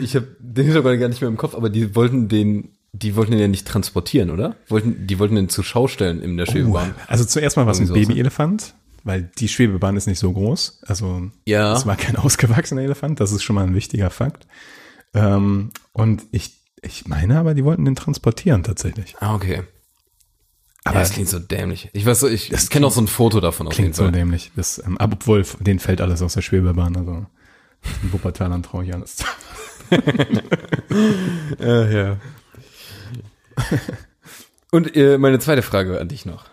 Ich 0.00 0.14
habe 0.14 0.28
den 0.38 0.64
Hintergrund 0.66 1.00
gar 1.00 1.08
nicht 1.08 1.20
mehr 1.20 1.28
im 1.30 1.36
Kopf, 1.36 1.54
aber 1.54 1.70
die 1.70 1.96
wollten 1.96 2.28
den, 2.28 2.68
die 2.92 3.16
wollten 3.16 3.32
den 3.32 3.40
ja 3.40 3.48
nicht 3.48 3.66
transportieren, 3.66 4.30
oder? 4.30 4.56
Wollten, 4.68 5.06
die 5.06 5.18
wollten 5.18 5.34
den 5.36 5.48
zur 5.48 5.64
Schau 5.64 5.88
stellen 5.88 6.20
in 6.20 6.36
der 6.36 6.46
Schwebebahn. 6.46 6.94
Also 7.08 7.24
zuerst 7.24 7.56
mal 7.56 7.64
war 7.66 7.72
es 7.72 7.80
ein 7.80 7.86
sowas, 7.86 8.06
Babyelefant, 8.06 8.74
weil 9.04 9.30
die 9.38 9.48
Schwebebahn 9.48 9.96
ist 9.96 10.06
nicht 10.06 10.18
so 10.18 10.32
groß. 10.32 10.82
Also 10.86 11.30
Ja. 11.46 11.74
es 11.74 11.86
war 11.86 11.96
kein 11.96 12.16
ausgewachsener 12.18 12.82
Elefant, 12.82 13.20
das 13.20 13.32
ist 13.32 13.42
schon 13.42 13.54
mal 13.56 13.64
ein 13.66 13.74
wichtiger 13.74 14.10
Fakt. 14.10 14.46
Ähm, 15.14 15.70
und 15.92 16.22
ich, 16.30 16.52
ich 16.84 17.06
meine 17.06 17.38
aber, 17.38 17.54
die 17.54 17.64
wollten 17.64 17.84
den 17.84 17.96
transportieren 17.96 18.62
tatsächlich. 18.62 19.16
Ah, 19.20 19.34
okay. 19.34 19.62
Aber 20.84 20.96
Aber 20.96 21.00
das 21.00 21.12
klingt 21.12 21.28
so 21.30 21.38
dämlich. 21.38 21.88
Ich 21.94 22.04
weiß 22.04 22.20
so, 22.20 22.28
ich, 22.28 22.50
kenne 22.70 22.86
auch 22.86 22.92
so 22.92 23.00
ein 23.00 23.06
Foto 23.08 23.40
davon 23.40 23.66
auf 23.68 23.72
klingt 23.74 23.94
so 23.96 24.10
dämlich. 24.10 24.52
Das, 24.54 24.82
ähm, 24.84 24.98
obwohl, 25.00 25.44
denen 25.60 25.78
fällt 25.78 26.00
alles 26.02 26.20
aus 26.20 26.34
der 26.34 26.42
Schwebebahn. 26.42 26.96
Also 26.96 27.26
in 28.02 28.12
Wuppertalern 28.12 28.62
traue 28.62 28.84
ich 28.84 28.92
alles. 28.94 29.16
Ja, 31.58 31.88
ja. 31.88 32.16
Und 34.70 34.96
äh, 34.96 35.18
meine 35.18 35.38
zweite 35.38 35.62
Frage 35.62 36.00
an 36.00 36.08
dich 36.08 36.26
noch. 36.26 36.46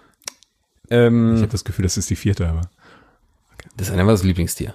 Ähm, 0.90 1.36
Ich 1.36 1.42
habe 1.42 1.52
das 1.52 1.64
Gefühl, 1.64 1.84
das 1.84 1.98
ist 1.98 2.10
die 2.10 2.16
vierte, 2.16 2.48
aber. 2.48 2.62
das 3.78 3.90
eine 3.90 4.06
war 4.06 4.14
das 4.14 4.24
Lieblingstier. 4.24 4.74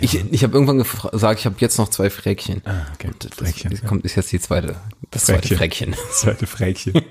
Ich, 0.00 0.14
ich 0.32 0.42
habe 0.42 0.54
irgendwann 0.54 0.78
gesagt, 0.78 1.40
ich 1.40 1.46
habe 1.46 1.56
jetzt 1.58 1.78
noch 1.78 1.88
zwei 1.88 2.10
Fräkchen. 2.10 2.62
Ah, 2.64 2.86
okay. 2.94 3.08
Und 3.08 3.24
das, 3.24 3.34
Fräkchen, 3.34 3.70
das 3.70 3.82
ja. 3.82 3.88
kommt, 3.88 4.04
ist 4.04 4.16
jetzt 4.16 4.32
die 4.32 4.40
zweite, 4.40 4.76
das 5.10 5.26
zweite 5.26 5.56
Fräkchen. 5.56 5.94
Fräkchen. 5.94 6.06
Das 6.08 6.20
zweite 6.20 6.46
Fräkchen. 6.46 7.02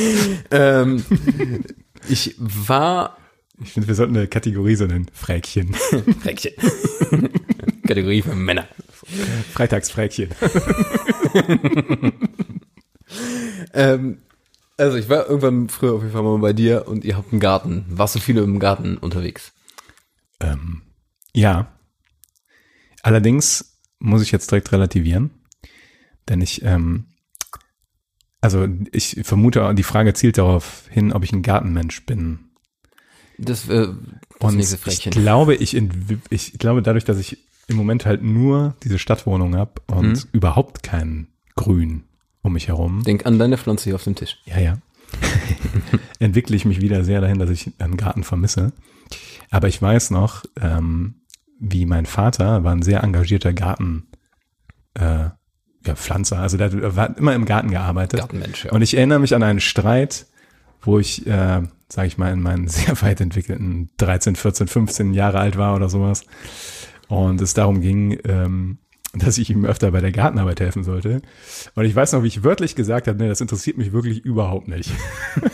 ähm, 0.50 1.04
ich 2.08 2.34
war 2.38 3.18
Ich 3.62 3.72
finde, 3.72 3.88
wir 3.88 3.94
sollten 3.94 4.16
eine 4.16 4.28
Kategorie 4.28 4.76
so 4.76 4.86
nennen. 4.86 5.10
Fräkchen. 5.12 5.74
Fräkchen. 6.22 6.52
Kategorie 7.86 8.22
für 8.22 8.34
Männer. 8.34 8.66
Freitagsfräkchen. 9.52 10.30
Ähm, 13.72 14.18
also 14.76 14.96
ich 14.96 15.08
war 15.08 15.26
irgendwann 15.26 15.68
früher 15.68 15.94
auf 15.94 16.02
jeden 16.02 16.12
Fall 16.12 16.22
mal 16.22 16.38
bei 16.38 16.52
dir 16.52 16.88
und 16.88 17.04
ihr 17.04 17.16
habt 17.16 17.32
einen 17.32 17.40
Garten. 17.40 17.84
Warst 17.88 18.14
du 18.14 18.18
viel 18.18 18.38
im 18.38 18.58
Garten 18.58 18.96
unterwegs? 18.96 19.52
Ähm, 20.40 20.82
ja. 21.34 21.68
Allerdings 23.02 23.78
muss 23.98 24.22
ich 24.22 24.30
jetzt 24.32 24.50
direkt 24.50 24.72
relativieren, 24.72 25.30
denn 26.28 26.40
ich, 26.40 26.62
ähm, 26.64 27.06
also 28.40 28.66
ich 28.92 29.20
vermute, 29.22 29.74
die 29.74 29.82
Frage 29.82 30.14
zielt 30.14 30.38
darauf 30.38 30.84
hin, 30.90 31.12
ob 31.12 31.24
ich 31.24 31.32
ein 31.32 31.42
Gartenmensch 31.42 32.06
bin. 32.06 32.40
Das, 33.38 33.68
äh, 33.68 33.88
das 34.38 34.54
Und 34.54 34.58
ich 34.86 35.10
glaube, 35.10 35.54
ich, 35.54 35.74
ich 36.30 36.52
glaube, 36.58 36.82
dadurch, 36.82 37.04
dass 37.04 37.18
ich 37.18 37.38
im 37.68 37.76
Moment 37.76 38.04
halt 38.06 38.22
nur 38.22 38.74
diese 38.82 38.98
Stadtwohnung 38.98 39.56
habe 39.56 39.80
und 39.86 40.12
Mhm. 40.12 40.22
überhaupt 40.32 40.82
kein 40.82 41.28
Grün 41.56 42.04
um 42.42 42.54
mich 42.54 42.68
herum, 42.68 43.02
Denk 43.04 43.26
an 43.26 43.38
deine 43.38 43.58
Pflanze 43.58 43.84
hier 43.84 43.94
auf 43.94 44.04
dem 44.04 44.14
Tisch. 44.14 44.38
ja, 44.46 44.58
ja, 44.58 44.78
entwickle 46.18 46.56
ich 46.56 46.64
mich 46.64 46.80
wieder 46.80 47.04
sehr 47.04 47.20
dahin, 47.20 47.38
dass 47.38 47.50
ich 47.50 47.70
einen 47.78 47.96
Garten 47.96 48.24
vermisse. 48.24 48.72
Aber 49.50 49.68
ich 49.68 49.80
weiß 49.80 50.10
noch, 50.10 50.44
ähm, 50.60 51.16
wie 51.60 51.86
mein 51.86 52.06
Vater 52.06 52.64
war 52.64 52.72
ein 52.72 52.82
sehr 52.82 53.04
engagierter 53.04 53.52
Garten, 53.52 54.08
äh, 54.94 55.28
ja, 55.86 55.94
Pflanzer, 55.94 56.38
also 56.38 56.56
der 56.56 56.96
war 56.96 57.16
immer 57.16 57.34
im 57.34 57.44
Garten 57.44 57.70
gearbeitet. 57.70 58.20
Gartenmensch, 58.20 58.64
ja. 58.64 58.72
Und 58.72 58.82
ich 58.82 58.96
erinnere 58.96 59.20
mich 59.20 59.34
an 59.34 59.42
einen 59.42 59.60
Streit, 59.60 60.26
wo 60.82 60.98
ich, 60.98 61.26
äh, 61.26 61.62
sage 61.88 62.06
ich 62.06 62.18
mal, 62.18 62.32
in 62.32 62.40
meinen 62.40 62.68
sehr 62.68 63.00
weit 63.02 63.20
entwickelten 63.20 63.90
13, 63.98 64.36
14, 64.36 64.66
15 64.66 65.14
Jahre 65.14 65.38
alt 65.38 65.56
war 65.56 65.76
oder 65.76 65.88
sowas. 65.88 66.24
Und 67.08 67.40
es 67.40 67.54
darum 67.54 67.80
ging, 67.80 68.18
ähm, 68.24 68.78
dass 69.14 69.38
ich 69.38 69.50
ihm 69.50 69.64
öfter 69.64 69.90
bei 69.90 70.00
der 70.00 70.12
Gartenarbeit 70.12 70.60
helfen 70.60 70.84
sollte. 70.84 71.20
Und 71.74 71.84
ich 71.84 71.96
weiß 71.96 72.12
noch, 72.12 72.22
wie 72.22 72.28
ich 72.28 72.44
wörtlich 72.44 72.76
gesagt 72.76 73.08
habe, 73.08 73.18
nee, 73.18 73.28
das 73.28 73.40
interessiert 73.40 73.76
mich 73.76 73.92
wirklich 73.92 74.24
überhaupt 74.24 74.68
nicht. 74.68 74.90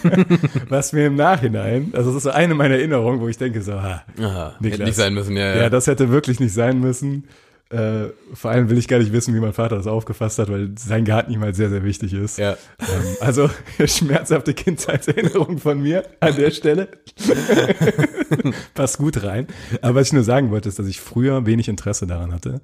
Was 0.68 0.92
mir 0.92 1.06
im 1.06 1.14
Nachhinein, 1.14 1.90
also 1.94 2.10
das 2.10 2.18
ist 2.18 2.22
so 2.24 2.30
eine 2.30 2.54
meiner 2.54 2.74
Erinnerungen, 2.74 3.20
wo 3.20 3.28
ich 3.28 3.38
denke 3.38 3.62
so, 3.62 3.72
ah, 3.72 4.02
Aha, 4.20 4.56
Niklas. 4.60 4.72
hätte 4.72 4.84
nicht 4.84 4.96
sein 4.96 5.14
müssen, 5.14 5.36
ja. 5.36 5.56
ja, 5.56 5.70
das 5.70 5.86
hätte 5.86 6.10
wirklich 6.10 6.38
nicht 6.38 6.52
sein 6.52 6.80
müssen. 6.80 7.24
Äh, 7.68 8.10
vor 8.32 8.52
allem 8.52 8.70
will 8.70 8.78
ich 8.78 8.86
gar 8.86 9.00
nicht 9.00 9.12
wissen, 9.12 9.34
wie 9.34 9.40
mein 9.40 9.52
Vater 9.52 9.74
das 9.76 9.88
aufgefasst 9.88 10.38
hat, 10.38 10.48
weil 10.48 10.70
sein 10.78 11.04
Garten 11.04 11.32
ihm 11.32 11.40
halt 11.40 11.56
sehr, 11.56 11.68
sehr 11.68 11.82
wichtig 11.82 12.12
ist. 12.12 12.38
Ja. 12.38 12.52
Ähm, 12.78 13.16
also 13.20 13.50
schmerzhafte 13.86 14.54
Kindheitserinnerung 14.54 15.58
von 15.58 15.82
mir 15.82 16.04
an 16.20 16.36
der 16.36 16.52
Stelle. 16.52 16.88
Passt 18.74 18.98
gut 18.98 19.24
rein. 19.24 19.48
Aber 19.82 19.96
was 19.96 20.08
ich 20.08 20.12
nur 20.12 20.22
sagen 20.22 20.52
wollte, 20.52 20.68
ist, 20.68 20.78
dass 20.78 20.86
ich 20.86 21.00
früher 21.00 21.44
wenig 21.44 21.68
Interesse 21.68 22.06
daran 22.06 22.32
hatte. 22.32 22.60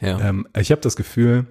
ja. 0.00 0.20
Ähm, 0.20 0.46
ich 0.56 0.70
habe 0.70 0.80
das 0.80 0.94
Gefühl, 0.94 1.46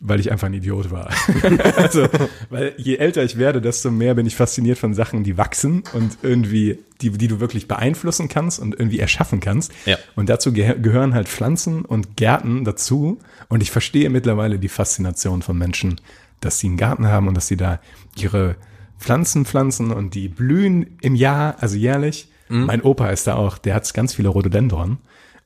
weil 0.00 0.20
ich 0.20 0.30
einfach 0.30 0.46
ein 0.46 0.54
Idiot 0.54 0.90
war. 0.90 1.10
also, 1.76 2.06
weil 2.50 2.74
je 2.76 2.96
älter 2.96 3.24
ich 3.24 3.36
werde, 3.36 3.60
desto 3.60 3.90
mehr 3.90 4.14
bin 4.14 4.26
ich 4.26 4.36
fasziniert 4.36 4.78
von 4.78 4.94
Sachen, 4.94 5.24
die 5.24 5.36
wachsen 5.36 5.82
und 5.92 6.18
irgendwie, 6.22 6.78
die, 7.00 7.10
die 7.10 7.26
du 7.26 7.40
wirklich 7.40 7.66
beeinflussen 7.66 8.28
kannst 8.28 8.60
und 8.60 8.78
irgendwie 8.78 9.00
erschaffen 9.00 9.40
kannst. 9.40 9.72
Ja. 9.86 9.98
Und 10.14 10.28
dazu 10.28 10.52
ge 10.52 10.78
gehören 10.80 11.14
halt 11.14 11.28
Pflanzen 11.28 11.84
und 11.84 12.16
Gärten 12.16 12.64
dazu. 12.64 13.18
Und 13.48 13.62
ich 13.62 13.72
verstehe 13.72 14.08
mittlerweile 14.08 14.58
die 14.58 14.68
Faszination 14.68 15.42
von 15.42 15.58
Menschen, 15.58 16.00
dass 16.40 16.60
sie 16.60 16.68
einen 16.68 16.76
Garten 16.76 17.08
haben 17.08 17.26
und 17.26 17.34
dass 17.34 17.48
sie 17.48 17.56
da 17.56 17.80
ihre 18.16 18.54
Pflanzen 19.00 19.44
pflanzen 19.44 19.90
und 19.90 20.14
die 20.14 20.28
blühen 20.28 20.98
im 21.00 21.14
Jahr, 21.14 21.56
also 21.60 21.76
jährlich. 21.76 22.28
Mein 22.50 22.80
Opa 22.80 23.10
ist 23.10 23.26
da 23.26 23.34
auch, 23.34 23.58
der 23.58 23.74
hat 23.74 23.92
ganz 23.92 24.14
viele 24.14 24.30
Rhododendron 24.30 24.96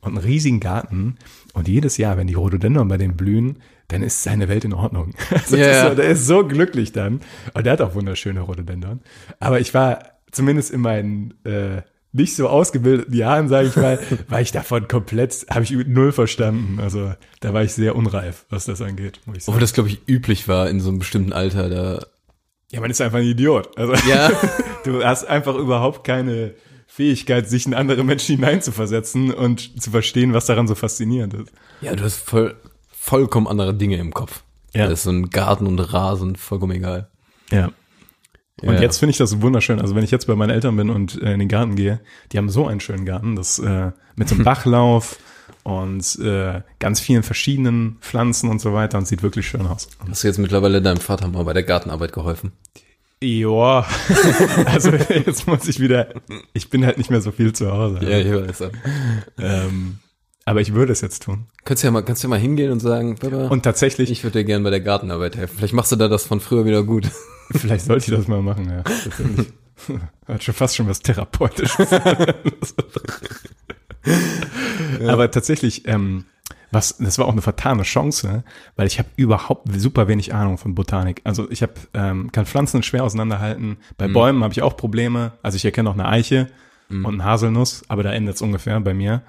und 0.02 0.16
einen 0.16 0.24
riesigen 0.24 0.60
Garten. 0.60 1.16
Und 1.52 1.66
jedes 1.66 1.96
Jahr, 1.96 2.16
wenn 2.16 2.28
die 2.28 2.34
Rhododendron 2.34 2.86
bei 2.86 2.96
dem 2.96 3.16
blühen, 3.16 3.56
dann 3.92 4.02
ist 4.02 4.22
seine 4.22 4.48
Welt 4.48 4.64
in 4.64 4.72
Ordnung. 4.72 5.14
Also 5.30 5.56
das 5.56 5.76
ist 5.76 5.82
so, 5.82 5.94
der 5.94 6.08
ist 6.08 6.26
so 6.26 6.46
glücklich 6.46 6.92
dann. 6.92 7.20
Und 7.54 7.64
der 7.64 7.74
hat 7.74 7.80
auch 7.80 7.94
wunderschöne 7.94 8.40
Rhododendron. 8.40 9.00
Aber 9.40 9.60
ich 9.60 9.74
war 9.74 10.00
zumindest 10.30 10.70
in 10.70 10.80
meinen 10.80 11.34
äh, 11.44 11.82
nicht 12.12 12.36
so 12.36 12.48
ausgebildeten 12.48 13.14
Jahren, 13.14 13.48
sage 13.48 13.68
ich 13.68 13.76
mal, 13.76 13.98
war 14.28 14.40
ich 14.40 14.52
davon 14.52 14.88
komplett, 14.88 15.46
habe 15.50 15.64
ich 15.64 15.70
null 15.70 16.12
verstanden. 16.12 16.78
Also 16.80 17.14
da 17.40 17.54
war 17.54 17.62
ich 17.62 17.72
sehr 17.72 17.96
unreif, 17.96 18.44
was 18.50 18.66
das 18.66 18.82
angeht, 18.82 19.20
muss 19.26 19.38
ich 19.38 19.44
sagen. 19.44 19.52
Obwohl 19.52 19.60
das, 19.60 19.72
glaube 19.72 19.88
ich, 19.88 20.00
üblich 20.06 20.48
war 20.48 20.68
in 20.68 20.80
so 20.80 20.90
einem 20.90 20.98
bestimmten 20.98 21.32
Alter, 21.32 21.68
da. 21.68 22.06
Ja, 22.70 22.80
man 22.80 22.90
ist 22.90 23.00
einfach 23.00 23.18
ein 23.18 23.24
Idiot. 23.24 23.76
Also 23.76 23.94
Ja. 24.08 24.30
du 24.84 25.04
hast 25.04 25.24
einfach 25.24 25.54
überhaupt 25.56 26.04
keine 26.04 26.54
Fähigkeit, 26.86 27.48
sich 27.48 27.66
in 27.66 27.72
andere 27.72 28.04
Menschen 28.04 28.36
hineinzuversetzen 28.36 29.32
und 29.32 29.82
zu 29.82 29.90
verstehen, 29.90 30.34
was 30.34 30.46
daran 30.46 30.68
so 30.68 30.74
faszinierend 30.74 31.34
ist. 31.34 31.52
Ja, 31.80 31.96
du 31.96 32.04
hast 32.04 32.16
voll, 32.16 32.54
vollkommen 33.02 33.48
andere 33.48 33.74
Dinge 33.74 33.96
im 33.96 34.14
Kopf. 34.14 34.44
Ja. 34.74 34.86
Da 34.86 34.92
ist 34.92 35.02
so 35.02 35.10
ein 35.10 35.28
Garten 35.30 35.66
und 35.66 35.80
Rasen 35.80 36.36
vollkommen 36.36 36.76
egal. 36.76 37.08
Ja. 37.50 37.72
Und 38.62 38.74
Ja. 38.74 38.80
jetzt 38.80 38.98
finde 38.98 39.10
ich 39.10 39.16
das 39.18 39.42
wunderschön. 39.42 39.80
Also 39.80 39.96
wenn 39.96 40.04
ich 40.04 40.12
jetzt 40.12 40.28
bei 40.28 40.36
meinen 40.36 40.50
Eltern 40.50 40.76
bin 40.76 40.88
und 40.88 41.20
äh, 41.20 41.32
in 41.32 41.40
den 41.40 41.48
Garten 41.48 41.74
gehe, 41.74 42.00
die 42.30 42.38
haben 42.38 42.48
so 42.48 42.66
einen 42.68 42.78
schönen 42.78 43.04
Garten, 43.04 43.34
das 43.34 43.58
äh, 43.58 43.90
mit 44.14 44.28
so 44.28 44.36
einem 44.36 44.44
Bachlauf 44.44 45.18
und 45.64 46.16
äh, 46.20 46.60
ganz 46.78 47.00
vielen 47.00 47.24
verschiedenen 47.24 47.98
Pflanzen 48.00 48.48
und 48.48 48.60
so 48.60 48.72
weiter 48.72 48.98
und 48.98 49.08
sieht 49.08 49.22
wirklich 49.24 49.48
schön 49.48 49.66
aus. 49.66 49.88
Hast 50.08 50.22
du 50.22 50.28
jetzt 50.28 50.38
mittlerweile 50.38 50.80
deinem 50.80 51.00
Vater 51.00 51.26
mal 51.26 51.44
bei 51.44 51.54
der 51.54 51.64
Gartenarbeit 51.64 52.12
geholfen? 52.12 52.52
Ja, 53.20 53.84
also 54.66 54.90
jetzt 54.92 55.46
muss 55.48 55.66
ich 55.68 55.80
wieder, 55.80 56.08
ich 56.52 56.70
bin 56.70 56.86
halt 56.86 56.98
nicht 56.98 57.10
mehr 57.10 57.20
so 57.20 57.32
viel 57.32 57.52
zu 57.52 57.70
Hause. 57.72 57.98
Ja, 58.08 58.18
ich 58.18 58.32
weiß. 58.32 58.70
Ähm, 59.38 59.98
aber 60.44 60.60
ich 60.60 60.74
würde 60.74 60.92
es 60.92 61.00
jetzt 61.00 61.22
tun. 61.22 61.46
Kannst 61.64 61.82
du 61.82 61.86
ja 61.86 61.92
mal, 61.92 62.02
kannst 62.02 62.22
du 62.22 62.26
ja 62.26 62.30
mal 62.30 62.38
hingehen 62.38 62.72
und 62.72 62.80
sagen, 62.80 63.16
Papa, 63.16 63.48
Und 63.48 63.62
tatsächlich, 63.62 64.10
ich 64.10 64.24
würde 64.24 64.40
dir 64.40 64.44
gerne 64.44 64.64
bei 64.64 64.70
der 64.70 64.80
Gartenarbeit 64.80 65.36
helfen. 65.36 65.56
Vielleicht 65.56 65.74
machst 65.74 65.92
du 65.92 65.96
da 65.96 66.08
das 66.08 66.24
von 66.24 66.40
früher 66.40 66.64
wieder 66.64 66.82
gut. 66.82 67.08
vielleicht 67.52 67.84
sollte 67.84 68.10
ich 68.10 68.18
das 68.18 68.28
mal 68.28 68.42
machen, 68.42 68.70
ja. 68.70 68.82
Hat 70.28 70.42
schon 70.42 70.54
fast 70.54 70.76
schon 70.76 70.88
was 70.88 71.00
Therapeutisches. 71.00 71.92
Aber 75.06 75.30
tatsächlich, 75.30 75.86
ähm, 75.86 76.24
was, 76.70 76.96
das 76.98 77.18
war 77.18 77.26
auch 77.26 77.32
eine 77.32 77.42
vertane 77.42 77.82
Chance, 77.82 78.44
weil 78.76 78.86
ich 78.86 78.98
habe 78.98 79.08
überhaupt 79.16 79.68
super 79.80 80.08
wenig 80.08 80.34
Ahnung 80.34 80.58
von 80.58 80.74
Botanik. 80.74 81.20
Also 81.24 81.50
ich 81.50 81.62
habe 81.62 81.74
ähm, 81.94 82.32
kann 82.32 82.46
Pflanzen 82.46 82.82
schwer 82.82 83.04
auseinanderhalten. 83.04 83.76
Bei 83.98 84.08
Bäumen 84.08 84.42
habe 84.42 84.52
ich 84.52 84.62
auch 84.62 84.76
Probleme. 84.76 85.32
Also 85.42 85.56
ich 85.56 85.64
erkenne 85.64 85.90
auch 85.90 85.94
eine 85.94 86.08
Eiche 86.08 86.48
und 86.88 87.06
eine 87.06 87.24
Haselnuss, 87.24 87.84
aber 87.88 88.02
da 88.02 88.12
endet 88.12 88.36
es 88.36 88.42
ungefähr 88.42 88.80
bei 88.80 88.94
mir. 88.94 89.22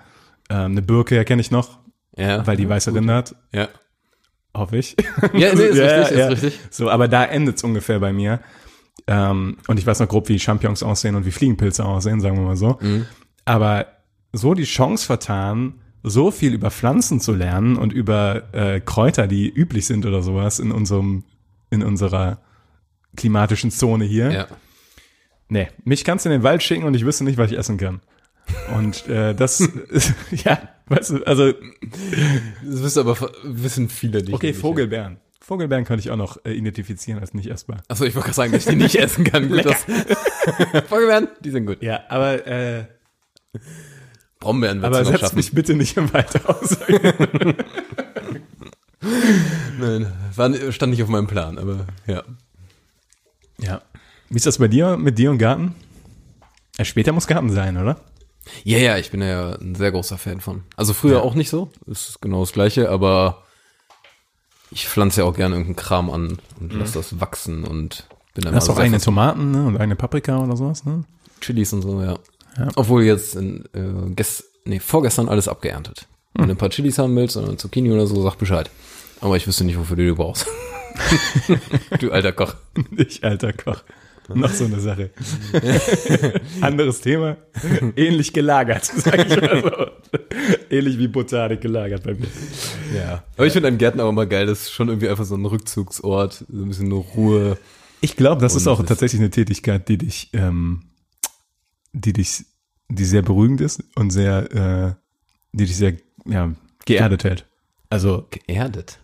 Ähm, 0.50 0.72
eine 0.72 0.82
Birke 0.82 1.16
erkenne 1.18 1.42
ich 1.42 1.52
noch, 1.52 1.80
Ja. 2.18 2.46
weil 2.46 2.58
die 2.58 2.68
weiße 2.68 2.94
Rinde 2.94 3.14
hat, 3.14 3.36
Ja. 3.52 3.68
hoffe 4.56 4.78
ich. 4.78 4.96
Ja, 5.34 5.54
nee, 5.56 5.64
ist 5.64 5.78
Ja, 5.78 5.86
richtig, 6.00 6.18
ja. 6.18 6.28
ist 6.30 6.44
richtig. 6.44 6.60
So, 6.70 6.90
aber 6.90 7.08
da 7.08 7.24
endet 7.26 7.58
es 7.58 7.64
ungefähr 7.64 8.00
bei 8.00 8.14
mir. 8.14 8.40
Ähm, 9.08 9.58
und 9.68 9.80
ich 9.80 9.86
weiß 9.86 10.00
noch 10.00 10.08
grob, 10.08 10.30
wie 10.30 10.40
Champignons 10.40 10.84
aussehen 10.84 11.16
und 11.16 11.26
wie 11.26 11.32
Fliegenpilze 11.32 11.84
aussehen, 11.84 12.22
sagen 12.22 12.38
wir 12.38 12.44
mal 12.46 12.56
so. 12.56 12.78
Mhm. 12.82 13.06
Aber 13.46 13.88
so 14.32 14.54
die 14.54 14.64
Chance 14.64 15.06
vertan, 15.06 15.76
so 16.04 16.32
viel 16.32 16.54
über 16.54 16.70
Pflanzen 16.72 17.20
zu 17.20 17.34
lernen 17.34 17.76
und 17.78 17.94
über 17.94 18.54
äh, 18.54 18.80
Kräuter, 18.82 19.28
die 19.28 19.50
üblich 19.50 19.86
sind 19.88 20.06
oder 20.06 20.22
sowas 20.22 20.60
in 20.60 20.72
unserem, 20.72 21.24
in 21.70 21.82
unserer 21.84 22.40
klimatischen 23.16 23.72
Zone 23.72 24.06
hier. 24.06 24.32
Ja. 24.32 24.48
Nee, 25.50 25.68
mich 25.84 26.04
kannst 26.04 26.26
du 26.26 26.30
in 26.30 26.34
den 26.34 26.44
Wald 26.44 26.64
schicken 26.64 26.84
und 26.84 26.94
ich 26.94 27.06
wüsste 27.06 27.24
nicht, 27.24 27.38
was 27.38 27.52
ich 27.52 27.58
essen 27.58 27.78
kann. 27.78 28.02
Und 28.76 29.08
äh, 29.08 29.34
das, 29.34 29.68
ja, 30.32 30.60
weißt 30.88 31.10
du, 31.12 31.24
also 31.26 31.52
Das 31.52 32.84
wissen 32.84 33.00
aber 33.00 33.18
wissen 33.44 33.90
viele 33.90 34.22
nicht. 34.22 34.34
Okay, 34.34 34.54
Vogelbeeren. 34.54 35.18
Vogelbeeren 35.40 35.84
könnte 35.86 36.02
ich 36.02 36.10
auch 36.12 36.16
noch 36.18 36.38
äh, 36.46 36.54
identifizieren 36.54 37.20
als 37.20 37.34
nicht 37.34 37.50
essbar. 37.50 37.84
Achso, 37.90 38.06
ich 38.06 38.16
wollte 38.16 38.28
gerade 38.28 38.36
sagen, 38.36 38.52
dass 38.54 38.64
ich 38.66 38.70
die 38.70 38.76
nicht 38.78 38.96
essen 38.96 39.24
kann. 39.26 39.50
Gut, 39.50 39.66
das- 39.66 39.84
Vogelbeeren, 40.88 41.28
die 41.42 41.50
sind 41.52 41.66
gut. 41.66 41.82
Ja, 41.84 42.02
aber 42.10 42.48
äh, 42.48 42.86
Brombeeren 44.40 44.82
wird 44.82 44.94
aber 44.94 45.04
setz 45.06 45.20
schaffen. 45.20 45.36
mich 45.36 45.52
bitte 45.54 45.74
nicht 45.74 45.98
im 45.98 46.12
Wald 46.14 46.46
aus. 46.48 46.78
Nein, 49.80 50.12
war, 50.36 50.72
stand 50.72 50.92
nicht 50.92 51.04
auf 51.04 51.10
meinem 51.10 51.28
Plan, 51.28 51.58
aber 51.58 51.86
ja. 52.08 52.24
ja. 53.60 53.82
Wie 54.30 54.36
ist 54.38 54.46
das 54.46 54.58
bei 54.60 54.68
dir 54.70 54.98
mit 54.98 55.18
dir 55.20 55.30
und 55.32 55.38
Garten? 55.40 55.76
Später 56.82 57.12
muss 57.12 57.28
Garten 57.28 57.50
sein, 57.52 57.78
oder? 57.78 58.00
Ja, 58.64 58.78
ja, 58.78 58.98
ich 58.98 59.12
bin 59.12 59.22
ja 59.22 59.54
ein 59.54 59.76
sehr 59.76 59.92
großer 59.92 60.18
Fan 60.18 60.42
von. 60.42 60.64
Also 60.76 60.94
früher 60.94 61.18
Ja. 61.18 61.22
auch 61.22 61.34
nicht 61.36 61.50
so, 61.50 61.70
ist 61.88 62.22
genau 62.22 62.42
das 62.42 62.52
gleiche, 62.54 62.90
aber 62.90 63.44
ich 64.72 64.88
pflanze 64.88 65.22
ja 65.22 65.28
auch 65.28 65.36
gerne 65.36 65.56
irgendeinen 65.56 65.76
Kram 65.76 66.10
an 66.10 66.38
und 66.60 66.74
lasse 66.74 66.94
das 66.94 67.20
wachsen 67.20 67.64
und 67.64 68.08
bin 68.34 68.44
dann 68.44 68.54
Du 68.54 68.58
hast 68.58 68.70
auch 68.70 68.80
eigene 68.80 69.00
Tomaten 69.00 69.52
ne? 69.52 69.66
und 69.66 69.78
eine 69.78 69.96
Paprika 69.96 70.40
oder 70.40 70.58
sowas, 70.58 70.86
ne? 70.86 71.04
Chilis 71.42 71.74
und 71.74 71.82
so, 71.84 72.02
ja. 72.02 72.18
Ja. 72.58 72.70
Obwohl 72.76 73.04
jetzt 73.04 73.36
in, 73.36 73.66
äh, 73.74 74.10
gest 74.16 74.44
nee, 74.66 74.80
vorgestern 74.80 75.30
alles 75.30 75.48
abgeerntet. 75.48 76.08
Wenn 76.34 76.48
du 76.48 76.54
ein 76.56 76.58
paar 76.58 76.70
Chilis 76.70 76.98
haben 76.98 77.16
willst 77.16 77.38
oder 77.38 77.58
Zucchini 77.58 77.92
oder 77.92 78.08
so, 78.08 78.22
sag 78.24 78.38
Bescheid. 78.38 78.70
Aber 79.22 79.38
ich 79.38 79.46
wüsste 79.46 79.64
nicht, 79.64 79.78
wofür 79.78 79.96
du 79.96 80.06
die 80.06 80.12
brauchst. 80.14 80.48
du 82.00 82.12
alter 82.12 82.32
Koch. 82.32 82.56
Ich, 82.98 83.24
alter 83.24 83.54
Koch. 83.54 83.84
Noch 84.34 84.50
so 84.52 84.66
eine 84.66 84.80
Sache. 84.80 85.10
Anderes 86.62 87.02
Thema. 87.02 87.38
Ähnlich 87.96 88.34
gelagert, 88.34 88.86
sag 88.96 89.28
ich 89.28 89.42
mal 89.42 89.62
so. 89.62 90.18
Ähnlich 90.70 90.98
wie 90.98 91.08
Botanik 91.08 91.62
gelagert 91.62 92.04
bei 92.04 92.14
mir. 92.14 92.28
Ja. 92.96 93.24
Aber 93.36 93.46
ich 93.46 93.54
finde 93.54 93.68
einen 93.68 93.78
Gärtner 93.78 94.06
auch 94.06 94.10
immer 94.10 94.26
geil, 94.26 94.46
das 94.46 94.62
ist 94.64 94.72
schon 94.72 94.88
irgendwie 94.90 95.10
einfach 95.10 95.26
so 95.26 95.36
ein 95.36 95.46
Rückzugsort, 95.46 96.46
so 96.50 96.64
ein 96.64 96.68
bisschen 96.70 96.88
nur 96.88 97.04
Ruhe. 97.04 97.58
Ich 98.02 98.16
glaube, 98.16 98.42
das 98.42 98.56
ist 98.56 98.68
Und 98.68 98.74
auch 98.74 98.80
das- 98.80 98.88
tatsächlich 98.90 99.20
eine 99.22 99.30
Tätigkeit, 99.30 99.88
die 99.90 99.98
dich, 99.98 100.30
ähm, 100.34 100.84
die 101.94 102.14
dich, 102.14 102.46
die 102.90 103.06
sehr 103.06 103.22
beruhigend 103.22 103.62
ist 103.62 103.84
und 103.96 104.10
sehr, 104.12 104.52
äh, 104.52 104.94
die 105.52 105.66
dich 105.66 105.76
sehr, 105.78 105.94
ja, 106.26 106.52
geerdet 106.86 107.24
hält. 107.24 107.46
Also, 107.90 108.28
Geerdet. 108.48 109.00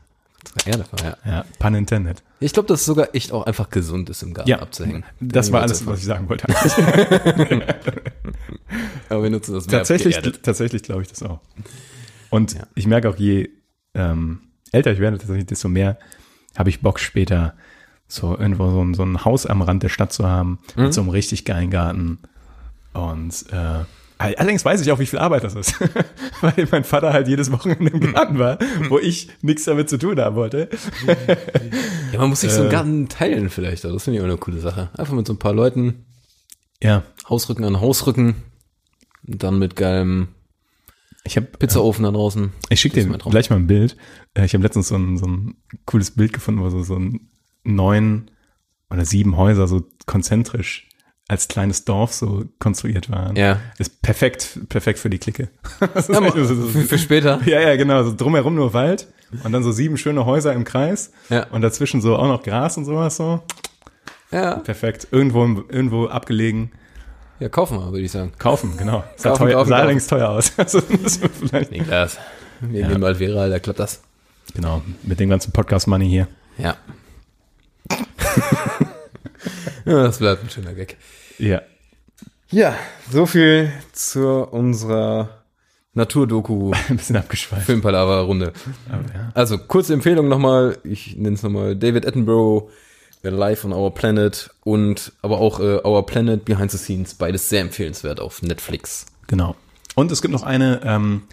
War, 0.65 1.03
ja. 1.03 1.17
ja, 1.25 1.45
pun 1.59 1.75
intended. 1.75 2.23
Ich 2.39 2.53
glaube, 2.53 2.67
dass 2.67 2.79
es 2.81 2.85
sogar 2.85 3.13
echt 3.13 3.31
auch 3.31 3.45
einfach 3.45 3.69
gesund 3.69 4.09
ist, 4.09 4.23
im 4.23 4.33
Garten 4.33 4.49
Ja, 4.49 4.59
abzuhängen. 4.59 5.03
das 5.19 5.51
war 5.51 5.61
alles, 5.61 5.85
was 5.85 5.99
ich 5.99 6.05
sagen 6.05 6.27
wollte. 6.29 6.47
Aber 9.09 9.23
wir 9.23 9.29
nutzen 9.29 9.53
das 9.53 9.65
Verb 9.69 9.79
tatsächlich, 9.81 10.17
tatsächlich 10.41 10.83
glaube 10.83 11.01
ich 11.01 11.07
das 11.07 11.23
auch. 11.23 11.39
Und 12.29 12.53
Ja. 12.53 12.67
ich 12.75 12.87
merke 12.87 13.09
auch, 13.09 13.15
je 13.15 13.49
ähm, 13.95 14.41
älter 14.71 14.91
ich 14.91 14.99
werde, 14.99 15.17
tatsächlich, 15.17 15.47
desto 15.47 15.67
mehr 15.67 15.97
habe 16.57 16.69
ich 16.69 16.81
Bock 16.81 16.99
später 16.99 17.53
so 18.07 18.37
irgendwo 18.37 18.69
so 18.71 18.81
ein, 18.83 18.93
so 18.93 19.03
ein 19.03 19.23
Haus 19.25 19.45
am 19.45 19.61
Rand 19.61 19.83
der 19.83 19.89
Stadt 19.89 20.13
zu 20.13 20.27
haben, 20.27 20.59
Mhm. 20.75 20.83
mit 20.83 20.93
so 20.93 21.01
einem 21.01 21.09
richtig 21.09 21.45
geilen 21.45 21.69
Garten 21.69 22.19
und 22.93 23.45
äh, 23.51 23.83
Allerdings 24.19 24.65
weiß 24.65 24.81
ich 24.81 24.91
auch, 24.91 24.99
wie 24.99 25.05
viel 25.05 25.17
Arbeit 25.19 25.45
das 25.45 25.55
ist. 25.55 25.79
Weil 26.41 26.67
mein 26.71 26.83
Vater 26.83 27.13
halt 27.13 27.29
jedes 27.29 27.51
Wochenende 27.53 27.89
im 27.91 28.13
Garten 28.13 28.37
war, 28.37 28.59
wo 28.89 28.99
ich 28.99 29.29
nichts 29.41 29.63
damit 29.63 29.89
zu 29.89 29.97
tun 29.97 30.19
haben 30.19 30.35
wollte. 30.35 30.67
Ja, 32.11 32.19
man 32.19 32.29
muss 32.29 32.41
sich 32.41 32.51
so 32.51 32.59
Äh. 32.59 32.63
einen 32.63 32.71
Garten 32.71 33.07
teilen 33.09 33.49
vielleicht. 33.49 33.85
Das 33.85 34.03
finde 34.03 34.17
ich 34.17 34.21
auch 34.21 34.27
eine 34.27 34.37
coole 34.37 34.59
Sache. 34.59 34.89
Einfach 34.97 35.13
mit 35.13 35.25
so 35.25 35.31
ein 35.33 35.39
paar 35.39 35.53
Leuten 35.53 36.05
Ja. 36.83 37.03
Hausrücken 37.29 37.63
an 37.63 37.79
Hausrücken. 37.79 38.35
Und 39.25 39.41
dann 39.43 39.57
mit 39.57 39.77
geilem 39.77 40.27
Ich 41.23 41.37
habe 41.37 41.47
Pizzaofen 41.47 42.03
da 42.03 42.11
draußen. 42.11 42.51
Ich 42.69 42.81
schicke 42.81 43.01
dir 43.01 43.17
Traum. 43.17 43.31
gleich 43.31 43.49
mal 43.49 43.55
ein 43.55 43.67
Bild. 43.67 43.95
Äh, 44.33 44.43
Ich 44.45 44.53
habe 44.53 44.63
letztens 44.63 44.89
so 44.89 44.95
ein, 44.97 45.17
so 45.17 45.27
ein 45.27 45.55
cooles 45.85 46.11
Bild 46.11 46.33
gefunden, 46.33 46.61
wo 46.61 46.69
so, 46.69 46.83
so 46.83 46.95
ein 46.95 47.29
neun 47.63 48.31
oder 48.89 49.05
sieben 49.05 49.37
Häuser 49.37 49.65
so 49.67 49.87
konzentrisch 50.07 50.88
als 51.29 51.47
kleines 51.47 51.85
Dorf 51.85 52.11
so 52.11 52.43
konstruiert 52.59 53.09
waren. 53.09 53.35
Ja. 53.37 53.59
Ist 53.77 54.01
perfekt, 54.01 54.59
perfekt 54.67 54.99
für 54.99 55.09
die 55.09 55.19
Clique. 55.19 55.47
Ja, 55.79 55.87
echt 56.25 56.35
so- 56.35 56.43
so- 56.43 56.67
für, 56.67 56.97
später. 56.97 57.39
ja, 57.45 57.61
ja, 57.61 57.75
genau. 57.77 58.03
So 58.03 58.13
drumherum 58.15 58.55
nur 58.55 58.73
Wald 58.73 59.07
und 59.43 59.51
dann 59.53 59.63
so 59.63 59.71
sieben 59.71 59.97
schöne 59.97 60.25
Häuser 60.25 60.51
im 60.53 60.63
Kreis 60.65 61.11
Ja. 61.29 61.45
und 61.51 61.61
dazwischen 61.61 62.01
so 62.01 62.17
auch 62.17 62.27
noch 62.27 62.43
Gras 62.43 62.75
und 62.77 62.83
sowas 62.85 63.15
so. 63.15 63.41
Ja. 64.31 64.55
Perfekt. 64.57 65.07
Irgendwo, 65.11 65.41
irgendwo 65.69 66.07
abgelegen. 66.07 66.71
Ja, 67.39 67.47
kaufen 67.47 67.77
wir, 67.79 67.85
würde 67.91 68.01
ich 68.01 68.11
sagen. 68.11 68.33
Kaufen, 68.37 68.75
genau. 68.75 69.03
Sah, 69.15 69.29
Kaufen, 69.29 69.43
teuer, 69.43 69.53
kaufen, 69.53 69.69
sah 69.69 69.75
kaufen. 69.75 69.81
allerdings 69.81 70.07
teuer 70.07 70.29
aus. 70.29 70.51
Also, 70.57 70.81
das 71.03 71.17
vielleicht, 71.47 71.71
Niklas. 71.71 72.17
Wir 72.59 72.87
nehmen 72.87 73.01
bald 73.01 73.19
viral, 73.19 73.49
da 73.49 73.59
klappt 73.59 73.79
das. 73.79 74.01
genau. 74.53 74.81
Mit 75.03 75.19
dem 75.21 75.29
ganzen 75.29 75.51
Podcast-Money 75.53 76.09
hier. 76.09 76.27
Ja. 76.57 76.75
ja, 79.85 80.03
das 80.03 80.17
bleibt 80.19 80.43
ein 80.43 80.49
schöner 80.49 80.73
Gag. 80.73 80.97
Ja. 81.39 81.61
Ja, 82.51 82.75
so 83.11 83.25
viel 83.25 83.71
zu 83.93 84.43
unserer 84.43 85.29
Naturdoku 85.93 86.71
Ein 86.89 86.97
bisschen 86.97 87.15
abgeschweift. 87.15 87.65
Filmpalava-Runde. 87.65 88.53
Aber, 88.89 89.03
ja. 89.13 89.31
Also, 89.33 89.57
kurze 89.57 89.93
Empfehlung 89.93 90.27
nochmal, 90.27 90.77
ich 90.83 91.15
nenne 91.15 91.35
es 91.35 91.43
nochmal 91.43 91.75
David 91.75 92.05
Attenborough, 92.05 92.69
Live 93.21 93.65
on 93.65 93.73
Our 93.73 93.93
Planet 93.93 94.49
und 94.63 95.11
aber 95.21 95.39
auch 95.39 95.59
äh, 95.59 95.85
Our 95.85 96.05
Planet 96.05 96.45
Behind 96.45 96.71
the 96.71 96.77
Scenes, 96.77 97.15
beides 97.15 97.49
sehr 97.49 97.61
empfehlenswert 97.61 98.19
auf 98.19 98.41
Netflix. 98.41 99.05
Genau. 99.27 99.55
Und 99.95 100.11
es 100.11 100.21
gibt 100.21 100.31
noch 100.31 100.43
eine, 100.43 100.81
ähm, 100.83 101.23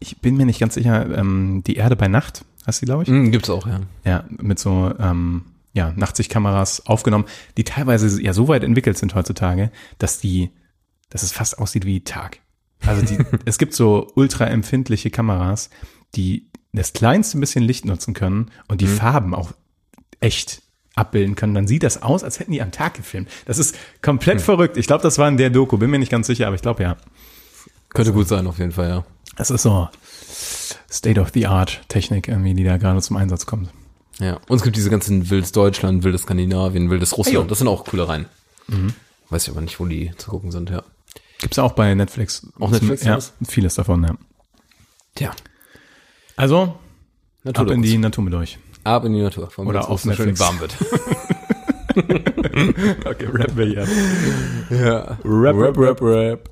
ich 0.00 0.20
bin 0.20 0.36
mir 0.36 0.44
nicht 0.44 0.60
ganz 0.60 0.74
sicher, 0.74 1.06
ähm, 1.16 1.62
die 1.66 1.76
Erde 1.76 1.96
bei 1.96 2.08
Nacht, 2.08 2.44
hast 2.66 2.80
du 2.80 2.86
die, 2.86 2.90
glaube 2.90 3.04
ich? 3.04 3.08
Mhm, 3.08 3.32
gibt's 3.32 3.48
auch, 3.48 3.66
ja. 3.66 3.80
Ja, 4.04 4.24
mit 4.28 4.58
so 4.58 4.92
ähm, 5.00 5.46
ja, 5.74 5.92
Nachtsichtkameras 5.96 6.86
aufgenommen, 6.86 7.26
die 7.56 7.64
teilweise 7.64 8.22
ja 8.22 8.32
so 8.32 8.48
weit 8.48 8.64
entwickelt 8.64 8.96
sind 8.96 9.14
heutzutage, 9.14 9.70
dass 9.98 10.20
die, 10.20 10.50
dass 11.10 11.22
es 11.22 11.32
fast 11.32 11.58
aussieht 11.58 11.84
wie 11.84 12.02
Tag. 12.02 12.38
Also 12.86 13.04
die, 13.04 13.18
es 13.44 13.58
gibt 13.58 13.74
so 13.74 14.10
ultra 14.14 14.46
empfindliche 14.46 15.10
Kameras, 15.10 15.68
die 16.14 16.48
das 16.72 16.92
kleinste 16.92 17.38
bisschen 17.38 17.64
Licht 17.64 17.84
nutzen 17.84 18.14
können 18.14 18.50
und 18.68 18.80
die 18.80 18.86
Farben 18.86 19.34
auch 19.34 19.52
echt 20.20 20.62
abbilden 20.94 21.34
können. 21.34 21.54
Dann 21.54 21.66
sieht 21.66 21.82
das 21.82 22.02
aus, 22.02 22.24
als 22.24 22.38
hätten 22.38 22.52
die 22.52 22.62
am 22.62 22.70
Tag 22.70 22.94
gefilmt. 22.94 23.28
Das 23.46 23.58
ist 23.58 23.76
komplett 24.00 24.40
verrückt. 24.40 24.76
Ich 24.76 24.86
glaube, 24.86 25.02
das 25.02 25.18
war 25.18 25.28
in 25.28 25.36
der 25.36 25.50
Doku, 25.50 25.76
bin 25.76 25.90
mir 25.90 25.98
nicht 25.98 26.10
ganz 26.10 26.26
sicher, 26.26 26.46
aber 26.46 26.56
ich 26.56 26.62
glaube 26.62 26.82
ja. 26.82 26.96
Könnte 27.90 28.12
gut 28.12 28.28
sein, 28.28 28.46
auf 28.46 28.58
jeden 28.58 28.72
Fall, 28.72 28.88
ja. 28.88 29.04
Das 29.36 29.50
ist 29.50 29.62
so 29.62 29.88
State-of-the-Art-Technik 30.90 32.28
irgendwie, 32.28 32.54
die 32.54 32.64
da 32.64 32.76
gerade 32.76 33.00
zum 33.02 33.16
Einsatz 33.16 33.46
kommt. 33.46 33.70
Ja. 34.20 34.38
Und 34.48 34.56
es 34.56 34.62
gibt 34.62 34.76
diese 34.76 34.90
ganzen 34.90 35.28
wildes 35.30 35.52
Deutschland, 35.52 36.04
wildes 36.04 36.22
Skandinavien, 36.22 36.90
wildes 36.90 37.16
Russland. 37.16 37.38
Ajo. 37.38 37.46
Das 37.48 37.58
sind 37.58 37.68
auch 37.68 37.84
coole 37.84 38.08
Rein. 38.08 38.26
Weiß 39.30 39.44
ich 39.44 39.50
aber 39.50 39.60
nicht, 39.60 39.80
wo 39.80 39.86
die 39.86 40.12
zu 40.16 40.30
gucken 40.30 40.50
sind, 40.52 40.70
ja. 40.70 40.82
Gibt's 41.40 41.58
auch 41.58 41.72
bei 41.72 41.92
Netflix. 41.94 42.46
Auch 42.60 42.70
Netflix, 42.70 43.04
Ja, 43.04 43.18
vieles 43.46 43.74
davon, 43.74 44.04
ja. 44.04 44.14
Tja. 45.14 45.32
Also, 46.36 46.62
ab 46.62 46.78
Naturdokus. 47.44 47.76
in 47.76 47.82
die 47.82 47.98
Natur 47.98 48.24
mit 48.24 48.34
euch. 48.34 48.58
Ab 48.84 49.04
in 49.04 49.12
die 49.14 49.20
Natur. 49.22 49.50
Allem, 49.56 49.68
Oder 49.68 49.88
auf 49.88 50.00
so 50.02 50.12
schön 50.12 50.26
Netflix. 50.26 50.40
warm 50.40 50.60
wird. 50.60 50.74
Okay, 51.96 53.26
rappen 53.32 53.56
wir 53.56 53.66
hier. 53.66 53.86
ja. 54.70 55.18
Rap, 55.24 55.56
rap, 55.56 55.78
rap, 55.78 56.02
rap. 56.02 56.50